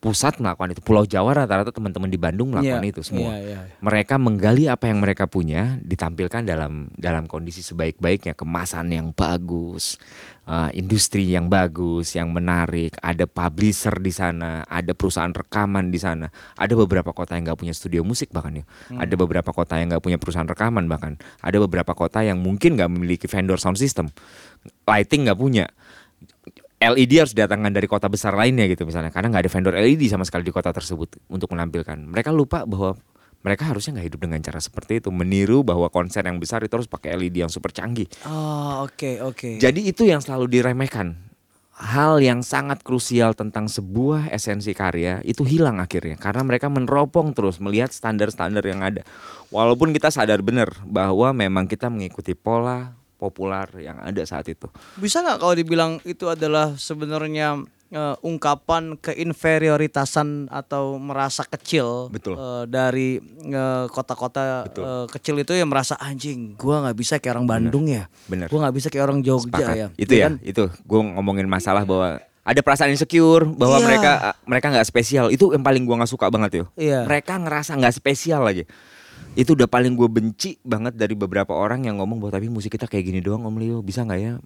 [0.00, 0.80] Pusat melakukan itu.
[0.80, 3.36] Pulau Jawa rata-rata teman-teman di Bandung melakukan Iya, itu semua.
[3.36, 3.76] iya, iya.
[3.84, 8.32] mereka menggali apa yang mereka punya ditampilkan dalam dalam kondisi sebaik-baiknya.
[8.32, 10.00] Kemasan yang bagus
[10.48, 12.96] uh, industri yang bagus yang menarik.
[12.98, 16.32] Ada publisher di sana ada perusahaan rekaman di sana.
[16.56, 18.64] Ada beberapa kota yang nggak punya studio musik bahkan ya.
[18.96, 21.20] Ada beberapa kota yang nggak punya perusahaan rekaman bahkan.
[21.44, 24.10] Ada beberapa kota yang mungkin nggak memiliki vendor sound system.
[24.88, 25.70] Lighting nggak punya
[26.80, 30.24] LED harus didatangkan dari kota besar lainnya gitu misalnya karena nggak ada vendor LED sama
[30.24, 32.00] sekali di kota tersebut untuk menampilkan.
[32.08, 32.96] Mereka lupa bahwa
[33.44, 36.88] mereka harusnya nggak hidup dengan cara seperti itu meniru bahwa konser yang besar itu harus
[36.88, 38.08] pakai LED yang super canggih.
[38.24, 39.60] Oh, oke, oke.
[39.60, 41.16] jadi itu yang selalu diremehkan.
[41.80, 47.56] Hal yang sangat krusial tentang sebuah esensi karya itu hilang akhirnya karena mereka meneropong terus
[47.56, 49.00] melihat standar-standar yang ada.
[49.48, 54.64] Walaupun kita sadar benar bahwa memang kita mengikuti pola populer yang ada saat itu
[54.96, 57.60] Bisa nggak kalau dibilang itu adalah sebenarnya
[57.90, 62.34] eh, ungkapan keinferioritasan atau merasa kecil Betul.
[62.34, 67.48] eh, dari eh, kota-kota eh, kecil itu yang merasa anjing, gua nggak bisa kayak orang
[67.48, 68.48] Bandung ya, Bener.
[68.48, 69.74] gua nggak bisa kayak orang Jogja Sepakat.
[69.76, 70.34] ya, Itu ya, kan?
[70.40, 73.84] itu gue ngomongin masalah bahwa ada perasaan insecure bahwa Iya.
[73.84, 74.12] mereka
[74.42, 75.28] mereka nggak spesial.
[75.28, 76.64] Itu yang paling gua nggak suka banget yo.
[76.74, 77.04] Iya.
[77.04, 78.64] Mereka ngerasa nggak spesial aja.
[79.40, 82.84] Itu udah paling gue benci banget dari beberapa orang yang ngomong bahwa tapi musik kita
[82.84, 84.36] kayak gini doang Om Leo bisa nggak ya?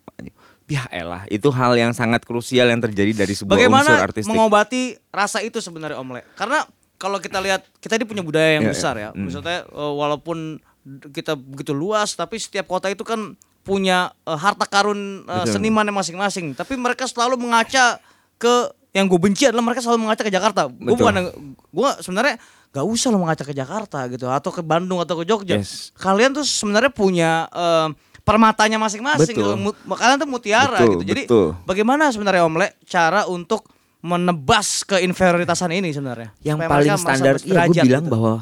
[0.71, 4.31] Ya elah, itu hal yang sangat krusial yang terjadi dari sebuah unsur Bagaimana artistik.
[4.31, 6.23] mengobati rasa itu sebenarnya Om Le?
[6.39, 6.63] Karena
[6.95, 9.11] kalau kita lihat kita ini punya budaya yang Iya, besar ya.
[9.11, 10.63] Maksudnya eh, walaupun
[11.11, 15.59] kita begitu luas tapi setiap kota itu kan punya eh, harta karun eh, Betul.
[15.59, 16.55] senimannya masing-masing.
[16.55, 17.99] Tapi mereka selalu mengaca
[18.39, 18.55] ke
[18.95, 20.71] yang gue benci adalah mereka selalu mengaca ke Jakarta.
[20.71, 22.39] Gue bukan gue sebenarnya
[22.75, 25.63] gak usah lo mengaca ke Jakarta gitu atau ke Bandung atau ke Jogja.
[25.63, 25.95] Yes.
[25.95, 27.89] Kalian tuh sebenarnya punya eh,
[28.27, 29.37] permatanya masing-masing.
[29.39, 29.51] Gitu.
[29.87, 31.05] Kalian tuh mutiara Betul, gitu.
[31.07, 31.49] Jadi betul.
[31.63, 33.71] Bagaimana sebenarnya Om Le cara untuk
[34.03, 36.35] menebas keinferioritasan ini sebenarnya?
[36.43, 38.13] yang Supaya paling standar iya gue bilang gitu.
[38.13, 38.35] bahwa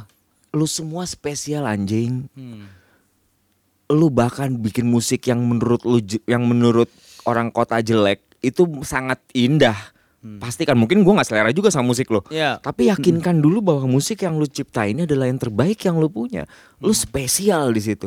[0.52, 2.66] lu semua spesial anjing Hmm.
[3.88, 6.88] lu bahkan bikin musik yang menurut lu yang menurut
[7.22, 9.76] orang kota jelek itu sangat indah
[10.38, 12.30] pasti kan mungkin gua nggak selera juga sama musik lo Hmm.
[12.30, 12.50] Iya.
[12.58, 16.46] tapi yakinkan dulu bahwa musik yang lu cipta ini adalah yang terbaik yang lu punya
[16.78, 17.00] lu Hmm.
[17.00, 18.06] spesial di situ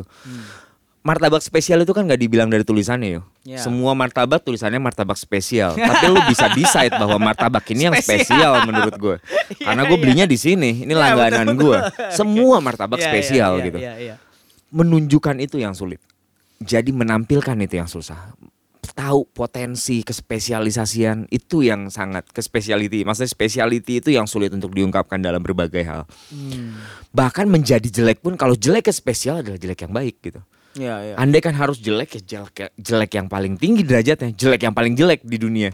[1.00, 3.62] martabak spesial itu kan nggak dibilang dari tulisannya yo Iya.
[3.62, 8.66] semua martabak tulisannya martabak spesial tapi lu bisa decide bahwa martabak ini yang Spesial.
[8.66, 9.16] menurut gue
[9.62, 10.02] karena Iya, gue iya.
[10.02, 11.78] belinya di sini ini Iya, langganan gue
[12.18, 14.14] semua martabak Iya, iya, spesial iya, gitu Iya, iya.
[14.74, 16.02] menunjukkan itu yang sulit.
[16.58, 18.34] Jadi menampilkan itu yang susah.
[18.96, 23.04] Tahu potensi kespesialisasian itu yang sangat kespesiality.
[23.04, 26.08] Maksudnya speciality itu yang sulit untuk diungkapkan dalam berbagai hal.
[26.32, 26.80] Hmm.
[27.12, 30.40] Bahkan menjadi jelek pun kalau jelek ke spesial adalah jelek yang baik gitu.
[30.80, 31.14] Iya, iya.
[31.20, 35.20] Andai kan harus jelek ya jelek, jelek yang paling tinggi derajatnya, jelek yang paling jelek
[35.24, 35.70] di dunia.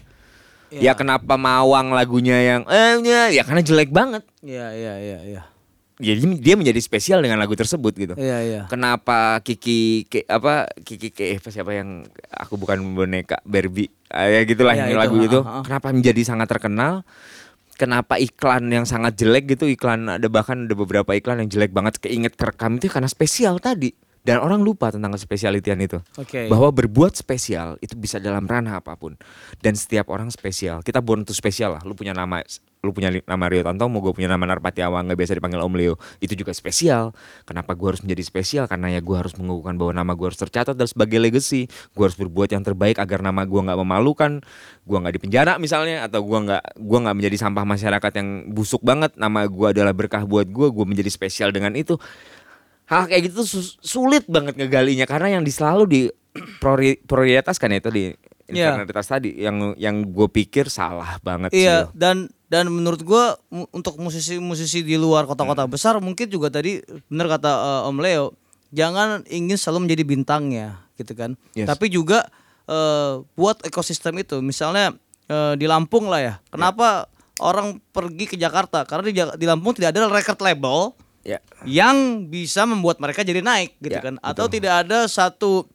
[0.73, 0.81] Iya.
[0.81, 4.27] Ya kenapa Mawang lagunya yang eh ya, ya karena jelek banget.
[4.41, 5.43] Iya, iya, iya, iya.
[6.01, 8.15] Jadi dia menjadi spesial dengan lagu tersebut gitu.
[8.17, 8.63] Iya, iya.
[8.71, 14.45] kenapa Kiki ke, apa Kiki ke apa siapa yang aku bukan boneka Barbie Ah, ya
[14.45, 15.63] gitulah Ya, yang itu, lagu itu ha, ha.
[15.65, 17.01] kenapa menjadi sangat terkenal
[17.81, 21.97] kenapa iklan yang sangat jelek gitu iklan ada bahkan ada beberapa iklan yang jelek banget
[21.97, 25.99] keinget kerekam itu karena spesial tadi dan orang lupa tentang kespesialitian itu.
[26.15, 26.47] Oke.
[26.47, 29.19] bahwa berbuat spesial itu bisa dalam ranah apa pun.
[29.59, 30.83] Dan setiap orang spesial.
[30.87, 31.83] Kita born to spesial lah.
[31.83, 32.39] Lu punya nama
[32.83, 35.95] lu punya nama Rio Tantomo gue punya nama Narpati Awang nggak biasa dipanggil Om Leo.
[36.19, 37.15] Itu juga spesial.
[37.47, 38.65] Kenapa gue harus menjadi spesial?
[38.67, 41.71] Karena ya gue harus mengukuhkan bahwa nama gue harus tercatat dan sebagai legacy.
[41.95, 44.43] Gue harus berbuat yang terbaik agar nama gue nggak memalukan.
[44.83, 49.15] Gue nggak dipenjara misalnya atau gue nggak gua nggak menjadi sampah masyarakat yang busuk banget.
[49.15, 52.03] Nama gue adalah berkah buat gue gue menjadi spesial dengan itu
[52.93, 56.01] hal kayak gitu sus- sulit banget ngegalinya karena yang di selalu di
[56.61, 58.05] priori- prioritaskan ya itu di
[58.53, 58.75] Iya.
[58.77, 61.97] infernalitas tadi yang yang gue pikir salah banget Iya, sih.
[61.97, 63.01] dan dan menurut
[63.49, 65.73] mu- untuk musisi-musisi di luar kota-kota Hmm.
[65.73, 68.37] besar mungkin juga tadi benar kata eh, Om Leo,
[68.69, 71.33] jangan ingin selalu menjadi bintangnya, gitu kan.
[71.57, 71.65] Yes.
[71.65, 72.29] Tapi juga
[72.69, 74.45] eh, buat ekosistem itu.
[74.45, 74.93] Misalnya
[75.27, 76.35] eh, di Lampung lah ya.
[76.53, 77.09] Kenapa
[77.41, 78.85] orang pergi ke Jakarta?
[78.85, 80.93] Karena di, di Lampung tidak ada record label
[81.23, 81.39] Ya.
[81.63, 84.19] yang bisa membuat mereka jadi naik gitu Ya, kan.
[84.19, 85.71] Atau tidak ada satu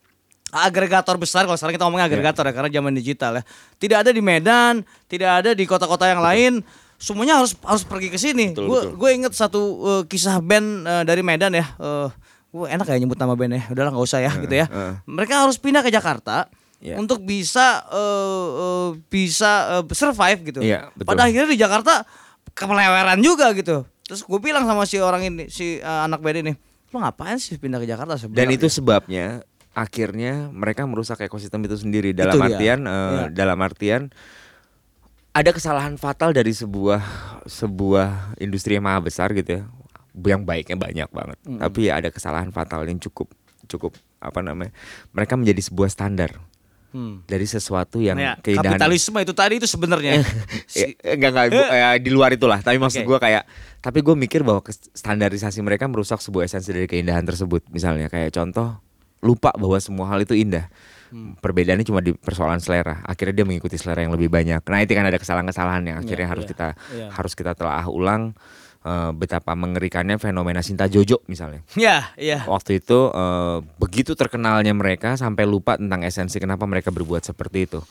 [0.47, 3.43] agregator besar kalau sekarang kita ngomongin agregator ya karena zaman digital ya.
[3.75, 6.63] Tidak ada di Medan, tidak ada di kota-kota yang lain.
[6.97, 8.51] Semuanya harus harus pergi ke sini.
[8.51, 8.93] Betul, Gue betul.
[8.97, 11.65] gue inget satu eh, kisah band eh, dari Medan ya.
[11.77, 12.07] Eh,
[12.47, 13.63] gue enak ya nyebut nama band ya.
[13.69, 14.65] Udahlah nggak usah ya gitu ya.
[14.65, 14.93] eh.
[15.05, 16.93] Mereka harus pindah ke Jakarta Ya.
[16.93, 20.59] untuk bisa eh, eh, bisa eh, survive gitu.
[20.61, 21.09] Iya, betul.
[21.09, 22.05] Pada akhirnya di Jakarta
[22.53, 23.81] kepeleweran juga gitu.
[24.07, 26.53] Terus gue bilang sama si orang ini, si eh, anak band ini,
[26.89, 28.15] lo ngapain sih pindah ke Jakarta?
[28.15, 29.43] Saya Dan itu sebabnya
[29.75, 32.47] akhirnya mereka merusak ekosistem itu sendiri dalam Itu dia.
[32.49, 33.25] artian eh, Iya.
[33.29, 34.01] dalam artian
[35.37, 37.03] ada kesalahan fatal dari sebuah
[37.45, 39.63] sebuah industri yang maha besar gitu ya.
[40.17, 41.37] Yang baiknya banyak banget.
[41.45, 43.29] Tapi ya ada kesalahan fatal yang cukup
[43.69, 44.73] cukup apa namanya?
[45.13, 46.41] Mereka menjadi sebuah standar
[46.87, 47.19] Hmm.
[47.23, 50.23] dari sesuatu yang Ya, keindahan kapitalisme itu tadi itu sebenarnya.
[50.71, 53.07] Ya, enggak enggak bu- ya, di luar itulah tapi maksud Oke.
[53.07, 53.43] gua kayak
[53.77, 58.79] tapi gue mikir bahwa standarisasi mereka merusak sebuah esensi dari keindahan tersebut misalnya kayak contoh
[59.19, 60.67] lupa bahwa semua hal itu indah
[61.07, 61.35] Hmm.
[61.35, 65.07] perbedaannya cuma di persoalan selera akhirnya dia mengikuti selera yang lebih banyak nah itu kan
[65.07, 67.07] ada kesalahan-kesalahan yang akhirnya Iya, harus iya, kita iya.
[67.09, 68.35] harus kita telah ulang
[68.87, 72.47] eh, betapa mengerikannya fenomena Sinta Jojo misalnya ya, ya.
[72.47, 77.83] waktu itu eh, begitu terkenalnya mereka sampai lupa tentang esensi kenapa mereka berbuat seperti itu.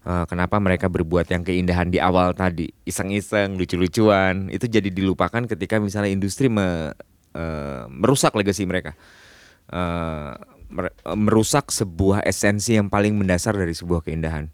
[0.00, 5.76] Eh, kenapa mereka berbuat yang keindahan di awal tadi, iseng-iseng, lucu-lucuan, itu jadi dilupakan ketika
[5.76, 6.96] misalnya industri me-
[7.36, 8.96] eh, merusak legasi mereka.
[9.68, 10.32] Eh,
[10.72, 14.48] mer- eh, merusak sebuah esensi yang paling mendasar dari sebuah keindahan.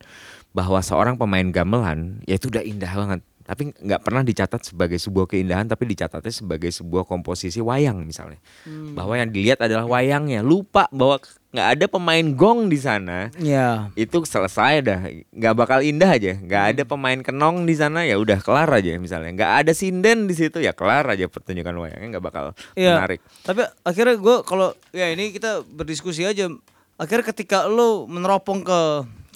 [0.51, 5.31] Bahwa seorang pemain gamelan ya itu udah indah banget, tapi nggak pernah dicatat sebagai sebuah
[5.31, 8.43] keindahan, tapi dicatatnya sebagai sebuah komposisi wayang misalnya.
[8.67, 11.23] Bahwa yang dilihat adalah wayangnya, lupa bahwa
[11.55, 13.31] nggak ada pemain gong di sana.
[13.39, 13.89] Ya.
[13.95, 16.35] Itu selesai dah, nggak bakal indah aja.
[16.35, 19.31] Nggak ada pemain kenong di sana ya udah kelar aja misalnya.
[19.31, 22.45] Nggak ada sinden di situ ya kelar aja pertunjukan wayangnya nggak bakal
[22.75, 22.99] Iya.
[22.99, 23.23] menarik.
[23.47, 26.51] Tapi akhirnya gue kalau ya ini kita berdiskusi aja.
[26.99, 28.81] Akhirnya ketika lo meneropong ke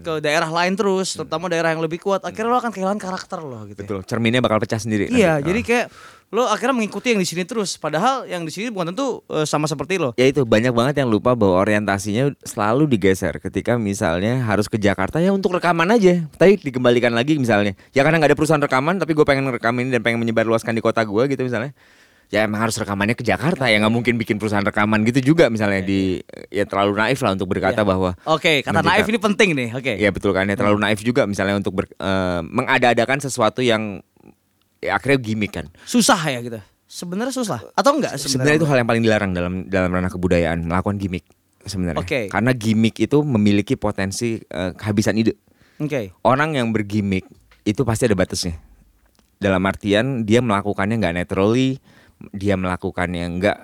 [0.00, 3.68] ke daerah lain terus, terutama daerah yang lebih kuat, akhirnya lo akan kehilangan karakter lo
[3.68, 3.80] gitu.
[3.80, 3.86] ya.
[3.86, 5.08] Betul, cerminnya bakal pecah sendiri.
[5.08, 5.46] Iya, nanti.
[5.46, 5.66] jadi Ah.
[5.68, 5.86] kayak
[6.30, 9.66] lo akhirnya mengikuti yang di sini terus, padahal yang di sini bukan tentu eh, sama
[9.66, 10.14] seperti lo.
[10.14, 15.18] ya itu banyak banget yang lupa bahwa orientasinya selalu digeser ketika misalnya harus ke Jakarta
[15.18, 19.10] ya untuk rekaman aja tapi dikembalikan lagi misalnya ya karena nggak ada perusahaan rekaman tapi
[19.10, 21.74] gue pengen rekamin dan pengen menyebarluaskan di kota gue gitu misalnya
[22.30, 25.82] ya emang harus rekamannya ke Jakarta ya nggak mungkin bikin perusahaan rekaman gitu juga misalnya
[25.82, 29.68] di ya terlalu naif lah untuk berkata bahwa Oke, kata Mencipta- naif ini penting nih.
[29.74, 29.92] Oke.
[29.98, 33.98] ya betul kan ya terlalu naif juga misalnya untuk ber- eh, mengada-adakan sesuatu yang
[34.78, 36.62] ya, akhirnya gimmick kan Susah ya gitu.
[36.86, 40.98] Sebenarnya susah atau enggak sebenarnya itu hal yang paling dilarang dalam dalam ranah kebudayaan melakukan
[40.98, 41.22] gimmick
[41.60, 42.26] sebenarnya Oke.
[42.26, 45.34] karena gimmick itu memiliki potensi eh, kehabisan ide
[45.78, 46.14] Oke.
[46.22, 47.26] orang yang bergimmick
[47.62, 48.58] itu pasti ada batasnya
[49.38, 51.78] dalam artian dia melakukannya nggak naturally
[52.32, 53.24] dia melakukannya.
[53.40, 53.58] Nggak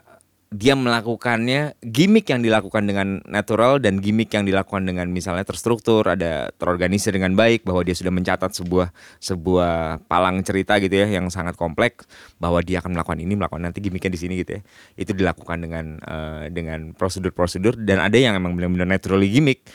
[0.46, 6.54] dia melakukannya gimmick yang dilakukan dengan natural dan gimmick yang dilakukan dengan misalnya terstruktur ada
[6.54, 11.58] terorganisir dengan baik bahwa dia sudah mencatat sebuah sebuah palang cerita gitu ya yang sangat
[11.58, 12.06] kompleks
[12.38, 14.62] bahwa dia akan melakukan ini melakukan nanti gimmicknya di sini gitu ya.
[14.94, 19.66] Itu dilakukan dengan eh, dengan prosedur-prosedur dan ada yang emang benar-benar naturally gimmick.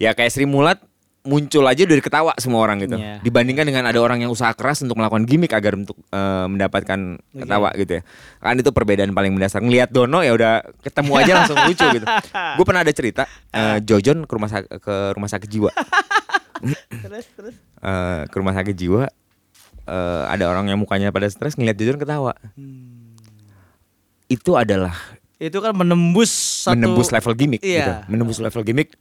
[0.00, 0.80] Ya kayak Sri Mulat
[1.20, 2.96] muncul aja dari ketawa semua orang gitu.
[2.96, 3.20] Iya.
[3.20, 7.68] dibandingkan dengan ada orang yang usaha keras untuk melakukan gimmick agar untuk eh, mendapatkan ketawa
[7.76, 8.02] gitu ya.
[8.38, 9.60] Kan itu perbedaan paling mendasar.
[9.60, 12.06] Ngelihat Dono ya udah ketemu aja langsung lucu gitu.
[12.56, 15.70] Gue pernah ada cerita eh, Jojon ke rumah ke rumah sakit jiwa.
[17.04, 17.54] Terus terus.
[17.80, 19.08] Eh, ke rumah sakit jiwa
[19.84, 22.32] eh, ada orang yang mukanya pada stres ngelihat Jojon ketawa.
[24.26, 24.96] Itu adalah
[25.36, 26.28] Itu kan menembus
[26.64, 27.76] satu menembus level gimmick Iya.
[27.76, 27.92] gitu.
[28.08, 28.92] Menembus level gimmick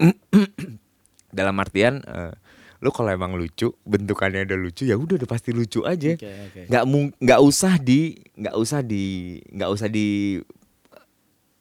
[1.30, 2.34] dalam artian eh,
[2.80, 6.16] lu kalau emang lucu, bentukannya udah lucu ya udah udah pasti lucu aja.
[6.72, 10.40] Nggak mung- nggak usah di nggak usah di nggak usah di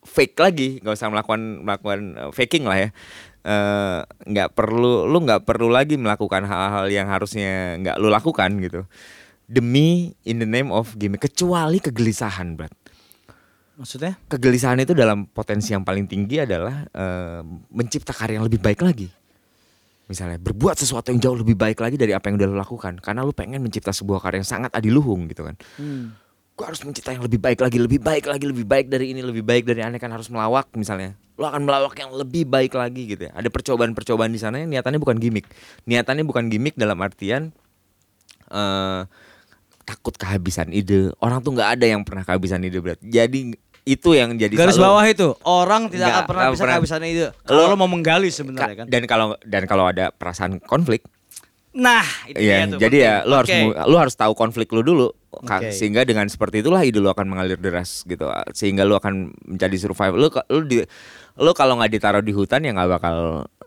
[0.06, 2.88] fake lagi, nggak usah melakukan melakukan eh, faking lah ya.
[3.48, 4.00] Eh,
[4.30, 8.86] nggak perlu lu nggak perlu lagi melakukan hal-hal yang harusnya nggak lu lakukan gitu.
[9.48, 12.68] Demi in the name of gimmick kecuali kegelisahan, Brat
[13.80, 14.20] Maksudnya?
[14.28, 17.40] kegelisahan itu dalam potensi yang paling tinggi adalah eh,
[17.72, 19.08] mencipta karya yang lebih baik lagi.
[20.08, 23.20] Misalnya berbuat sesuatu yang jauh lebih baik lagi dari apa yang udah lo lakukan karena
[23.20, 25.54] lo pengen mencipta sebuah karya yang sangat adiluhung gitu kan.
[25.76, 26.16] Hmm.
[26.56, 29.44] Gue harus mencipta yang lebih baik lagi, lebih baik lagi, lebih baik dari ini, lebih
[29.44, 31.14] baik dari aneh kan harus melawak misalnya.
[31.38, 33.32] Lo akan melawak yang lebih baik lagi gitu ya.
[33.36, 35.46] Ada percobaan-percobaan di sana yang niatannya bukan gimmick.
[35.86, 37.52] Niatannya bukan gimmick dalam artian
[38.48, 39.02] eh
[39.88, 41.12] takut kehabisan ide.
[41.20, 43.00] Orang tuh nggak ada yang pernah kehabisan ide berat.
[43.00, 43.56] Jadi
[43.88, 47.24] itu yang jadi Garis selalu- bawah itu orang tidak akan pernah bisa kehabisan itu.
[47.24, 48.86] Lo- Kalau lo mau menggali sebenarnya Ka- kan.
[48.86, 51.00] dan kalau dan kalau ada perasaan konflik
[51.70, 52.78] Nah, itu Iya, dia tuh.
[52.80, 53.28] jadi ya penting.
[53.28, 53.60] lu harus Oke.
[53.60, 55.08] mu- lu harus tahu konflik lu dulu
[55.38, 55.70] Ka- Oke.
[55.70, 60.16] sehingga dengan seperti itulah ide lu akan mengalir deras gitu sehingga lu akan menjadi survive
[60.28, 60.82] ka- lu di
[61.36, 63.16] lu kalau nggak ditaruh di hutan ya nggak bakal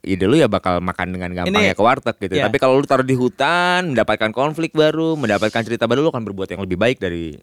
[0.01, 2.49] ide lu ya bakal makan dengan gampangnya Ini- ke warteg gitu ya.
[2.49, 6.49] tapi kalau lu taruh di hutan mendapatkan konflik baru mendapatkan cerita baru lu akan berbuat
[6.49, 7.38] yang lebih baik dari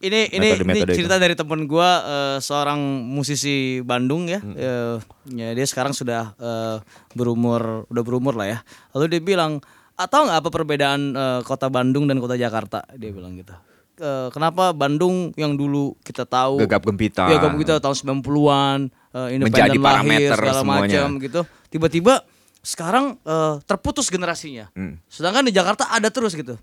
[0.00, 0.98] ini ini, ini Metode-metode itu.
[1.04, 4.40] cerita dari temen gua eh, seorang musisi Bandung ya.
[4.40, 4.54] Hmm.
[4.56, 4.96] Eh,
[5.36, 6.76] ya dia sekarang sudah eh,
[7.16, 8.58] berumur udah berumur lah ya.
[8.96, 9.58] Lalu dia bilang,
[9.96, 13.52] "Atau nggak apa perbedaan eh, kota Bandung dan kota Jakarta?" Dia bilang gitu.
[14.00, 19.28] "Eh, kenapa Bandung yang dulu kita tahu gegap gempita Ya kamu kita tahun 90-an eh,
[19.40, 21.40] independen lahir segala macam gitu.
[21.72, 22.22] Tiba-tiba
[22.60, 24.68] sekarang eh, terputus generasinya.
[24.74, 24.98] Hmm.
[25.06, 26.58] Sedangkan di Jakarta ada terus gitu.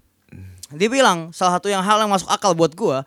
[0.71, 3.03] Dia bilang salah satu yang hal yang masuk akal buat gua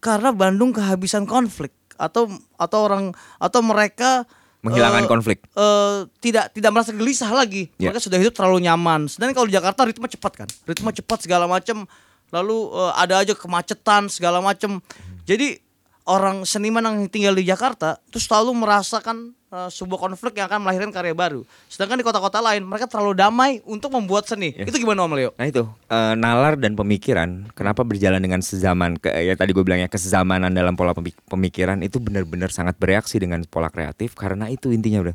[0.00, 3.04] karena Bandung kehabisan konflik atau atau orang
[3.36, 4.24] atau mereka
[4.60, 5.38] Menghilangkan eh, konflik.
[5.44, 7.72] eh, tidak tidak merasa gelisah lagi.
[7.80, 7.92] Ya.
[7.92, 9.08] Mereka sudah hidup terlalu nyaman.
[9.08, 10.48] Sedangkan kalau di Jakarta ritme cepat kan.
[10.68, 11.88] Ritme cepat segala macam.
[12.28, 14.84] Lalu eh, ada aja kemacetan segala macam.
[15.24, 15.56] Jadi
[16.04, 20.90] orang seniman yang tinggal di Jakarta itu selalu merasakan eh, sebuah konflik yang akan melahirkan
[20.90, 21.42] karya baru.
[21.66, 24.54] Sedangkan di kota-kota lain mereka terlalu damai untuk membuat seni.
[24.54, 24.64] Ya.
[24.64, 25.30] Itu gimana Om Leo?
[25.34, 29.90] Nah itu eh, nalar dan pemikiran kenapa berjalan dengan sezaman ke ya tadi gue bilangnya
[29.90, 35.02] kesezamanan dalam pola pemik- pemikiran itu benar-benar sangat bereaksi dengan pola kreatif karena itu intinya
[35.02, 35.14] bro.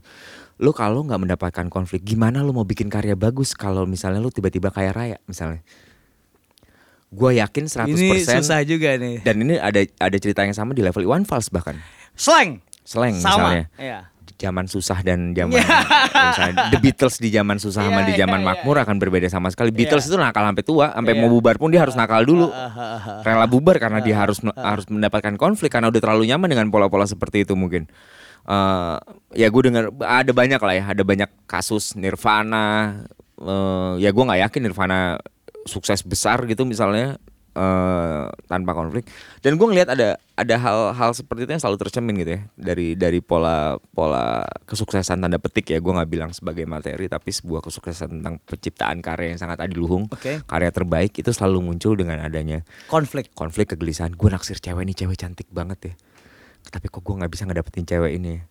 [0.55, 4.71] Lu kalau nggak mendapatkan konflik gimana lu mau bikin karya bagus kalau misalnya lu tiba-tiba
[4.71, 5.59] kaya raya misalnya.
[7.11, 9.23] Gue yakin 100% Ini susah juga nih.
[9.23, 11.79] dan ini ada ada cerita yang sama di level Iwan Fals bahkan.
[12.15, 12.59] Slang.
[12.83, 13.35] Slang Sama.
[13.51, 13.65] misalnya.
[13.75, 13.99] Iya.
[14.35, 15.63] Zaman susah dan zaman
[16.11, 18.47] misalnya The Beatles di zaman susah sama Iya, di zaman iya.
[18.51, 19.71] makmur akan berbeda sama sekali.
[19.71, 20.11] Beatles Iya.
[20.11, 21.21] itu nakal sampai tua, sampai Iya.
[21.23, 22.51] mau bubar pun dia harus nakal dulu.
[22.51, 23.19] Ah, ah, ah.
[23.23, 27.47] Rela bubar karena dia harus harus mendapatkan konflik karena udah terlalu nyaman dengan pola-pola seperti
[27.47, 27.87] itu mungkin.
[28.45, 28.97] Eh,
[29.33, 33.01] ya gue dengar ada banyak lah ya, ada banyak kasus Nirvana.
[33.35, 34.99] eh, ya gue nggak yakin Nirvana
[35.63, 37.17] sukses besar gitu misalnya
[37.55, 39.07] eh, tanpa konflik.
[39.39, 43.19] Dan gue ngelihat ada ada hal-hal seperti itu yang selalu tercermin gitu ya dari dari
[43.19, 45.79] pola pola kesuksesan tanda petik ya.
[45.79, 50.43] Gue nggak bilang sebagai materi tapi sebuah kesuksesan tentang penciptaan karya yang sangat adiluhung, Oke.
[50.43, 53.31] karya terbaik itu selalu muncul dengan adanya Konflik.
[53.31, 55.93] konflik kegelisahan gue naksir cewek ini cewek cantik banget ya
[56.65, 58.43] tapi kok gue nggak bisa ngedapetin cewek ini ya?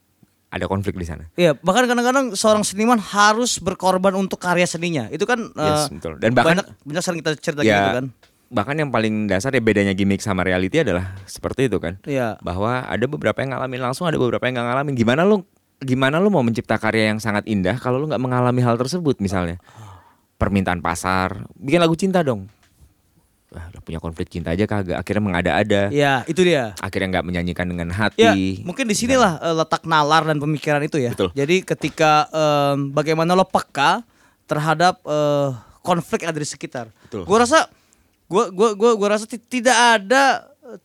[0.48, 5.11] ada konflik di sana Iya, bahkan kadang-kadang seorang seniman harus berkorban untuk karya seninya.
[5.11, 6.12] Itu kan Yes, eh, betul.
[6.22, 8.07] Dan bahkan- banyak, banyak sering kita cerita ya gitu kan.
[8.55, 12.38] Bahkan yang paling dasar ya bedanya gimmick sama reality adalah seperti itu kan Iya.
[12.38, 15.42] bahwa ada beberapa yang ngalamin langsung ada beberapa yang nggak ngalamin gimana lu
[15.82, 19.59] gimana lu mau mencipta karya yang sangat indah kalau lu nggak mengalami hal tersebut misalnya
[20.36, 22.46] permintaan pasar bikin lagu cinta dong
[23.50, 26.74] Wah, udah punya konflik cinta aja kagak akhirnya mengada-ada Iya, itu dia.
[26.76, 30.98] akhirnya nggak menyanyikan dengan Ya, hati mungkin di sinilah eh, letak nalar dan pemikiran itu
[30.98, 31.14] ya.
[31.14, 31.30] Betul.
[31.32, 34.02] Jadi ketika em, bagaimana lo peka
[34.44, 36.90] terhadap eh, konflik yang ada di sekitar.
[37.14, 37.70] Gua rasa
[38.35, 40.78] gua gua gua gua rasa ti- tidak ada eh,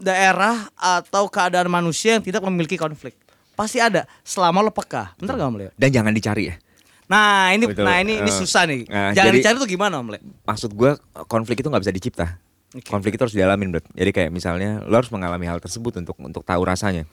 [0.00, 3.12] daerah atau keadaan manusia yang tidak memiliki konflik.
[3.52, 5.12] Pasti ada selama lo peka.
[5.14, 5.70] Bener gak Om Leo?
[5.76, 6.56] dan jangan dicari ya
[7.04, 7.84] Nah, ini Betul.
[7.84, 8.88] nah ini ini Eh, susah nih.
[8.88, 10.24] nah, Jangan jadi- dicari tuh gimana Om Leo?
[10.42, 10.96] maksud gue
[11.28, 12.26] konflik itu nggak bisa dicipta.
[12.72, 12.88] Oke.
[12.90, 13.80] Konflik itu harus dialamin, bro.
[13.92, 17.04] Jadi kayak misalnya lo harus mengalami hal tersebut untuk untuk tahu rasanya.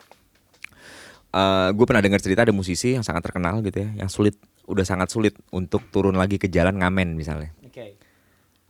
[1.71, 4.35] gue pernah dengar cerita ada musisi yang sangat terkenal gitu ya, yang sulit,
[4.67, 7.55] udah sangat sulit untuk turun lagi ke jalan ngamen misalnya.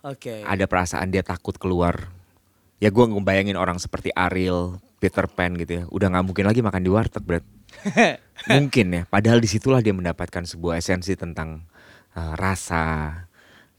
[0.02, 0.42] Oke.
[0.42, 0.46] Oke.
[0.46, 2.10] Ada perasaan dia takut keluar.
[2.82, 6.82] Ya gue ngebayangin orang seperti Ariel, Peter Pan gitu ya, udah nggak mungkin lagi makan
[6.82, 7.42] di warteg, bro.
[8.54, 11.66] mungkin ya, padahal di situlah dia mendapatkan sebuah esensi tentang
[12.18, 13.14] uh, rasa,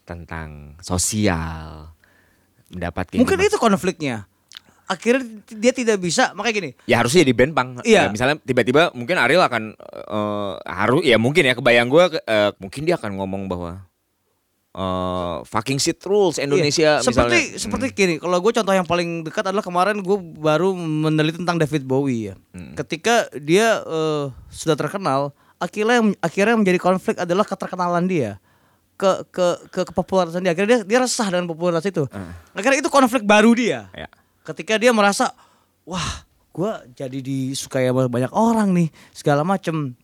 [0.06, 1.90] tentang sosial,
[2.70, 4.30] mendapat Mungkin itu konfliknya.
[4.86, 6.70] Akhirnya dia tidak bisa, makanya gini.
[6.86, 7.68] Ya harusnya di band pang.
[7.82, 8.06] Iya.
[8.06, 12.22] Ya, misalnya tiba-tiba mungkin Ariel akan eh, harus ya mungkin ya kebayang gue
[12.58, 13.82] mungkin dia akan ngomong bahwa
[14.72, 17.60] eh, fucking shit rules Indonesia Iya, seperti misalnya.
[17.60, 21.82] seperti gini kalau gue contoh yang paling dekat adalah kemarin gue baru meneliti tentang David
[21.82, 22.72] Bowie ya Hmm.
[22.74, 28.40] ketika dia eh, sudah terkenal akhirnya yang akhirnya yang menjadi konflik adalah keterkenalan dia
[28.94, 32.04] ke ke ke kepopularisan dia akhirnya dia dia resah dengan popularitas itu
[32.52, 33.98] akhirnya itu konflik baru dia Hmm.
[33.98, 34.08] Ya.
[34.44, 35.30] ketika dia merasa
[35.82, 39.96] wah gue jadi disukai banyak orang nih segala macem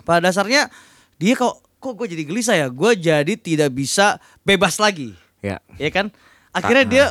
[0.00, 0.72] pada dasarnya
[1.16, 2.68] dia kok kok gue jadi gelisah ya?
[2.68, 5.16] Gue jadi tidak bisa bebas lagi.
[5.40, 5.58] Ya.
[5.80, 6.12] ya kan?
[6.52, 7.04] Akhirnya dia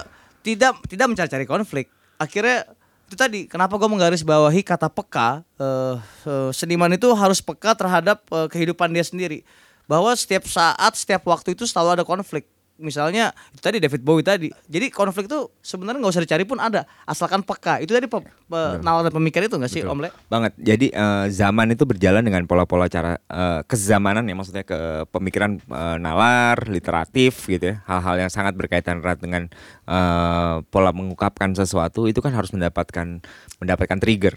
[0.45, 1.89] tidak tidak mencari-cari konflik.
[2.21, 2.69] Akhirnya
[3.09, 5.41] itu tadi kenapa gue menggaris bawahi kata peka?
[5.57, 5.97] Eh,
[6.29, 9.41] eh, seniman itu harus peka terhadap eh, kehidupan dia sendiri.
[9.89, 12.45] Bahwa setiap saat setiap waktu itu selalu ada konflik
[12.79, 14.47] misalnya itu tadi David Bowie tadi.
[14.71, 17.83] Jadi konflik tuh sebenarnya nggak usah dicari pun ada, asalkan peka.
[17.83, 20.09] Itu tadi pe, pe, nalar dan pemikiran itu nggak sih Om Le?
[20.31, 20.55] banget.
[20.57, 25.97] Jadi eh, zaman itu berjalan dengan pola-pola cara eh, kezamanan ya maksudnya ke pemikiran eh,
[25.99, 27.85] nalar, literatif gitu ya.
[27.85, 29.51] Hal-hal yang sangat berkaitan erat dengan
[29.85, 33.19] eh, pola mengungkapkan sesuatu itu kan harus mendapatkan
[33.59, 34.35] mendapatkan trigger.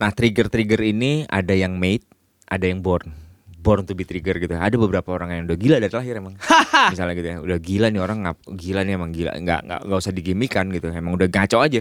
[0.00, 2.04] Nah, trigger-trigger ini ada yang made,
[2.48, 3.29] ada yang born.
[3.60, 4.56] Born to be trigger gitu.
[4.56, 6.34] Ada beberapa orang yang udah gila dari lahir emang.
[6.92, 7.36] Misalnya gitu ya.
[7.44, 9.32] Udah gila nih orang ngap, gila nih emang gila.
[9.36, 10.88] Nggak, nggak, nggak usah digimikan gitu.
[10.88, 11.80] Emang udah ngaco aja.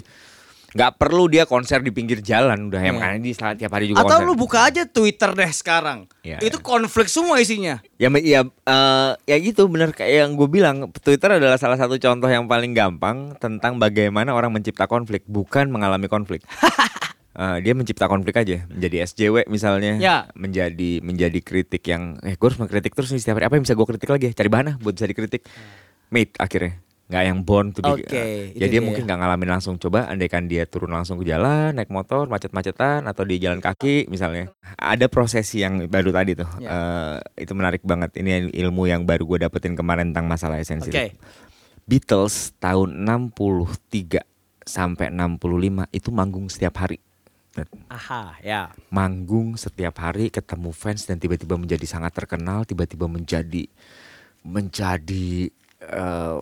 [0.70, 4.06] Nggak perlu dia konser di pinggir jalan udah emang karena di tiap hari juga Iya.
[4.06, 4.30] Atau konser.
[4.30, 6.06] lu buka aja Twitter deh sekarang.
[6.22, 6.66] Iya, itu iya.
[6.66, 7.82] konflik semua isinya.
[7.98, 12.30] Ya, ya, eh, ya gitu bener kayak yang gue bilang Twitter adalah salah satu contoh
[12.30, 16.46] yang paling gampang tentang bagaimana orang mencipta konflik bukan mengalami konflik.
[17.40, 18.68] Eh, dia mencipta konflik aja.
[18.68, 19.96] Menjadi SJW misalnya.
[19.96, 20.28] Ya.
[20.36, 23.48] menjadi menjadi kritik yang eh gue harus mengkritik terus nih setiap hari.
[23.48, 24.28] Apa yang bisa gue kritik lagi?
[24.36, 25.48] Cari bahan ah buat bisa dikritik.
[26.12, 26.84] Mate akhirnya.
[27.10, 29.82] Nggak yang born to be Oke, eh, ya dia mungkin nggak ngalamin langsung.
[29.82, 34.54] Coba andaikan dia turun langsung ke jalan naik motor macet-macetan atau di jalan kaki misalnya.
[34.78, 36.50] Ada prosesi yang baru tadi tuh.
[36.62, 36.70] Ya.
[36.70, 38.20] Eh, itu menarik banget.
[38.20, 41.18] Ini ilmu yang baru gue dapetin kemarin tentang masalah esensi Oke.
[41.90, 44.22] Beatles tahun 63
[44.62, 47.02] sampai 65 itu manggung setiap hari
[47.88, 48.62] Aha, ya.
[48.90, 53.66] manggung setiap hari ketemu fans dan tiba-tiba menjadi sangat terkenal tiba-tiba menjadi
[54.40, 55.50] menjadi
[55.82, 56.38] eh,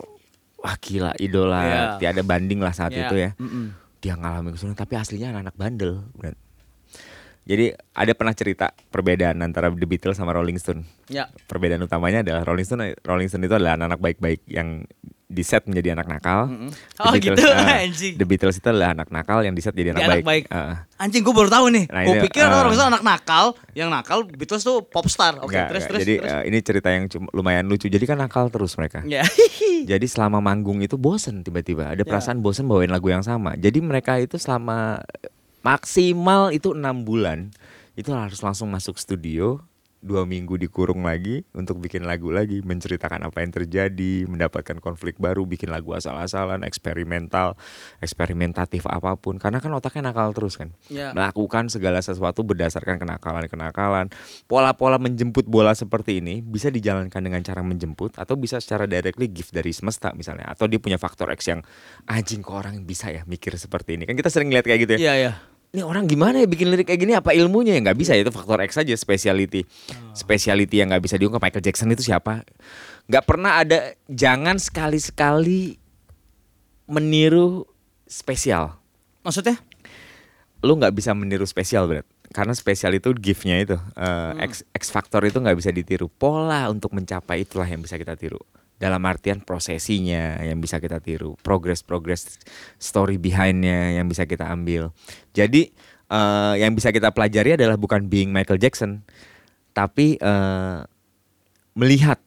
[0.58, 1.82] wah gila idola Iya.
[1.98, 3.74] tiada banding lah saat Ya, itu ya mm-mm.
[3.98, 5.92] dia ngalamin kesulitan tapi aslinya anak-anak bandel
[7.42, 11.26] jadi ada pernah cerita perbedaan antara The Beatles sama Rolling Stone Ya.
[11.46, 14.84] perbedaan utamanya adalah Rolling Stone Rolling Stone itu adalah anak-anak baik-baik yang
[15.28, 16.48] di set menjadi anak nakal.
[16.48, 18.14] The Oh, Beatles- gitu, ah, anjing.
[18.16, 20.44] The Beatles itu adalah anak nakal yang di set jadi anak, anak baik.
[20.48, 20.88] Ah.
[20.96, 21.84] Anjing gue baru tahu nih.
[21.86, 25.36] Nah, gue pikir uh, orang itu anak nakal, yang nakal Beatles tuh popstar.
[25.38, 26.32] Oke, Enggak, terus terus Jadi terus.
[26.32, 27.86] eh, ini cerita yang cuma- lumayan lucu.
[27.86, 29.04] Jadi kan nakal terus mereka.
[29.04, 29.20] ya.
[29.86, 31.92] Jadi selama manggung itu bosen tiba-tiba.
[31.92, 32.08] Ada Ya.
[32.08, 33.52] perasaan bosen bawain lagu yang sama.
[33.54, 35.04] Jadi mereka itu selama
[35.60, 37.52] maksimal itu enam bulan
[37.92, 39.60] itu harus langsung masuk studio
[39.98, 45.42] dua minggu dikurung lagi untuk bikin lagu lagi menceritakan apa yang terjadi mendapatkan konflik baru
[45.42, 47.58] bikin lagu asal-asalan eksperimental
[47.98, 49.42] eksperimentatif apa pun.
[49.42, 50.70] Karena kan otaknya nakal terus kan.
[50.88, 51.10] Ya.
[51.12, 54.08] melakukan segala sesuatu berdasarkan kenakalan-kenakalan.
[54.46, 59.50] Pola-pola menjemput bola seperti ini bisa dijalankan dengan cara menjemput atau bisa secara directly gift
[59.50, 60.46] dari semesta misalnya.
[60.48, 61.60] Atau dia punya faktor X yang
[62.06, 64.06] anjing kok orang bisa ya mikir seperti ini.
[64.06, 65.10] Kan kita sering lihat kayak gitu ya.
[65.10, 65.32] Iya, iya.
[65.68, 67.12] Ini orang gimana ya bikin lirik kayak gini?
[67.12, 67.80] Apa ilmunya ya?
[67.84, 68.12] Nggak bisa.
[68.16, 69.68] Ya itu faktor X aja speciality.
[70.16, 71.40] Speciality yang nggak bisa diungkap.
[71.44, 72.40] Michael Jackson itu siapa?
[73.08, 75.60] Nggak pernah ada jangan sekali sekali
[76.88, 77.68] meniru
[78.08, 78.80] spesial.
[79.20, 79.60] Maksudnya?
[80.58, 82.02] lu nggak bisa meniru spesial berat
[82.34, 83.76] karena spesial itu giftnya itu.
[83.94, 86.10] Eh, X X faktor itu nggak bisa ditiru.
[86.10, 88.42] Pola untuk mencapai itulah yang bisa kita tiru
[88.78, 92.38] dalam artian prosesinya yang bisa kita tiru progress progress
[92.78, 94.94] story behindnya yang bisa kita ambil.
[95.34, 95.70] Jadi
[96.08, 99.02] eh, yang bisa kita pelajari adalah bukan being Michael Jackson
[99.74, 100.80] tapi eh,
[101.74, 102.18] melihat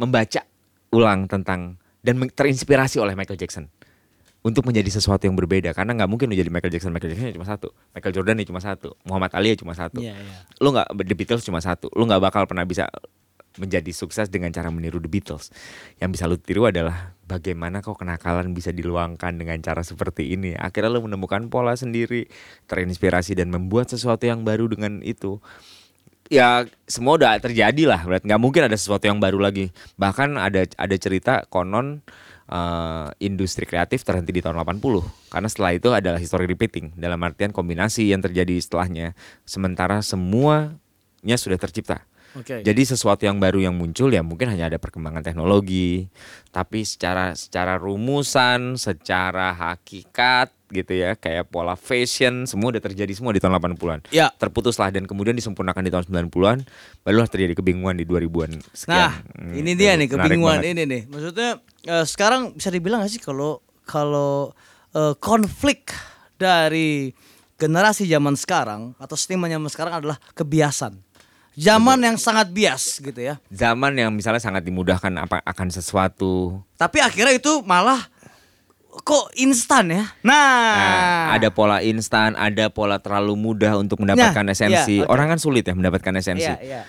[0.00, 0.44] membaca
[0.92, 3.70] ulang tentang dan terinspirasi oleh Michael Jackson
[4.42, 5.70] untuk menjadi sesuatu yang berbeda.
[5.72, 7.70] Karena nggak mungkin lu jadi Michael Jackson Michael Jackson cuma satu.
[7.94, 8.88] Michael Jordan cuma satu.
[9.06, 10.02] Muhammad Ali cuma satu.
[10.02, 10.36] Iya, iya.
[10.58, 11.86] lu nggak The Beatles cuma satu.
[11.94, 12.90] Lu nggak bakal pernah bisa
[13.60, 15.52] menjadi sukses dengan cara meniru The Beatles.
[16.00, 20.56] Yang bisa lu tiru adalah bagaimana kok kenakalan bisa diluangkan dengan cara seperti ini.
[20.56, 22.28] Akhirnya lu menemukan pola sendiri
[22.68, 25.40] terinspirasi dan membuat sesuatu yang baru dengan itu.
[26.32, 29.68] Ya semua udah terjadi lah nggak mungkin ada sesuatu yang baru lagi.
[30.00, 32.00] Bahkan ada ada cerita konon
[32.48, 37.52] eh, industri kreatif terhenti di tahun 80 karena setelah itu adalah history repeating dalam artian
[37.52, 39.12] kombinasi yang terjadi setelahnya.
[39.44, 42.64] Sementara semuanya sudah tercipta Oke.
[42.64, 46.08] jadi sesuatu yang baru yang muncul ya mungkin hanya ada perkembangan teknologi,
[46.48, 53.36] tapi secara secara rumusan, secara hakikat gitu ya, kayak pola fashion semua udah terjadi semua
[53.36, 54.08] di tahun 80-an.
[54.08, 54.32] Ya.
[54.32, 56.58] Terputuslah dan kemudian disempurnakan di tahun 90-an,
[57.04, 58.96] barulah terjadi kebingungan di 2000-an sekian.
[58.96, 61.02] Nah, Hmm, ini dia nih kebingungan ini nih.
[61.12, 64.56] Maksudnya eh, sekarang bisa dibilang gak sih kalau kalau
[64.96, 65.92] eh, konflik
[66.40, 67.12] dari
[67.60, 70.98] generasi zaman sekarang atau seniman zaman sekarang adalah kebiasaan.
[71.52, 73.36] Zaman yang sangat bias gitu ya.
[73.52, 76.64] Zaman yang misalnya sangat dimudahkan apa akan sesuatu.
[76.80, 78.00] Tapi akhirnya itu malah
[79.04, 80.04] kok instan ya.
[80.24, 85.00] Nah, Nah, ada pola instan, ada pola terlalu mudah untuk mendapatkan Nah, esensi.
[85.00, 85.12] iya, oke.
[85.12, 86.48] Orang kan sulit ya mendapatkan esensi.
[86.48, 86.82] Iya, iya.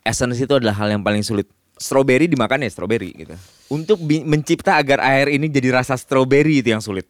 [0.00, 1.44] essence itu adalah hal yang paling sulit.
[1.76, 3.36] Strawberry dimakan ya strawberry gitu.
[3.68, 7.04] Untuk mencipta agar air ini jadi rasa strawberry itu yang sulit.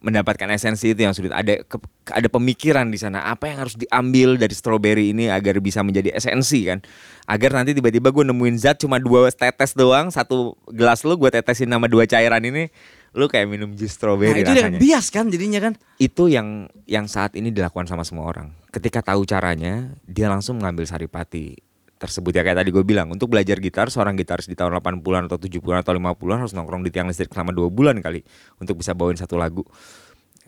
[0.00, 1.28] Mendapatkan esensi itu yang sulit.
[1.30, 5.84] Ada ke- ada pemikiran di sana apa yang harus diambil dari strawberry ini agar bisa
[5.84, 6.80] menjadi esensi kan.
[7.28, 11.68] Agar nanti tiba-tiba gue nemuin zat cuma dua tetes doang, satu gelas lu gue tetesin
[11.68, 12.72] nama dua cairan ini,
[13.12, 14.80] lu kayak minum jus Nah, strawberry itu yang rasanya.
[14.80, 15.72] bias kan jadinya kan.
[16.00, 18.50] Itu yang yang saat ini dilakukan sama semua orang.
[18.72, 21.60] Ketika tahu caranya, dia langsung mengambil saripati
[22.00, 22.40] tersebut ya.
[22.40, 25.92] Kayak tadi gue bilang untuk belajar gitar seorang gitaris di tahun 80-an atau 70-an atau
[25.92, 28.24] 50-an harus nongkrong di tiang listrik selama dua bulan kali
[28.56, 29.62] untuk bisa bawain satu lagu.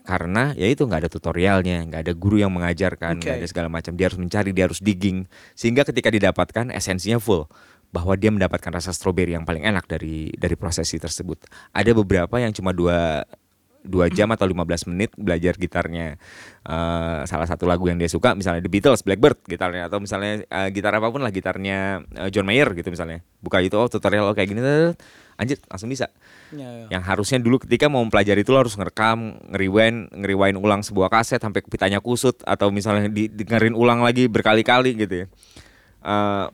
[0.03, 3.29] Karena ya itu nggak ada tutorialnya nggak ada guru yang mengajarkan Oke.
[3.29, 3.95] ada segala macam.
[3.95, 5.29] Dia harus mencari dia harus digging.
[5.55, 7.47] Sehingga ketika didapatkan esensinya full
[7.93, 11.45] bahwa dia mendapatkan rasa stroberi yang paling enak dari dari prosesi tersebut.
[11.71, 13.21] Ada beberapa yang cuma dua
[13.83, 16.15] dua jam atau 15 menit belajar gitarnya.
[16.63, 20.69] Eh, salah satu lagu yang dia suka misalnya The Beatles Blackbird gitarnya atau misalnya eh,
[20.71, 23.21] gitar apa pun lah gitarnya eh, John Mayer gitu misalnya.
[23.43, 24.61] Buka itu oh tutorial oh kayak gini
[25.37, 26.07] anjir langsung bisa.
[26.53, 31.09] Ya, yang harusnya dulu ketika mau mempelajari itu lo harus ngerekam, ngeriwain, ngeriwain ulang sebuah
[31.09, 35.27] kaset sampai pitanya kusut atau misalnya di, dengerin ulang lagi berkali-kali gitu ya.
[36.03, 36.47] Eh,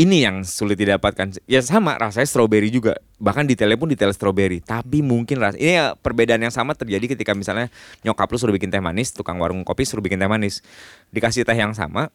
[0.00, 1.44] ini yang sulit didapatkan.
[1.44, 2.96] Ya sama rasanya strawberry juga.
[3.20, 4.64] Bahkan detailnya pun detail strawberry.
[4.64, 7.68] Tapi mungkin ras ini ya perbedaan yang sama terjadi ketika misalnya
[8.00, 10.64] nyokap lu suruh bikin teh manis, tukang warung kopi suruh bikin teh manis.
[11.12, 12.08] Dikasih teh yang sama,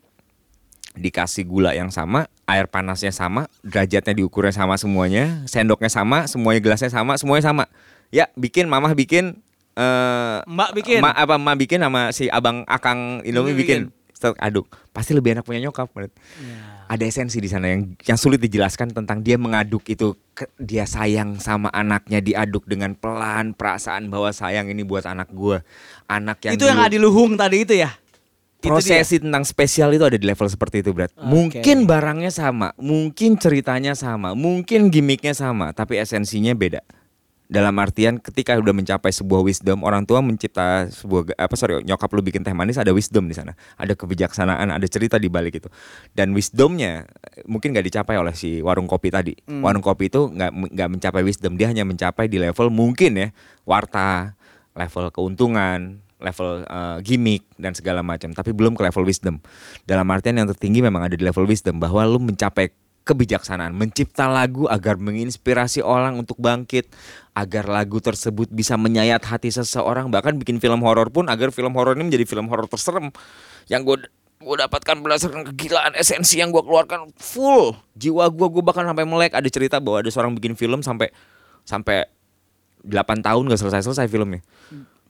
[0.97, 6.89] dikasih gula yang sama, air panasnya sama, derajatnya diukurnya sama semuanya, sendoknya sama, semuanya gelasnya
[6.89, 7.63] sama, semuanya sama.
[8.09, 9.45] Ya, bikin mamah bikin
[9.77, 10.99] eh Mbak bikin.
[11.05, 13.93] Ma, apa emak bikin sama si abang akang Indomie bikin.
[14.15, 15.91] Setelah aduk, pasti lebih enak punya nyokap.
[15.93, 16.15] menurut.
[16.39, 16.74] Ya.
[16.85, 21.37] Ada esensi di sana yang yang sulit dijelaskan tentang dia mengaduk itu ke- dia sayang
[21.37, 25.65] sama anaknya diaduk dengan pelan perasaan bahwa sayang ini buat anak gua.
[26.05, 27.89] Anak yang itu yang dulu- Adi Luhung tadi itu ya.
[28.55, 31.13] Itu prosesi tentang spesial itu ada di level seperti itu berat.
[31.13, 31.25] Oke.
[31.25, 36.81] Mungkin barangnya sama, mungkin ceritanya sama, mungkin gimmicknya sama, tapi esensinya beda.
[37.45, 42.25] Dalam artian ketika udah mencapai sebuah wisdom, orang tua mencipta sebuah apa sorry nyokap lu
[42.25, 45.69] bikin teh manis ada wisdom di sana, ada kebijaksanaan, ada cerita di balik itu.
[46.17, 49.37] Dan wisdomnya eh, mungkin nggak dicapai oleh si warung kopi tadi.
[49.45, 49.61] Hmm.
[49.61, 53.27] Warung kopi itu nggak nggak mencapai wisdom, dia hanya mencapai di level mungkin ya
[53.61, 54.33] warta,
[54.73, 59.37] level keuntungan, level eh, gimmick dan segala macam, tapi belum ke level wisdom.
[59.85, 62.73] Dalam artian yang tertinggi memang ada di level wisdom bahwa lu mencapai
[63.05, 66.89] kebijaksanaan, mencipta lagu agar menginspirasi orang untuk bangkit,
[67.35, 71.99] agar lagu tersebut bisa menyayat hati seseorang, bahkan bikin film horor pun agar film horor
[71.99, 73.11] ini menjadi film horor terserem.
[73.67, 73.97] Yang gue
[74.45, 77.75] gue dapatkan berdasarkan kegilaan esensi yang gue keluarkan full.
[77.99, 79.35] Jiwa gue gue bahkan sampai melek.
[79.35, 81.11] Ada cerita bahwa ada seorang bikin film sampai
[81.67, 82.07] sampai
[82.87, 84.39] 8 tahun gak selesai-selesai filmnya.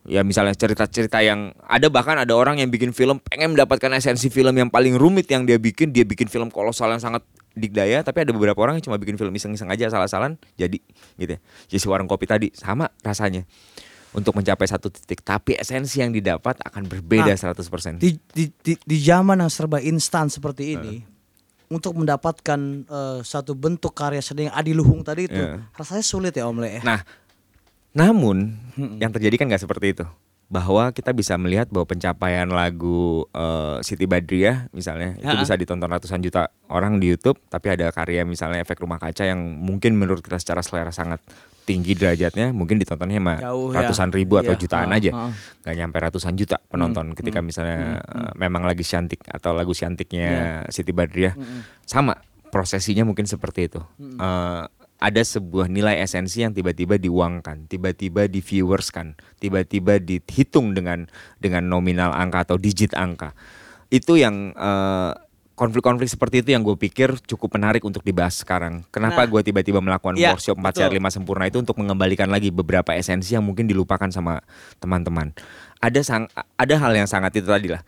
[0.06, 4.54] Ya misalnya cerita-cerita yang ada bahkan ada orang yang bikin film pengen mendapatkan esensi film
[4.54, 7.26] yang paling rumit yang dia bikin, dia bikin film kolosal yang sangat
[7.58, 10.78] dikdaya, tapi ada beberapa orang yang cuma bikin film iseng-iseng aja salah-salan jadi
[11.18, 11.40] gitu ya.
[11.74, 13.50] Ya si warung kopi tadi sama rasanya
[14.14, 18.00] untuk mencapai satu titik, tapi esensi yang didapat akan berbeda Nah, 100%.
[18.00, 21.04] Di, di, di, di zaman yang serba instan seperti ini,
[21.68, 25.66] untuk mendapatkan eh, satu bentuk karya seni yang Adi Luhung tadi itu, Iya.
[25.74, 26.80] rasanya sulit ya Om Le.
[26.80, 26.82] ya?
[26.86, 27.00] Nah,
[27.96, 28.60] namun
[29.00, 30.06] yang terjadi kan nggak seperti itu.
[30.46, 35.42] Bahwa kita bisa melihat bahwa pencapaian lagu eh, Siti Badriah misalnya itu Ha-ha.
[35.42, 39.42] bisa ditonton ratusan juta orang di YouTube, tapi ada karya misalnya efek rumah kaca yang
[39.42, 41.18] mungkin menurut kita secara selera sangat
[41.66, 43.82] tinggi derajatnya, mungkin ditontonnya sama Jauh ya.
[43.82, 45.12] ratusan ribu atau Iya, jutaan ha, aja,
[45.66, 50.94] nggak nyampe ratusan juta penonton ketika misalnya eh, memang lagi cantik atau lagu cantiknya Siti
[50.94, 51.34] Badriah,
[51.90, 52.22] sama
[52.54, 53.82] prosesinya mungkin seperti itu.
[53.98, 54.62] Eh,
[55.00, 61.68] ada sebuah nilai esensi yang tiba-tiba diuangkan, tiba-tiba di viewers kan, tiba-tiba dihitung dengan dengan
[61.68, 63.36] nominal angka atau digit angka.
[63.92, 65.12] Itu yang eh,
[65.56, 68.84] konflik-konflik seperti itu yang gue pikir cukup menarik untuk dibahas sekarang.
[68.92, 70.80] Kenapa Nah, gue tiba-tiba melakukan iya, workshop 4 betul.
[70.84, 74.44] sehat 5 sempurna itu untuk mengembalikan lagi beberapa esensi yang mungkin dilupakan sama
[74.84, 75.32] teman-teman.
[75.80, 76.28] Ada sang
[76.60, 77.82] ada hal yang sangat itu tadi lah.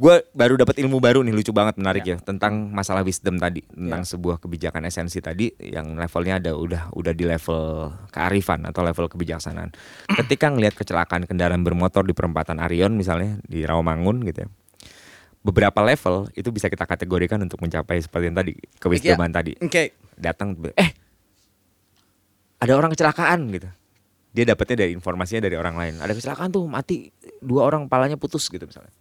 [0.00, 4.08] Gue baru dapat ilmu baru nih lucu banget menarik ya, tentang masalah wisdom tadi tentang
[4.08, 9.76] sebuah kebijakan esensi tadi yang levelnya ada udah udah di level kearifan atau level kebijaksanaan.
[10.08, 14.48] Ketika ngelihat kecelakaan kendaraan bermotor di perempatan Arion misalnya di Rawamangun gitu ya.
[15.44, 19.52] Beberapa level itu bisa kita kategorikan untuk mencapai seperti yang tadi kewisdoman tadi.
[19.60, 20.00] Oke.
[20.16, 20.96] Datang eh
[22.56, 23.68] ada orang kecelakaan gitu.
[24.32, 25.94] Dia dapatnya dari informasinya dari orang lain.
[26.00, 27.12] Ada kecelakaan tuh mati
[27.44, 28.96] dua orang palanya putus gitu misalnya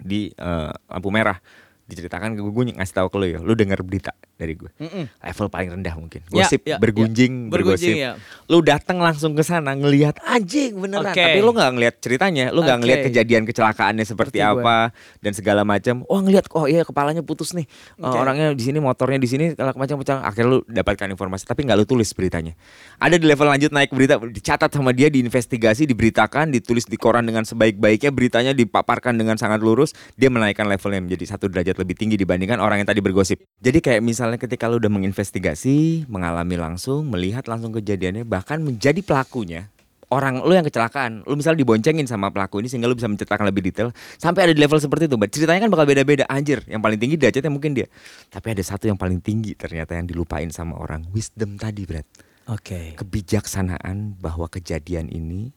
[0.00, 1.38] di eh, lampu merah
[1.86, 4.66] diceritakan ke gue, gue ngasih tahu ke lu ya, lu denger berita dari gue.
[4.82, 5.06] Mm-mm.
[5.22, 6.20] Level paling rendah mungkin.
[6.34, 7.50] Ya, Gosip ya, bergunjing, ya.
[7.54, 8.18] Bergunjing, bergosip.
[8.18, 8.46] ya.
[8.50, 11.22] Lu datang langsung ke sana ngelihat anjing beneran, Oke.
[11.22, 12.82] tapi lu nggak ngelihat ceritanya, lu nggak Oke.
[12.82, 14.50] ngelihat kejadian kecelakaannya seperti gue.
[14.50, 14.90] apa
[15.22, 16.02] dan segala macam.
[16.10, 18.18] Oh ngelihat, oh iya kepalanya putus nih, Eh, Oke.
[18.18, 20.26] orangnya di sini, motornya di sini, segala macam macam.
[20.26, 22.58] Akhirnya lu dapatkan informasi, tapi nggak lu tulis beritanya.
[22.98, 27.46] Ada di level lanjut naik berita, dicatat sama dia, diinvestigasi, diberitakan, ditulis di koran dengan
[27.46, 32.58] sebaik-baiknya, beritanya dipaparkan dengan sangat lurus, dia menaikkan levelnya menjadi satu derajat lebih tinggi dibandingkan
[32.58, 33.40] orang yang tadi bergosip.
[33.60, 39.68] Jadi kayak misalnya ketika lu udah menginvestigasi, mengalami langsung, melihat langsung kejadiannya, bahkan menjadi pelakunya,
[40.10, 43.62] orang lu yang kecelakaan, lu misalnya diboncengin sama pelaku ini sehingga lu bisa menceritakan lebih
[43.66, 45.16] detail sampai ada di level seperti itu.
[45.18, 46.24] Ceritanya kan bakal beda-beda.
[46.30, 47.86] Anjir, yang paling tinggi derajatnya mungkin dia.
[48.30, 51.06] Tapi ada satu yang paling tinggi ternyata yang dilupain sama orang.
[51.10, 52.06] Wisdom tadi, Brad
[52.46, 52.94] Oke.
[52.94, 55.50] kebijaksanaan bahwa kejadian ini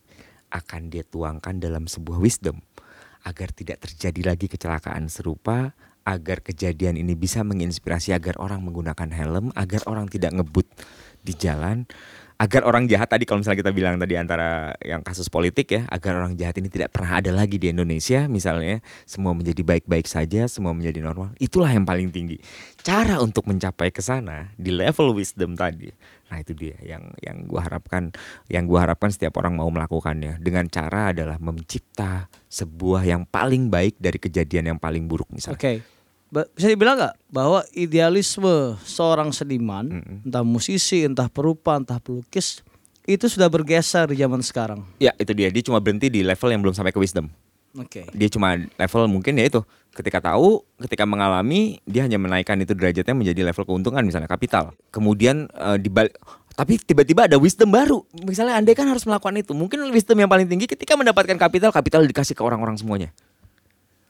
[0.49, 2.57] akan dia tuangkan dalam sebuah wisdom
[3.27, 9.51] agar tidak terjadi lagi kecelakaan serupa, agar kejadian ini bisa menginspirasi agar orang menggunakan helm,
[9.55, 10.67] agar orang tidak ngebut
[11.23, 11.83] di jalan,
[12.39, 16.23] agar orang jahat tadi kalau misalnya kita bilang tadi antara yang kasus politik ya, agar
[16.23, 20.71] orang jahat ini tidak pernah ada lagi di Indonesia misalnya, semua menjadi baik-baik saja, semua
[20.71, 21.35] menjadi normal.
[21.35, 22.39] Itulah yang paling tinggi.
[22.79, 25.91] Cara untuk mencapai ke sana di level wisdom tadi.
[26.29, 28.13] Nah, itu dia yang yang gua harapkan
[28.45, 33.97] yang gua harapkan setiap orang mau melakukannya dengan cara adalah mencipta sebuah yang paling baik
[33.97, 35.57] dari kejadian yang paling buruk misalnya.
[35.57, 35.73] Oke.
[36.29, 42.61] Ba- Bisa dibilang nggak bahwa idealisme seorang seniman, entah musisi, entah perupa, entah pelukis,
[43.09, 44.85] itu sudah bergeser di zaman sekarang.
[45.01, 45.49] Ya, itu dia.
[45.49, 47.25] Dia cuma berhenti di level yang belum sampai ke wisdom.
[47.77, 48.09] Oke.
[48.15, 49.61] Dia cuma level mungkin ya itu
[49.93, 54.73] ketika tahu, ketika mengalami, dia hanya menaikkan itu derajatnya menjadi level keuntungan misalnya kapital.
[54.89, 56.15] Kemudian eh, dibalik
[56.59, 58.03] tapi tiba-tiba ada wisdom baru.
[58.27, 62.03] Misalnya andai kan harus melakukan itu, mungkin wisdom yang paling tinggi ketika mendapatkan kapital, kapital
[62.03, 63.15] dikasih ke orang-orang semuanya.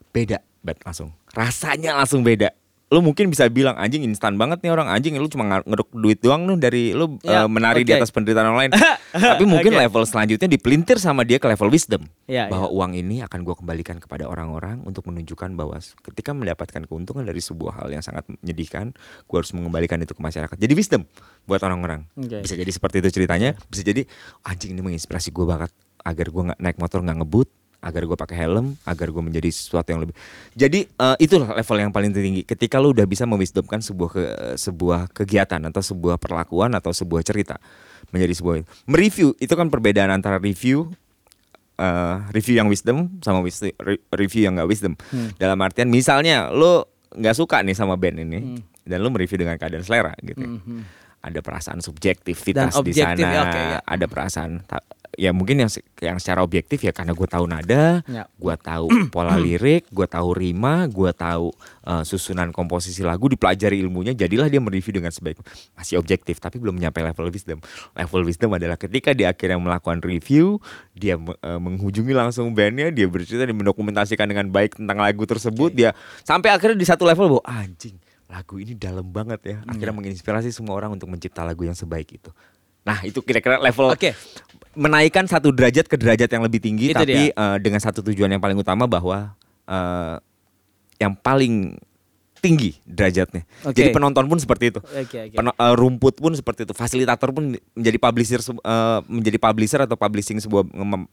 [0.10, 1.14] Beda, bet langsung.
[1.38, 2.50] Rasanya langsung beda.
[2.90, 6.50] Lu mungkin bisa bilang anjing instan banget nih orang anjing lu cuma ngeruk duit doang
[6.50, 8.02] nih dari lu Ya, eh, menari di oke.
[8.02, 8.72] atas penderitaan orang lain.
[9.38, 9.82] Tapi mungkin Oke.
[9.86, 13.98] level selanjutnya dipelintir sama dia ke level wisdom Ya, bahwa uang ini akan gue kembalikan
[13.98, 18.94] kepada orang-orang untuk menunjukkan bahwa ketika mendapatkan keuntungan dari sebuah hal yang sangat menyedihkan,
[19.26, 20.58] gue harus mengembalikan itu ke masyarakat.
[20.58, 21.06] Jadi wisdom
[21.46, 22.10] buat orang-orang.
[22.16, 22.42] Oke.
[22.42, 23.54] Bisa jadi seperti itu ceritanya.
[23.66, 24.02] Bisa jadi
[24.42, 25.70] anjing ini menginspirasi gue banget
[26.00, 27.50] agar gue nggak naik motor nggak ngebut,
[27.80, 30.12] agar gue pakai helm, agar gue menjadi sesuatu yang lebih.
[30.52, 32.44] Jadi eh, itulah level yang paling tinggi.
[32.44, 34.24] Ketika lu udah bisa mewisdomkan sebuah ke,
[34.60, 37.56] sebuah kegiatan atau sebuah perlakuan atau sebuah cerita
[38.12, 40.92] menjadi sebuah mereview itu kan perbedaan antara review
[41.80, 44.94] eh, review yang wisdom sama wis- re- review yang nggak wisdom.
[45.40, 48.40] Dalam artian misalnya lo nggak suka nih sama band ini
[48.84, 50.36] dan lo mereview dengan keadaan selera gitu.
[50.38, 50.52] ya.
[51.20, 53.80] Ada perasaan subjektivitas di sana, ya, oke, ya.
[53.84, 54.52] ada perasaan
[55.20, 58.24] ya mungkin yang yang secara objektif ya karena gue tahu nada, Ya.
[58.32, 61.52] gue tahu pola lirik, gue tahu rima, gue tahu
[61.84, 65.44] eh, susunan komposisi lagu, dipelajari ilmunya, jadilah dia mereview dengan sebaik
[65.76, 67.60] masih objektif tapi belum nyampe level wisdom.
[67.92, 70.64] Level wisdom adalah ketika dia akhirnya melakukan review,
[70.96, 75.76] dia me- eh, menghujungi langsung bandnya, dia bercerita dan mendokumentasikan dengan baik tentang lagu tersebut,
[75.76, 75.92] dia
[76.24, 78.00] sampai akhirnya di satu level bahwa anjing
[78.30, 82.32] lagu ini dalam banget ya, akhirnya menginspirasi semua orang untuk mencipta lagu yang sebaik itu.
[82.80, 84.16] Nah itu kira-kira level Oke.
[84.80, 87.36] Menaikkan satu derajat ke derajat yang lebih tinggi, Itu tapi dia.
[87.36, 89.36] eh, dengan satu tujuan yang paling utama bahwa
[89.68, 90.16] eh,
[91.04, 91.76] yang paling
[92.40, 93.44] tinggi derajatnya.
[93.62, 93.76] Oke.
[93.76, 94.80] Jadi penonton pun seperti itu.
[94.80, 95.36] Oke, oke.
[95.36, 96.74] Peno- eh, rumput pun seperti itu.
[96.74, 100.64] Fasilitator pun menjadi publisher eh, menjadi publisher atau publishing sebuah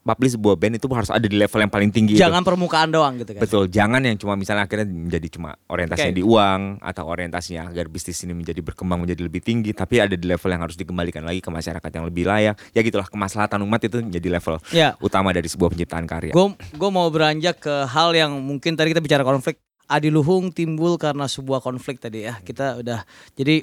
[0.00, 2.14] publish sebuah band itu harus ada di level yang paling tinggi.
[2.14, 2.22] itu.
[2.22, 3.42] Jangan permukaan doang gitu kan.
[3.42, 6.18] Betul, jangan yang cuma misalnya akhirnya menjadi cuma orientasinya Oke.
[6.18, 10.24] di uang atau orientasinya agar bisnis ini menjadi berkembang menjadi lebih tinggi, tapi ada di
[10.24, 12.54] level yang harus dikembalikan lagi ke masyarakat yang lebih layak.
[12.70, 14.94] Ya gitulah kemaslahatan umat itu menjadi level Ya.
[15.02, 16.32] utama dari sebuah penciptaan karya.
[16.32, 19.58] Gue mau beranjak ke hal yang mungkin tadi kita bicara konflik.
[19.86, 22.38] Adiluhung timbul karena sebuah konflik tadi ya.
[22.42, 23.06] Kita udah
[23.38, 23.62] jadi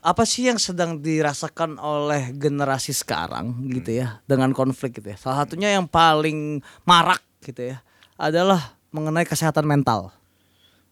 [0.00, 5.16] apa sih yang sedang dirasakan oleh generasi sekarang gitu ya dengan konflik gitu ya.
[5.20, 7.84] Salah satunya yang paling marak gitu ya
[8.16, 10.12] adalah mengenai kesehatan mental.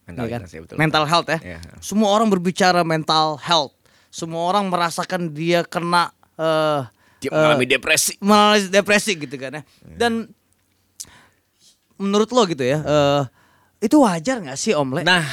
[0.05, 0.41] Mental ya kan?
[0.45, 0.75] ya, betul.
[0.77, 1.39] mental health ya.
[1.41, 1.59] Iya.
[1.81, 3.73] Semua orang berbicara mental health.
[4.09, 6.81] Semua orang merasakan dia kena eh,
[7.21, 8.13] Dia mengalami depresi.
[8.21, 9.63] mengalami depresi gitu kan ya.
[9.85, 10.29] Dan
[11.99, 13.21] menurut lo gitu ya, eh,
[13.79, 15.01] itu wajar nggak sih Om Le?
[15.07, 15.23] Nah,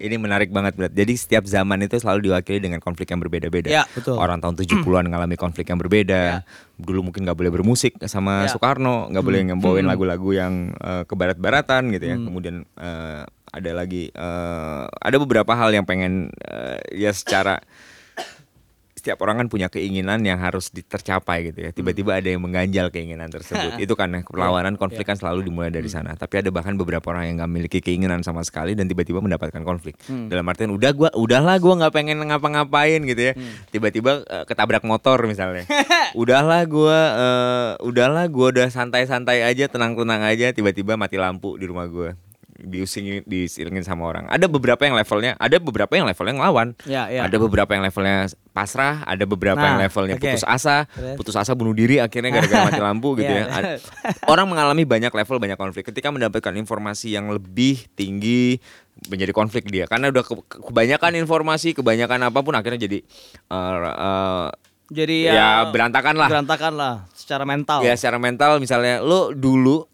[0.00, 0.92] ini menarik banget berat.
[0.96, 3.68] Jadi setiap zaman itu selalu diwakili dengan konflik yang berbeda-beda.
[3.68, 4.16] Ya, betul.
[4.16, 6.40] Orang tahun 70-an ngalami konflik yang berbeda.
[6.80, 8.56] Dulu mungkin nggak boleh bermusik sama Ya.
[8.56, 12.16] Soekarno, nggak boleh ngebawain lagu-lagu yang eh, kebarat-baratan gitu ya.
[12.16, 17.60] Kemudian eh, ada lagi eh, ada beberapa hal yang pengen eh, ya secara
[19.00, 21.70] setiap orang kan punya keinginan yang harus ditercapai gitu ya.
[21.72, 23.74] Tiba-tiba ada yang mengganjal keinginan tersebut.
[23.84, 26.12] Itu karena perlawanan konflik kan selalu dimulai dari sana.
[26.12, 29.96] Tapi ada bahkan beberapa orang yang nggak memiliki keinginan sama sekali dan tiba-tiba mendapatkan konflik.
[30.04, 33.34] Dalam artian udah gua udahlah gua nggak pengen ngapa-ngapain gitu ya.
[33.72, 35.64] Tiba-tiba eh, ketabrak motor misalnya.
[36.20, 41.88] udahlah gua eh, udahlah gua udah santai-santai aja, tenang-tenang aja, tiba-tiba mati lampu di rumah
[41.88, 42.12] gua
[42.62, 44.24] diusingin disilingin sama orang.
[44.26, 46.68] Ada beberapa yang levelnya, ada beberapa yang levelnya ngelawan.
[46.84, 47.24] Ya, ya.
[47.24, 48.18] Ada beberapa yang levelnya
[48.50, 50.24] pasrah, ada beberapa yang Nah, levelnya oke.
[50.26, 53.44] putus asa, putus asa bunuh diri akhirnya gara-gara mati lampu gitu ya.
[53.48, 53.80] Ad-
[54.26, 55.84] Orang mengalami banyak level, banyak konflik.
[55.84, 58.60] Ketika mendapatkan informasi yang lebih tinggi
[59.08, 62.98] menjadi konflik dia karena udah ke- ke- kebanyakan informasi, kebanyakan apa pun akhirnya jadi
[63.48, 64.48] eh, eh,
[64.90, 66.26] Jadi ya, ya berantakan lah.
[66.26, 67.80] Berantakan lah secara mental.
[67.80, 69.86] Ya secara mental misalnya lo dulu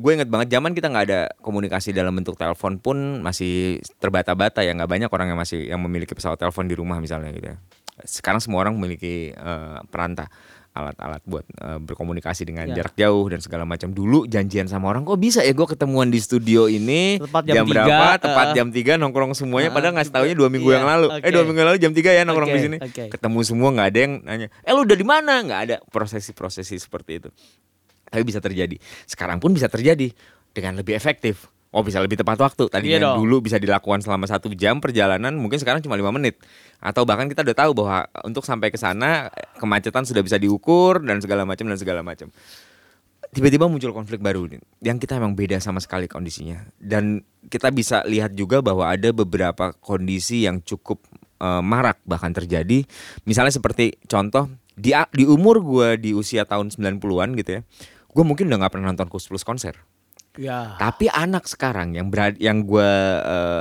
[0.00, 4.72] gue inget banget zaman kita nggak ada komunikasi dalam bentuk telepon pun masih terbata-bata ya
[4.72, 7.56] nggak banyak orang yang masih yang memiliki pesawat telepon di rumah misalnya gitu ya.
[8.00, 10.32] Sekarang semua orang memiliki eh, perantah
[10.70, 12.78] alat-alat buat eh, berkomunikasi dengan Ya.
[12.78, 13.90] jarak jauh dan segala macam.
[13.90, 17.84] Dulu janjian sama orang kok bisa ya gue ketemuan di studio ini Tepat jam berapa?
[17.84, 18.54] tiga, Tepat eh.
[18.54, 21.06] jam 3 nongkrong semuanya Ah, padahal ngasih taunya dua minggu iya, yang lalu.
[21.10, 21.28] Eh oke.
[21.28, 22.76] dua minggu lalu jam 3 ya nongkrong Oke, di sini.
[22.78, 23.02] oke.
[23.10, 24.48] Ketemu semua nggak ada yang nanya.
[24.62, 25.32] Eh lu udah di mana?
[25.42, 27.28] nggak ada prosesi-prosesi seperti itu
[28.10, 28.76] tapi bisa terjadi.
[29.06, 30.10] Sekarang pun bisa terjadi
[30.50, 31.48] dengan lebih efektif.
[31.70, 32.66] Oh bisa lebih tepat waktu.
[32.66, 33.22] Tadinya Iya dong.
[33.22, 36.34] dulu bisa dilakukan selama satu jam perjalanan, mungkin sekarang cuma lima menit.
[36.82, 39.30] Atau bahkan kita udah tahu bahwa untuk sampai ke sana
[39.62, 42.26] kemacetan sudah bisa diukur dan segala macam dan segala macam.
[43.30, 46.66] Tiba-tiba muncul konflik baru nih, yang kita emang beda sama sekali kondisinya.
[46.74, 50.98] Dan kita bisa lihat juga bahwa ada beberapa kondisi yang cukup
[51.38, 52.82] eh, marak bahkan terjadi.
[53.30, 57.62] Misalnya seperti contoh di di umur gua di usia tahun 90-an gitu ya.
[58.10, 59.78] Gue mungkin udah nggak pernah nonton Kus Plus konser.
[60.38, 60.78] Ya.
[60.78, 62.90] Tapi anak sekarang yang berad, yang gue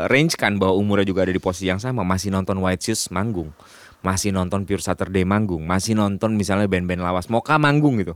[0.05, 3.49] range kan bahwa umurnya juga ada di posisi yang sama masih nonton White Shoes manggung,
[4.05, 8.13] masih nonton Pure Saturday manggung, masih nonton misalnya band-band lawas, Moka manggung gitu.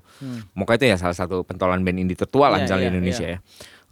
[0.53, 3.25] Moka itu ya salah satu pentolan band indie tertua lah Iya, misalnya iya, di Indonesia
[3.25, 3.37] iya.
[3.37, 3.39] ya.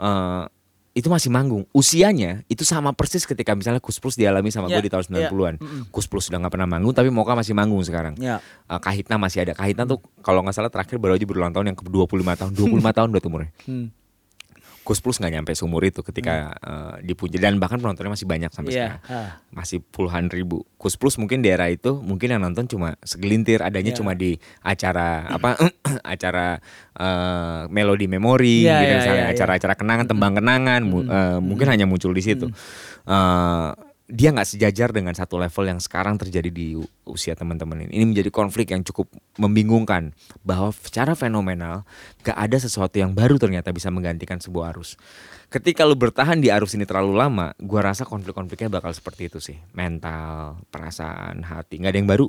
[0.01, 0.43] Eh,
[0.91, 1.63] itu masih manggung.
[1.71, 5.31] Usianya itu sama persis ketika misalnya Kus Plus dialami sama Iya, gue di tahun iya.
[5.31, 5.55] 90-an.
[5.87, 8.19] Kus Plus sudah nggak pernah manggung tapi Moka masih manggung sekarang.
[8.19, 8.43] Ya.
[8.67, 9.55] Eh, Kahitna masih ada.
[9.55, 12.51] Kahitna tuh kalau nggak salah terakhir baru aja berulang tahun yang ke 25 tahun.
[12.51, 13.51] 25 tahun udah umurnya.
[13.63, 13.87] Hmm.
[14.81, 18.69] Kus Plus nggak nyampe seumur itu ketika eh, dipuji dan bahkan penontonnya masih banyak sampai
[18.69, 18.77] Iya.
[18.97, 19.31] sekarang ah.
[19.51, 23.91] masih puluhan ribu Kus Plus mungkin di era itu mungkin yang nonton cuma segelintir adanya
[23.91, 23.97] Iya.
[23.97, 25.57] cuma di acara apa
[26.03, 26.57] acara
[26.93, 29.33] eh, melodi memori Iya, gitu iya, misalnya iya, iya.
[29.33, 32.49] acara-acara kenangan tembang kenangan mu- eh, mungkin hanya muncul di situ
[33.01, 33.69] Eh,
[34.11, 36.75] dia nggak sejajar dengan satu level yang sekarang terjadi di
[37.07, 37.91] usia teman-teman ini.
[37.95, 39.07] Ini menjadi konflik yang cukup
[39.39, 40.11] membingungkan
[40.43, 41.87] bahwa secara fenomenal
[42.19, 44.99] gak ada sesuatu yang baru ternyata bisa menggantikan sebuah arus.
[45.47, 49.55] Ketika lu bertahan di arus ini terlalu lama, gua rasa konflik-konfliknya bakal seperti itu sih.
[49.71, 52.27] Mental, perasaan, hati, nggak ada yang baru.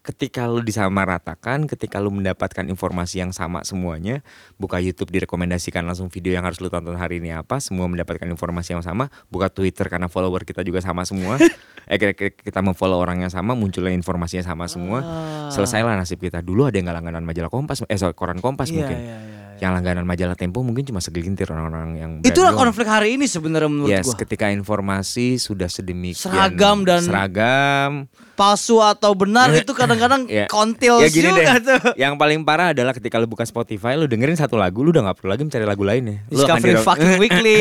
[0.00, 4.24] Ketika lu disamaratakan, ketika lu mendapatkan informasi yang sama semuanya,
[4.56, 8.72] buka YouTube direkomendasikan langsung video yang harus lu tonton hari ini apa, semua mendapatkan informasi
[8.72, 11.36] yang sama, buka Twitter karena follower kita juga sama semua.
[11.92, 15.04] eh kita, kita memfollow orang yang sama, munculnya informasinya sama semua.
[15.04, 15.52] Ah.
[15.52, 16.40] Selesailah nasib kita.
[16.40, 18.98] Dulu ada yang nggak langganan majalah Kompas, eh sorry, koran Kompas Iya, mungkin.
[19.04, 19.39] iya, iya.
[19.60, 22.66] Yang langganan majalah Tempo mungkin cuma segelintir orang-orang yang Itulah doang.
[22.66, 24.16] konflik hari ini sebenarnya menurut Yes, gua.
[24.18, 27.92] ketika informasi sudah sedemikian Seragam dan- seragam.
[28.32, 30.48] Palsu atau benar itu kadang-kadang Ya.
[30.48, 31.60] kontil ya gini juga deh.
[31.62, 31.80] tuh.
[31.94, 35.16] Yang paling parah adalah ketika lu buka Spotify, lu dengerin satu lagu, lu udah nggak
[35.16, 36.24] perlu lagi mencari lagu lainnya.
[36.26, 37.58] Lu akan, Discovery fucking weekly.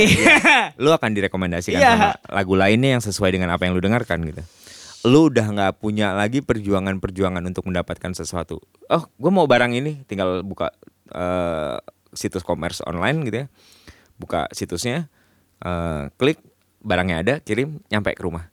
[0.75, 1.91] lu akan direkomendasikan Iya.
[1.91, 4.39] sama lagu lainnya yang sesuai dengan apa yang lu dengarkan gitu.
[5.01, 8.59] Lu udah nggak punya lagi perjuangan-perjuangan untuk mendapatkan sesuatu.
[8.85, 10.71] Oh, gue mau barang ini, tinggal buka
[11.11, 11.77] eh,
[12.13, 13.47] situs commerce online gitu ya.
[14.17, 15.07] Buka situsnya,
[15.61, 16.41] eh, klik
[16.79, 18.49] barangnya ada, kirim, nyampe ke rumah.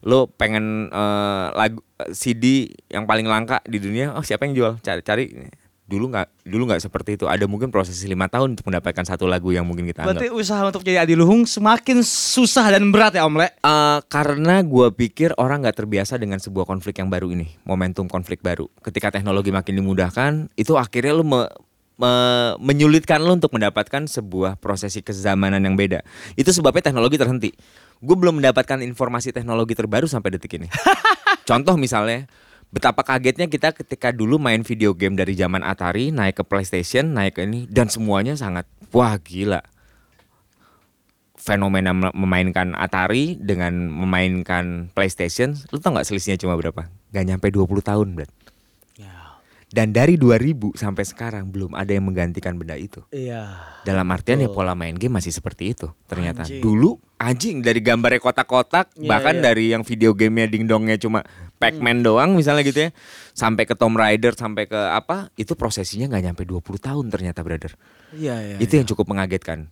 [0.00, 1.80] Lu pengen eh, lagu
[2.12, 4.72] CD yang paling langka di dunia, oh siapa yang jual?
[4.80, 5.28] Cari-cari.
[5.90, 7.26] Dulu nggak, dulu nggak seperti itu.
[7.26, 10.22] Ada mungkin proses lima tahun untuk mendapatkan satu lagu yang mungkin kita anggap.
[10.22, 13.50] Berarti usaha untuk jadi adiluhung semakin susah dan berat ya Om Le.
[13.50, 18.38] Eh, karena gue pikir orang nggak terbiasa dengan sebuah konflik yang baru ini, momentum konflik
[18.38, 18.70] baru.
[18.86, 21.50] Ketika teknologi makin dimudahkan, itu akhirnya lu me-
[22.00, 26.00] me- menyulitkan lu untuk mendapatkan sebuah prosesi kezamanan yang beda.
[26.34, 27.50] Itu sebabnya teknologi terhenti.
[28.00, 30.66] Gue belum mendapatkan informasi teknologi terbaru sampai detik ini.
[31.48, 32.24] Contoh misalnya,
[32.72, 37.36] betapa kagetnya kita ketika dulu main video game dari zaman Atari naik ke PlayStation, naik
[37.36, 38.64] ke ini dan semuanya sangat
[38.96, 39.60] wah gila
[41.40, 46.92] fenomena mem- memainkan Atari dengan memainkan PlayStation, lu tau nggak selisihnya cuma berapa?
[47.10, 48.30] Gak nyampe 20 tahun, Brad.
[49.70, 49.86] Ya.
[49.86, 53.06] Dan dari 2000 sampai sekarang belum ada yang menggantikan benda itu.
[53.14, 53.54] Iya.
[53.86, 56.42] Dalam artian ya pola main game masih seperti itu ternyata.
[56.42, 56.58] Anjing.
[56.58, 59.42] Dulu anjing dari gambarnya kotak-kotak, Iya, bahkan iya.
[59.46, 61.22] dari yang video gamenya dingdongnya cuma
[61.62, 62.90] Pac-Man doang misalnya gitu ya.
[63.30, 67.78] Sampai ke Tomb Raider, sampai ke apa, itu prosesinya nggak nyampe 20 tahun ternyata, brother.
[68.10, 68.56] Iya, iya.
[68.58, 69.70] itu yang cukup mengagetkan.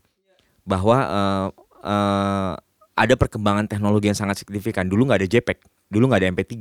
[0.62, 1.46] Bahwa eh,
[1.82, 2.52] eh,
[2.98, 4.86] ada perkembangan teknologi yang sangat signifikan.
[4.86, 5.58] Dulu nggak ada JPEG,
[5.90, 6.54] dulu nggak ada MP3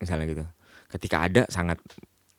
[0.00, 0.44] misalnya gitu.
[0.88, 1.76] Ketika ada sangat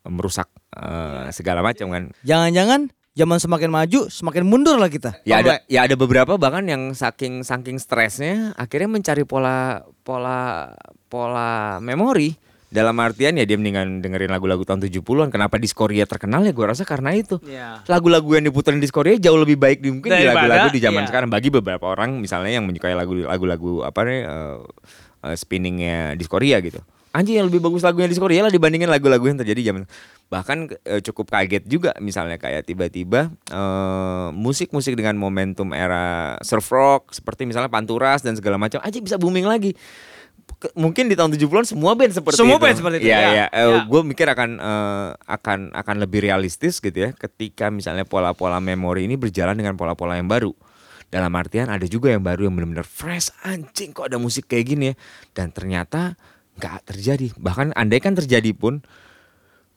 [0.07, 2.03] merusak eh, segala macam kan.
[2.23, 5.19] Jangan-jangan zaman semakin maju, semakin mundur lah kita.
[5.27, 10.71] Ya ada ya ada beberapa bahkan yang saking saking stresnya akhirnya mencari pola pola
[11.11, 15.33] pola memori dalam artian ya dia mendingan dengerin lagu-lagu tahun 70-an.
[15.33, 17.41] Kenapa Diskoria terkenal ya gue rasa karena itu.
[17.41, 17.81] Iya.
[17.89, 21.09] Lagu-lagu yang diputerin Diskoria jauh lebih baik di mungkin di Daripada, lagu-lagu di zaman iya.
[21.09, 24.57] sekarang bagi beberapa orang misalnya yang menyukai lagu lagu-lagu apa nih eh,
[25.25, 26.79] eh, spinningnya Diskoria gitu.
[27.09, 29.89] Anjing yang lebih bagus lagunya Diskoria lah dibandingin lagu-lagu yang terjadi zaman
[30.29, 37.09] bahkan eh, cukup kaget juga misalnya kayak tiba-tiba eh, musik-musik dengan momentum era surf rock
[37.11, 39.73] seperti misalnya Panturas dan segala macam aja bisa booming lagi.
[40.75, 42.63] Mungkin di tahun 70-an semua band seperti Semua itu.
[42.67, 43.29] band seperti itu, Iya, ya.
[43.31, 43.45] iya.
[43.47, 43.79] Eh, Ya.
[43.85, 49.15] Gue mikir akan eh, akan akan lebih realistis gitu ya ketika misalnya pola-pola memori ini
[49.15, 50.51] berjalan dengan pola-pola yang baru.
[51.09, 54.85] Dalam artian ada juga yang baru yang benar-benar fresh anjing kok ada musik kayak gini
[54.91, 54.95] ya
[55.33, 56.13] dan ternyata
[56.59, 57.31] nggak terjadi.
[57.33, 58.83] Bahkan andai kan terjadi pun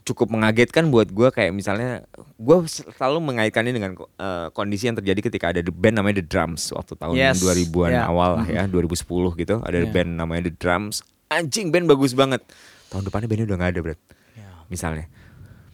[0.02, 2.02] cukup mengagetkan buat gue kayak misalnya
[2.34, 6.68] gue selalu mengaitkannya dengan eh, kondisi yang terjadi ketika ada the band namanya The Drums
[6.68, 8.02] waktu tahun Yes, 2000-an ya.
[8.04, 8.98] awal lah ya 2010
[9.38, 9.86] gitu ada Ya.
[9.86, 12.42] band namanya The Drums anjing band bagus banget
[12.90, 14.00] tahun depannya bandnya udah nggak ada berat
[14.34, 14.50] Ya.
[14.66, 15.06] misalnya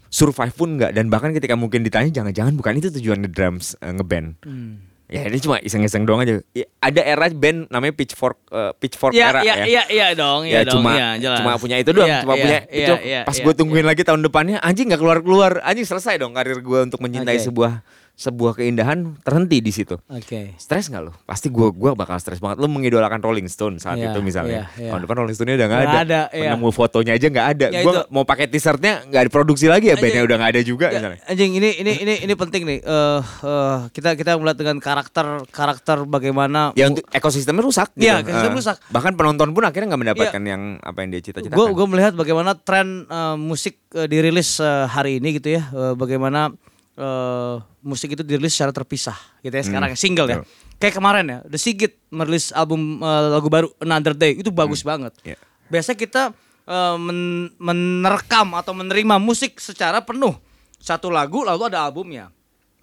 [0.07, 3.91] survive pun nggak dan bahkan ketika mungkin ditanya jangan-jangan bukan itu tujuan The Drums eh,
[3.91, 4.88] ngeband Hmm.
[5.09, 9.27] Ya ini cuma iseng-iseng doang aja Ya, ada era band namanya Pitchfork eh, Pitchfork Iya,
[9.33, 11.39] era ya iya, iya dong, ya iya dong, cuma jelas.
[11.41, 13.85] cuma punya itu doang Iya, cuma iya, punya iya, itu iya, pas iya, gue tungguin
[13.89, 13.91] iya.
[13.97, 17.45] lagi tahun depannya anjing nggak keluar keluar anjing selesai dong karir gue untuk mencintai Oke.
[17.49, 17.73] sebuah
[18.19, 20.59] sebuah keindahan terhenti di situ Oke.
[20.59, 24.11] stres nggak lo pasti gue gua bakal stres banget lo mengidolakan Rolling Stone saat Iya,
[24.11, 24.91] itu misalnya iya, iya.
[24.91, 26.51] tahun depan Rolling Stone udah nggak ada, ada, iya.
[26.51, 28.03] penemu fotonya aja nggak ada Ya, gue itu.
[28.11, 31.53] mau pakai t-shirtnya nggak diproduksi lagi ya bandnya udah nggak ada juga Ya, misalnya anjing
[31.55, 32.79] ini ini ini ini penting nih.
[32.81, 38.03] Eh eh, kita kita melihat dengan karakter karakter bagaimana ya untuk ekosistemnya rusak gitu.
[38.05, 38.77] Iya, ekosistem Eh, rusak.
[38.89, 42.57] bahkan penonton pun akhirnya nggak mendapatkan yang apa yang dia cita-citakan gue gue melihat bagaimana
[42.57, 46.51] tren eh, musik eh, dirilis eh, hari ini gitu ya Eh, bagaimana
[46.99, 50.37] eh, musik itu dirilis secara terpisah gitu ya sekarang single ya.
[50.79, 54.35] Kayak kemarin ya The Sigit merilis album eh, lagu baru Another Day.
[54.35, 55.15] Itu bagus banget.
[55.23, 55.39] Iya.
[55.69, 56.35] biasa kita
[56.67, 60.35] eh, men- menerkam atau menerima musik secara penuh.
[60.79, 62.31] Satu lagu lalu ada albumnya.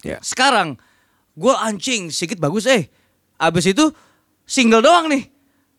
[0.04, 0.76] Ya sekarang
[1.36, 2.88] gue anjing Sigit bagus eh.
[3.36, 3.92] Abis itu
[4.48, 5.28] single doang nih.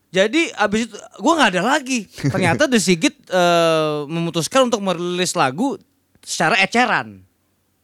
[0.08, 2.08] Jadi abis itu gue nggak ada lagi.
[2.34, 5.78] Ternyata The Sigit eh, memutuskan untuk merilis lagu
[6.24, 7.27] secara eceran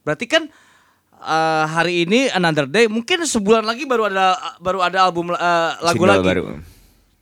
[0.03, 0.43] berarti kan
[1.15, 5.38] eh, hari ini Another Day mungkin sebulan lagi baru ada baru ada album eh,
[5.80, 6.43] lagu Single lagi baru.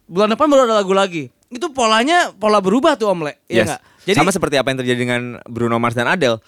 [0.05, 3.67] bulan depan baru ada lagu lagi itu polanya pola berubah tuh Om Le Iya Yes.
[3.67, 3.81] nggak?
[4.01, 6.41] jadi sama seperti apa yang terjadi dengan Bruno Mars dan Adele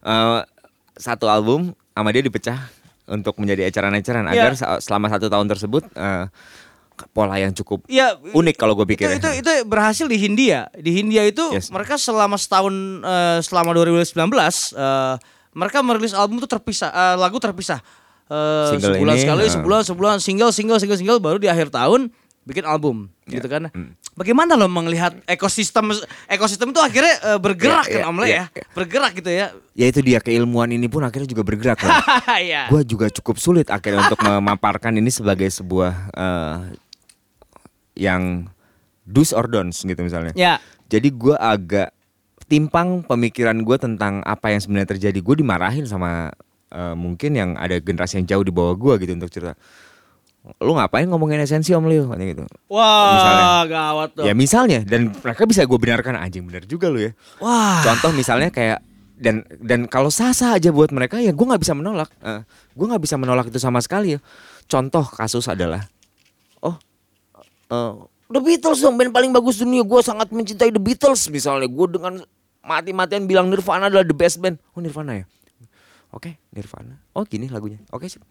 [0.00, 0.40] Eh,
[0.96, 2.56] satu album sama dia dipecah
[3.04, 4.48] untuk menjadi eceran-eceran Iya.
[4.48, 6.24] agar selama satu tahun tersebut eh,
[7.10, 9.36] pola yang cukup Ya, unik kalau gue pikir Itu, ya.
[9.36, 10.72] itu itu berhasil di Hindia.
[10.72, 11.68] Di Hindia itu Yes.
[11.68, 12.72] mereka selama setahun
[13.02, 14.16] eh, selama 2019
[14.72, 15.14] eh,
[15.60, 17.84] mereka merilis album itu terpisah, eh, lagu terpisah.
[18.30, 19.50] Single sebulan ini, sekali, eh.
[19.50, 22.14] sebulan sebulan single single single single baru di akhir tahun
[22.46, 23.38] bikin album Ya.
[23.38, 23.68] gitu kan.
[23.74, 23.92] Hmm.
[24.14, 25.90] Bagaimana lo melihat ekosistem
[26.26, 28.64] ekosistem itu akhirnya eh, bergerak Ya, kan ya, Om Le ya, ya.
[28.72, 29.46] Bergerak gitu ya.
[29.74, 31.90] ya itu dia keilmuan ini pun akhirnya juga bergerak kan.
[32.46, 32.70] Iya.
[32.70, 36.56] gue juga cukup sulit akhirnya untuk memaparkan ini sebagai sebuah eh,
[37.98, 38.46] yang
[39.02, 40.30] do's or don'ts gitu misalnya.
[40.38, 40.62] Ya.
[40.86, 41.90] Jadi gue agak
[42.50, 45.18] timpang pemikiran gue tentang apa yang sebenarnya terjadi.
[45.22, 46.34] Gue dimarahin sama
[46.74, 49.54] eh, mungkin yang ada generasi yang jauh di bawah gue gitu untuk cerita.
[50.58, 52.42] Lu ngapain ngomongin esensi om Leo katanya gitu.
[52.72, 53.44] Wah, Misalnya.
[53.68, 54.24] gawat tuh.
[54.24, 57.12] Ya misalnya dan mereka bisa gue benarkan anjing bener juga lu ya.
[57.38, 57.84] Wah.
[57.86, 58.80] Contoh misalnya kayak
[59.20, 62.08] dan dan kalau sah-sah aja buat mereka ya gue nggak bisa menolak.
[62.24, 64.20] Eh, gue nggak bisa menolak itu sama sekali ya.
[64.64, 65.84] Contoh kasus adalah,
[66.64, 66.74] oh,
[67.68, 67.92] eh,
[68.30, 69.84] The Beatles dong band paling bagus dunia.
[69.84, 71.68] Gue sangat mencintai The Beatles misalnya.
[71.68, 72.22] Gue dengan
[72.64, 74.60] mati-matian bilang Nirvana adalah the best band.
[74.76, 75.26] Oh Nirvana ya.
[76.10, 76.98] Oke Nirvana.
[77.14, 77.78] Oh gini lagunya.
[77.94, 78.22] Oke sip.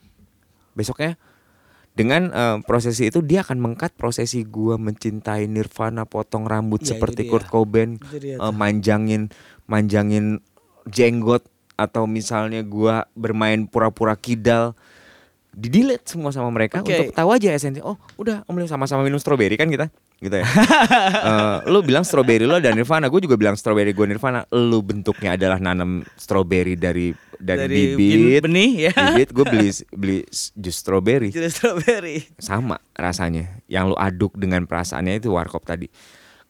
[0.75, 1.15] Besoknya
[1.97, 7.27] dengan eh, prosesi itu dia akan mengkat prosesi gua mencintai Nirvana potong rambut Ya, seperti.
[7.27, 9.33] Kurt Cobain eh, manjangin
[9.65, 10.39] manjangin
[10.87, 11.43] jenggot
[11.79, 14.75] atau misalnya gua bermain pura-pura kidal
[15.59, 16.95] di delete semua sama mereka Oke.
[16.95, 20.47] untuk tahu aja esensi oh udah om Leo sama-sama minum stroberi kan kita gitu ya
[21.19, 25.35] Eh, lu bilang stroberi lo dan Nirvana gue juga bilang stroberi gue Nirvana lu bentuknya
[25.35, 28.93] adalah nanam stroberi dari dari, Dari bibit benih, ya.
[28.95, 29.69] bibit gue beli
[29.99, 30.17] beli
[30.55, 32.17] jus stroberi Jadi strawberry.
[32.35, 35.87] sama rasanya yang lu aduk dengan perasaannya itu warkop tadi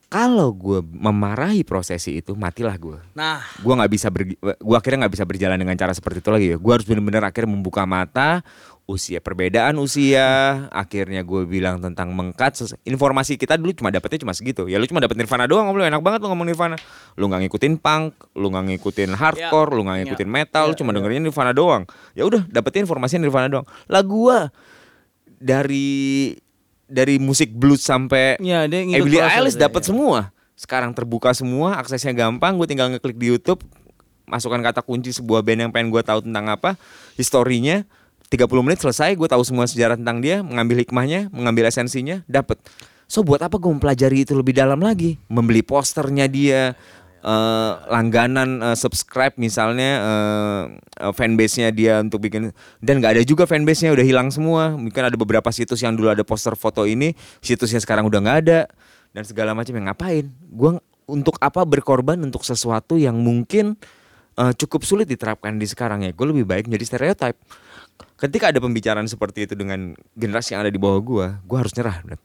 [0.10, 2.98] Kalau gue memarahi prosesi itu, matilah gue.
[3.14, 6.48] Nah, Gue nggak bisa ber, gue akhirnya nggak bisa berjalan dengan cara seperti itu lagi
[6.50, 6.58] ya.
[6.58, 8.42] Gue harus benar-benar akhirnya membuka mata,
[8.90, 10.66] usia perbedaan usia.
[10.74, 12.58] Akhirnya gue bilang tentang mengkat.
[12.82, 14.66] Informasi kita dulu cuma dapetnya cuma segitu.
[14.66, 16.78] Ya lu cuma dapet Nirvana doang, lu enak banget lu ngomong Nirvana.
[17.14, 21.22] Lu nggak ngikutin punk, lu nggak ngikutin hardcore, lu nggak ngikutin metal, lu cuma dengerin
[21.22, 21.86] Nirvana doang.
[22.18, 23.66] Ya udah, dapetin informasi Nirvana doang.
[23.86, 24.38] Lah gue
[25.38, 26.34] dari
[26.90, 29.88] dari musik blues sampai ya Billie proses Eilish ya, dapat ya.
[29.94, 30.20] semua.
[30.58, 32.58] Sekarang terbuka semua, aksesnya gampang.
[32.58, 33.64] Gue tinggal ngeklik di YouTube,
[34.28, 36.76] masukkan kata kunci sebuah band yang pengen gue tahu tentang apa,
[37.16, 37.86] historinya.
[38.30, 42.62] 30 menit selesai, gue tahu semua sejarah tentang dia, mengambil hikmahnya, mengambil esensinya, dapet.
[43.10, 45.18] So buat apa gue mempelajari itu lebih dalam lagi?
[45.34, 46.78] Membeli posternya dia,
[47.26, 50.64] eh, langganan eh, subscribe misalnya eh,
[51.10, 54.78] fanbase-nya dia untuk bikin dan nggak ada juga fanbase-nya udah hilang semua.
[54.78, 58.60] Mungkin ada beberapa situs yang dulu ada poster foto ini, situsnya sekarang udah nggak ada
[59.10, 60.30] dan segala macam yang ngapain?
[60.30, 63.74] Ng- untuk apa berkorban untuk sesuatu yang mungkin
[64.38, 66.14] eh, cukup sulit diterapkan di sekarang ya?
[66.14, 67.36] Gue lebih baik menjadi stereotip.
[68.20, 72.04] Ketika ada pembicaraan seperti itu dengan generasi yang ada di bawah gua, gua harus nyerah.
[72.04, 72.18] Bro.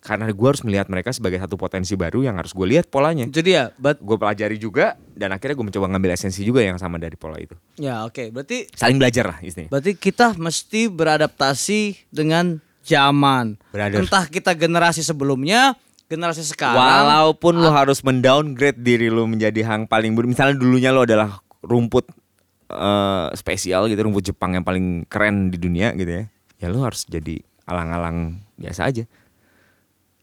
[0.00, 3.44] Karena gue harus melihat mereka sebagai satu potensi baru yang harus gue lihat polanya Itu
[3.44, 7.20] dia, but gue pelajari juga dan akhirnya gue mencoba ngambil esensi juga yang sama dari
[7.20, 13.60] pola itu ya oke, berarti saling belajar lah istilahnya berarti kita mesti beradaptasi dengan zaman.
[13.70, 14.00] Brother.
[14.00, 15.76] Entah kita generasi sebelumnya,
[16.08, 16.80] generasi sekarang.
[16.80, 22.08] walaupun lo harus mendowngrade diri lo menjadi hang paling buruk misalnya dulunya lo adalah rumput
[22.70, 26.24] eh, spesial gitu rumput Jepang yang paling keren di dunia gitu ya.
[26.60, 29.04] Ya lo harus jadi alang-alang biasa aja.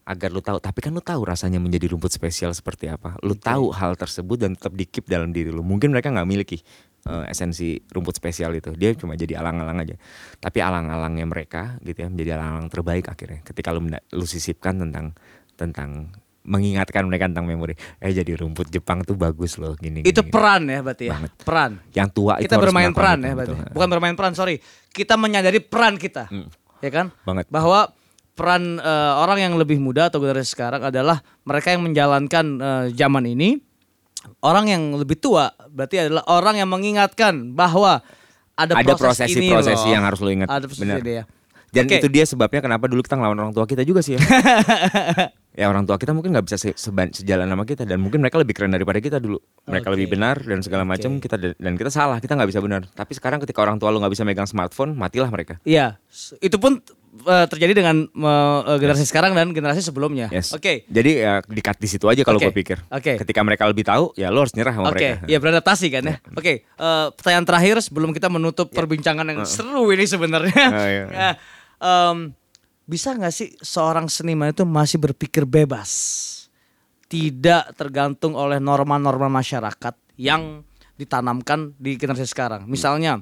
[0.08, 3.20] Agar lo tahu tapi kan lo tahu rasanya menjadi rumput spesial seperti apa.
[3.20, 6.58] Lo tahu hal tersebut dan tetap dikip dalam diri lo mungkin mereka nggak miliki
[7.04, 8.72] eh, esensi rumput spesial itu.
[8.72, 9.96] Dia cuma jadi alang-alang aja.
[10.40, 13.44] Tapi alang-alangnya mereka gitu ya menjadi alang-alang terbaik akhirnya.
[13.44, 15.12] Ketika menda- lo sisipkan tentang
[15.58, 16.14] tentang
[16.48, 20.64] mengingatkan mereka tentang memori eh jadi rumput Jepang tuh bagus loh gini itu gini, peran
[20.64, 21.12] ya berarti ya.
[21.14, 21.32] Banget.
[21.44, 21.70] Peran.
[21.92, 23.52] yang tua itu kita harus bermain peran itu, ya berarti.
[23.54, 23.74] betul.
[23.76, 24.56] Bukan bermain peran, sorry.
[24.88, 26.32] Kita menyadari peran kita.
[26.80, 27.12] Ya kan?
[27.22, 27.44] Banget.
[27.52, 27.92] Bahwa
[28.32, 33.28] peran eh, orang yang lebih muda atau generasi sekarang adalah mereka yang menjalankan eh, zaman
[33.28, 33.60] ini.
[34.42, 38.02] Orang yang lebih tua berarti adalah orang yang mengingatkan bahwa
[38.58, 39.94] ada, ada proses ini prosesi-prosesi loh.
[39.94, 41.24] yang harus lo ingat Ada proses benar ini ya.
[41.70, 41.96] dan Oke.
[42.02, 44.20] itu dia sebabnya kenapa dulu kita ngelawan orang tua kita juga sih ya
[45.58, 48.38] ya orang tua kita mungkin nggak bisa se- seban- sejalan sama kita dan mungkin mereka
[48.38, 49.94] lebih keren daripada kita dulu mereka Oke.
[49.98, 53.42] lebih benar dan segala macam kita dan kita salah kita nggak bisa benar tapi sekarang
[53.42, 55.98] ketika orang tua lu nggak bisa megang smartphone matilah mereka Iya,
[56.38, 56.78] itu pun
[57.20, 60.30] eh, terjadi dengan eh, generasi sekarang dan generasi sebelumnya.
[60.30, 60.86] yes Oke.
[60.86, 62.48] jadi ya dikat di situ aja kalau Oke.
[62.48, 63.18] gue pikir Oke.
[63.18, 66.16] ketika mereka lebih tahu ya lo harus nyerah sama Oke, mereka ya beradaptasi kan ya.
[66.32, 70.64] Oke, eh, pertanyaan terakhir sebelum kita menutup perbincangan yang seru ini sebenarnya.
[70.70, 71.04] Oh, iya.
[71.10, 71.30] Ya,
[72.12, 72.37] em,
[72.88, 75.92] bisa nggak sih seorang seniman itu masih berpikir bebas,
[77.04, 80.64] tidak tergantung oleh norma-norma masyarakat yang
[80.96, 82.64] ditanamkan di generasi sekarang.
[82.64, 83.20] Misalnya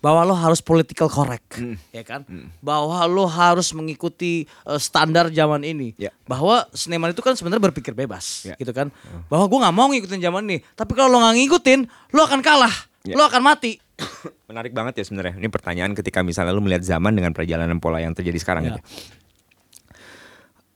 [0.00, 1.60] bahwa lo harus political correct,
[1.92, 2.24] ya kan?
[2.60, 5.92] Bahwa lo harus mengikuti eh, standar zaman ini.
[6.00, 6.12] Ya.
[6.24, 8.56] Bahwa seniman itu kan sebenarnya berpikir bebas, Ya.
[8.56, 8.88] gitu kan?
[9.28, 11.80] Bahwa gue nggak mau ngikutin zaman ini, tapi kalau lo nggak ngikutin,
[12.12, 12.74] lo akan kalah,
[13.04, 13.20] Ya.
[13.20, 13.76] lo akan mati.
[14.50, 15.36] menarik banget ya sebenarnya.
[15.36, 18.68] Ini pertanyaan ketika misalnya lu melihat zaman dengan perjalanan pola yang terjadi sekarang Ya.
[18.72, 18.80] gitu.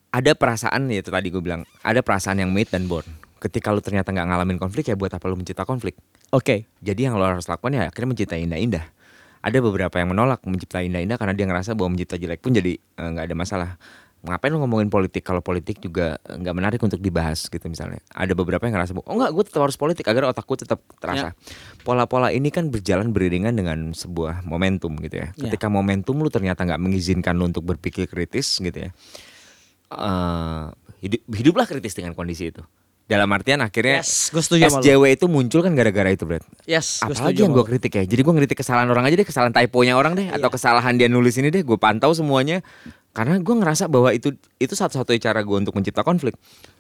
[0.09, 3.05] Ada perasaan ya itu tadi gue bilang ada perasaan yang made dan born.
[3.41, 5.97] Ketika lu ternyata nggak ngalamin konflik ya buat apa lu mencipta konflik?
[6.33, 8.85] Oke, jadi yang lo harus lakukan ya akhirnya mencipta indah-indah
[9.39, 13.09] ada beberapa yang menolak mencipta indah-indah karena dia ngerasa bahwa mencipta jelek pun jadi eh,
[13.15, 13.71] nggak ada masalah
[14.19, 18.03] ngapain lu ngomongin politik kalau politik juga nggak menarik untuk dibahas gitu misalnya?
[18.11, 20.05] Ada beberapa yang ngerasa oh nggak gue tetap harus politik.
[20.11, 21.39] Agar otakku tetap terasa.
[21.87, 25.29] Pola-pola ini kan berjalan beriringan dengan sebuah momentum gitu ya.
[25.39, 25.51] Ya.
[25.51, 28.91] ketika momentum lu ternyata nggak mengizinkan lu untuk berpikir kritis gitu ya
[29.89, 30.65] eh
[31.01, 32.61] hidup, hiduplah kritis dengan kondisi itu.
[33.09, 34.69] Dalam artian akhirnya Yes, setuju.
[34.69, 36.45] SJW itu muncul kan gara-gara itu Brad?
[36.69, 38.05] Yes, apalagi yang gue kritik ya.
[38.05, 41.41] Jadi gue ngeritik kesalahan orang aja deh kesalahan typonya orang deh atau kesalahan dia nulis
[41.41, 42.61] ini deh gue pantau semuanya
[43.13, 46.37] karena gue ngerasa bahwa itu itu satu-satunya cara gue untuk mencipta konflik.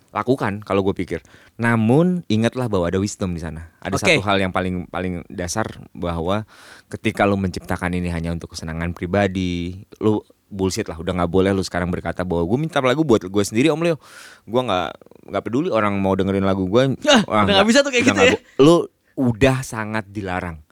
[0.08, 1.20] Lakukan kalau gue pikir.
[1.60, 3.68] Namun ingatlah bahwa ada wisdom di sana.
[3.78, 4.16] Ada Oke.
[4.16, 6.48] satu hal yang paling paling dasar bahwa
[6.88, 11.60] ketika lu menciptakan ini hanya untuk kesenangan pribadi lu bullshit lah udah nggak boleh lu
[11.60, 14.00] sekarang berkata bahwa gue minta lagu buat gue sendiri om Leo.
[14.48, 14.88] Gue nggak
[15.28, 16.96] nggak peduli orang mau dengerin lagu gue
[17.28, 18.38] Ah, udah nggak bisa tuh kayak gitu ya.
[18.56, 20.62] lu udah sangat dilarang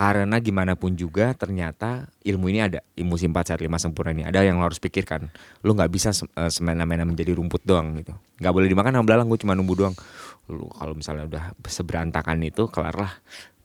[0.00, 2.80] karena gimana pun juga ternyata ilmu ini ada.
[2.96, 4.24] Ilmu simpat sehat lima sempurna ini.
[4.24, 5.28] Ada yang lo harus pikirkan.
[5.60, 8.16] Lu nggak bisa eh, semena-mena menjadi rumput doang gitu.
[8.40, 9.92] Nggak boleh dimakan sama belalang gue cuma numbu doang.
[10.48, 13.12] Lu kalau misalnya udah seberantakan itu kelarlah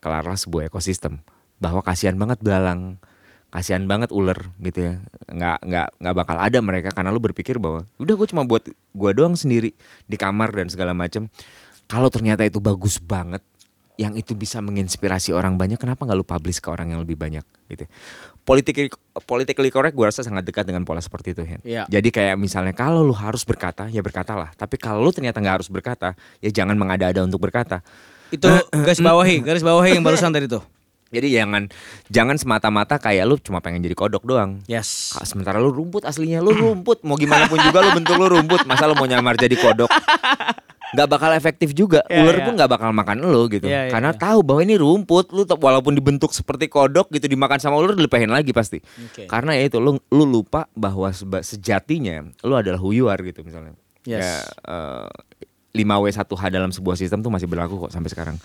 [0.03, 1.23] kelarlah sebuah ekosistem.
[1.63, 2.99] Bahwa kasihan banget belalang
[3.55, 4.93] kasihan banget ular gitu ya.
[5.31, 9.11] Nggak nggak nggak bakal ada mereka karena lu berpikir bahwa udah gue cuma buat gue
[9.15, 9.71] doang sendiri
[10.03, 11.31] di kamar dan segala macam
[11.85, 13.39] kalau ternyata itu bagus banget
[13.95, 17.43] yang itu bisa menginspirasi orang banyak kenapa nggak lu publish ke orang yang lebih banyak
[17.67, 17.87] gitu
[18.43, 18.91] politik
[19.23, 21.59] politically correct gue rasa sangat dekat dengan pola seperti itu Hen.
[21.63, 21.87] Iya.
[21.87, 25.69] jadi kayak misalnya kalau lu harus berkata ya berkatalah tapi kalau lu ternyata nggak harus
[25.71, 26.13] berkata
[26.43, 27.79] ya jangan mengada-ada untuk berkata
[28.29, 30.61] Itu garis bawahi, garis bawahi yang barusan tadi tuh.
[31.07, 31.71] jadi jangan
[32.11, 35.15] jangan semata-mata kayak lu cuma pengen jadi kodok doang Yes.
[35.23, 38.85] Sementara lu rumput aslinya lu rumput mau gimana pun juga lu bentuk lu rumput masa
[38.85, 39.87] lu mau nyamar jadi kodok
[40.95, 42.45] nggak bakal efektif juga Iya, ular iya.
[42.47, 44.19] pun nggak bakal makan lu gitu Iya, iya, karena iya.
[44.19, 48.55] tahu bahwa ini rumput lu walaupun dibentuk seperti kodok gitu dimakan sama ular dilepahin lagi
[48.55, 49.27] pasti Oke.
[49.27, 51.11] karena ya itu lu lu lupa bahwa
[51.43, 54.21] sejatinya lu adalah are gitu misalnya Yes.
[54.21, 54.37] ya
[54.69, 55.09] eh,
[55.75, 58.35] 5W1H dalam sebuah sistem tuh masih berlaku kok sampai sekarang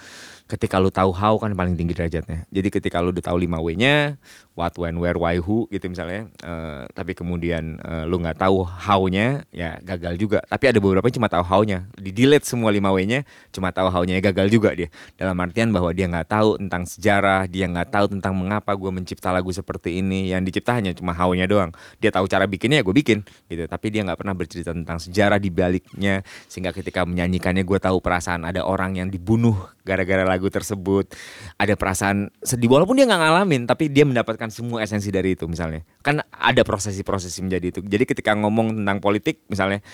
[0.50, 2.42] ketika lu tahu how kan paling tinggi derajatnya.
[2.50, 4.18] Jadi ketika lu udah tahu 5W-nya,
[4.58, 9.46] what, when, where, why, who gitu misalnya, eh, tapi kemudian eh, lu nggak tahu how-nya,
[9.54, 10.42] ya gagal juga.
[10.42, 13.22] Tapi ada beberapa yang cuma tahu how-nya, di delete semua 5W-nya,
[13.54, 14.88] cuma tahu how-nya ya gagal juga dia.
[15.14, 19.30] Dalam artian bahwa dia nggak tahu tentang sejarah, dia nggak tahu tentang mengapa gue mencipta
[19.30, 20.34] lagu seperti ini.
[20.34, 21.70] Yang dicipta hanya cuma how-nya doang.
[22.02, 23.68] Dia tahu cara bikinnya ya gue bikin gitu.
[23.68, 28.48] Tapi dia nggak pernah bercerita tentang sejarah di baliknya, sehingga ketika menyanyikannya gue tahu perasaan
[28.48, 31.12] ada orang yang dibunuh gara-gara lagu tersebut.
[31.60, 35.84] Ada perasaan sedih walaupun dia nggak ngalamin tapi dia mendapatkan semua esensi dari itu misalnya.
[36.00, 37.80] Kan ada prosesi-prosesi menjadi itu.
[37.84, 39.84] Jadi ketika ngomong tentang politik misalnya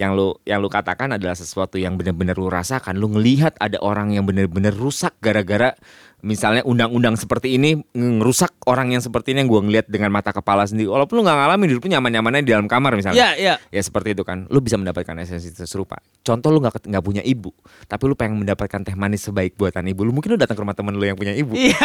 [0.00, 2.96] yang lu yang lu katakan adalah sesuatu yang benar-benar lu rasakan.
[2.96, 5.76] Lu ngelihat ada orang yang benar-benar rusak gara-gara
[6.20, 10.68] misalnya undang-undang seperti ini ngerusak orang yang seperti ini yang gue ngelihat dengan mata kepala
[10.68, 13.54] sendiri walaupun lu nggak ngalamin hidupnya nyaman-nyamannya di dalam kamar misalnya Iya, iya.
[13.72, 17.50] ya seperti itu kan lu bisa mendapatkan esensi serupa contoh lu nggak nggak punya ibu
[17.88, 20.76] tapi lu pengen mendapatkan teh manis sebaik buatan ibu lu mungkin lu datang ke rumah
[20.76, 21.76] temen lu yang punya ibu Iya.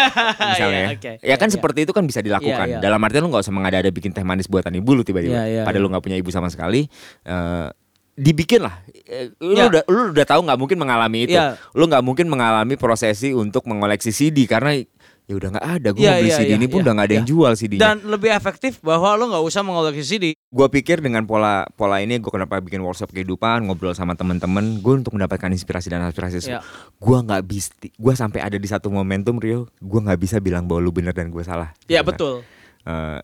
[0.52, 0.96] misalnya iya, ya.
[0.96, 1.12] oke.
[1.24, 2.84] ya kan Iya, seperti itu kan bisa dilakukan Iya, iya.
[2.84, 5.62] dalam artian lu nggak usah mengada-ada bikin teh manis buatan ibu lu tiba-tiba Iya, iya,
[5.64, 5.86] padahal iya.
[5.88, 6.88] lu nggak punya ibu sama sekali
[7.24, 7.68] eh,
[8.16, 9.70] dibikin lah Eh, lu Iya.
[9.70, 11.60] udah lu udah tahu nggak mungkin mengalami itu Iya.
[11.72, 14.82] lu nggak mungkin mengalami prosesi untuk mengoleksi CD karena
[15.26, 17.06] ya udah nggak ada gue mau beli iya, CD iya, ini pun iya, udah nggak
[17.06, 17.32] ada yang iya.
[17.32, 20.26] jual CD-nya Dan lebih efektif bahwa lo nggak usah mengoleksi CD.
[20.34, 24.94] gue pikir dengan pola pola ini gue kenapa bikin workshop kehidupan ngobrol sama temen-temen gue
[24.96, 26.62] untuk mendapatkan inspirasi dan aspirasi Ya.
[26.96, 30.80] gue nggak bisa gue sampai ada di satu momentum Rio gue nggak bisa bilang bahwa
[30.80, 32.06] lu bener dan gue salah Ya Gitu kan.
[32.08, 32.36] betul.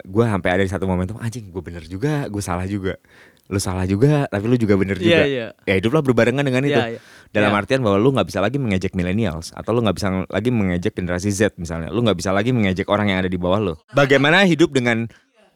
[0.03, 2.97] gue sampai ada di satu momentum anjing gue bener juga gue salah juga
[3.51, 5.47] lu salah juga tapi lu juga bener juga Iya, iya.
[5.67, 6.99] ya hiduplah berbarengan dengan itu Iya, iya.
[7.29, 7.59] dalam Iya.
[7.59, 11.29] artian bahwa lu nggak bisa lagi mengejek millennials atau lu nggak bisa lagi mengejek generasi
[11.29, 14.71] Z misalnya lu nggak bisa lagi mengejek orang yang ada di bawah lu bagaimana hidup
[14.71, 15.11] dengan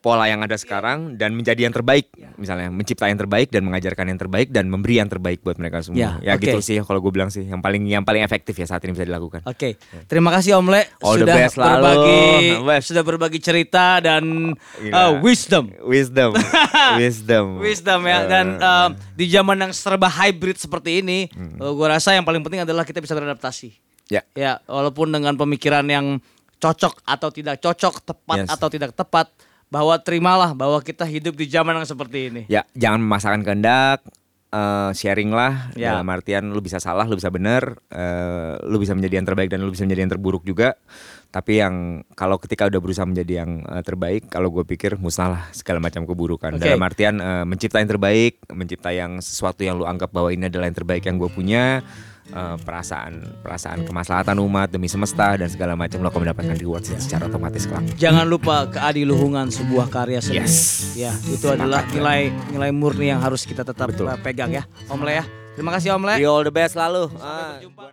[0.06, 4.20] pola yang ada sekarang dan menjadi yang terbaik misalnya mencipta yang terbaik dan mengajarkan yang
[4.20, 6.46] terbaik dan memberi yang terbaik buat mereka semua Ya, ya oke.
[6.46, 9.02] gitu sih kalau gue bilang sih yang paling yang paling efektif ya saat ini bisa
[9.04, 11.74] dilakukan Oke, terima kasih Om Le All the sudah best selalu.
[11.74, 12.22] berbagi
[12.70, 12.86] Best.
[12.86, 14.54] sudah berbagi cerita dan
[14.86, 15.74] uh, wisdom.
[15.82, 16.38] wisdom
[16.96, 21.58] wisdom Wisdom ya Eh, dan um, di zaman yang serba hybrid seperti ini, Hmm.
[21.58, 23.74] uh, gua rasa yang paling penting adalah kita bisa beradaptasi.
[24.06, 26.22] ya Ya, walaupun dengan pemikiran yang
[26.56, 28.50] cocok atau tidak cocok, tepat Yes.
[28.52, 29.34] atau tidak tepat,
[29.76, 32.42] bahwa terimalah bahwa kita hidup di zaman yang seperti ini.
[32.48, 34.08] Ya, jangan memaksakan kehendak,
[34.56, 35.92] eh, sharing lah Ya.
[36.00, 39.60] dalam artian lu bisa salah, lu bisa benar, eh, lu bisa menjadi yang terbaik dan
[39.60, 40.80] lu bisa menjadi yang terburuk juga.
[41.28, 45.44] Tapi yang kalau ketika udah berusaha menjadi yang eh, terbaik, kalau gue pikir musnah lah
[45.52, 46.56] segala macam keburukan.
[46.56, 46.64] Oke.
[46.64, 50.72] Dalam artian eh, mencipta yang terbaik, mencipta yang sesuatu yang lu anggap bahwa ini adalah
[50.72, 51.84] yang terbaik yang gue punya.
[52.28, 57.26] Eh, perasaan perasaan kemaslahatan umat demi semesta dan segala macam lo akan mendapatkan reward secara
[57.26, 57.86] otomatis kelak.
[57.96, 60.42] Jangan lupa keadiluhungan sebuah karya seni.
[60.42, 60.56] Yes.
[60.96, 64.10] Ya, itu adalah nilai nilai murni yang harus kita tetap Betul.
[64.10, 64.64] uh, pegang ya.
[64.88, 65.26] Om Le ya.
[65.56, 66.16] Terima kasih Om Le.
[66.20, 67.08] You all the best selalu.
[67.12, 67.56] Sampai Ah.
[67.56, 67.86] berjumpa.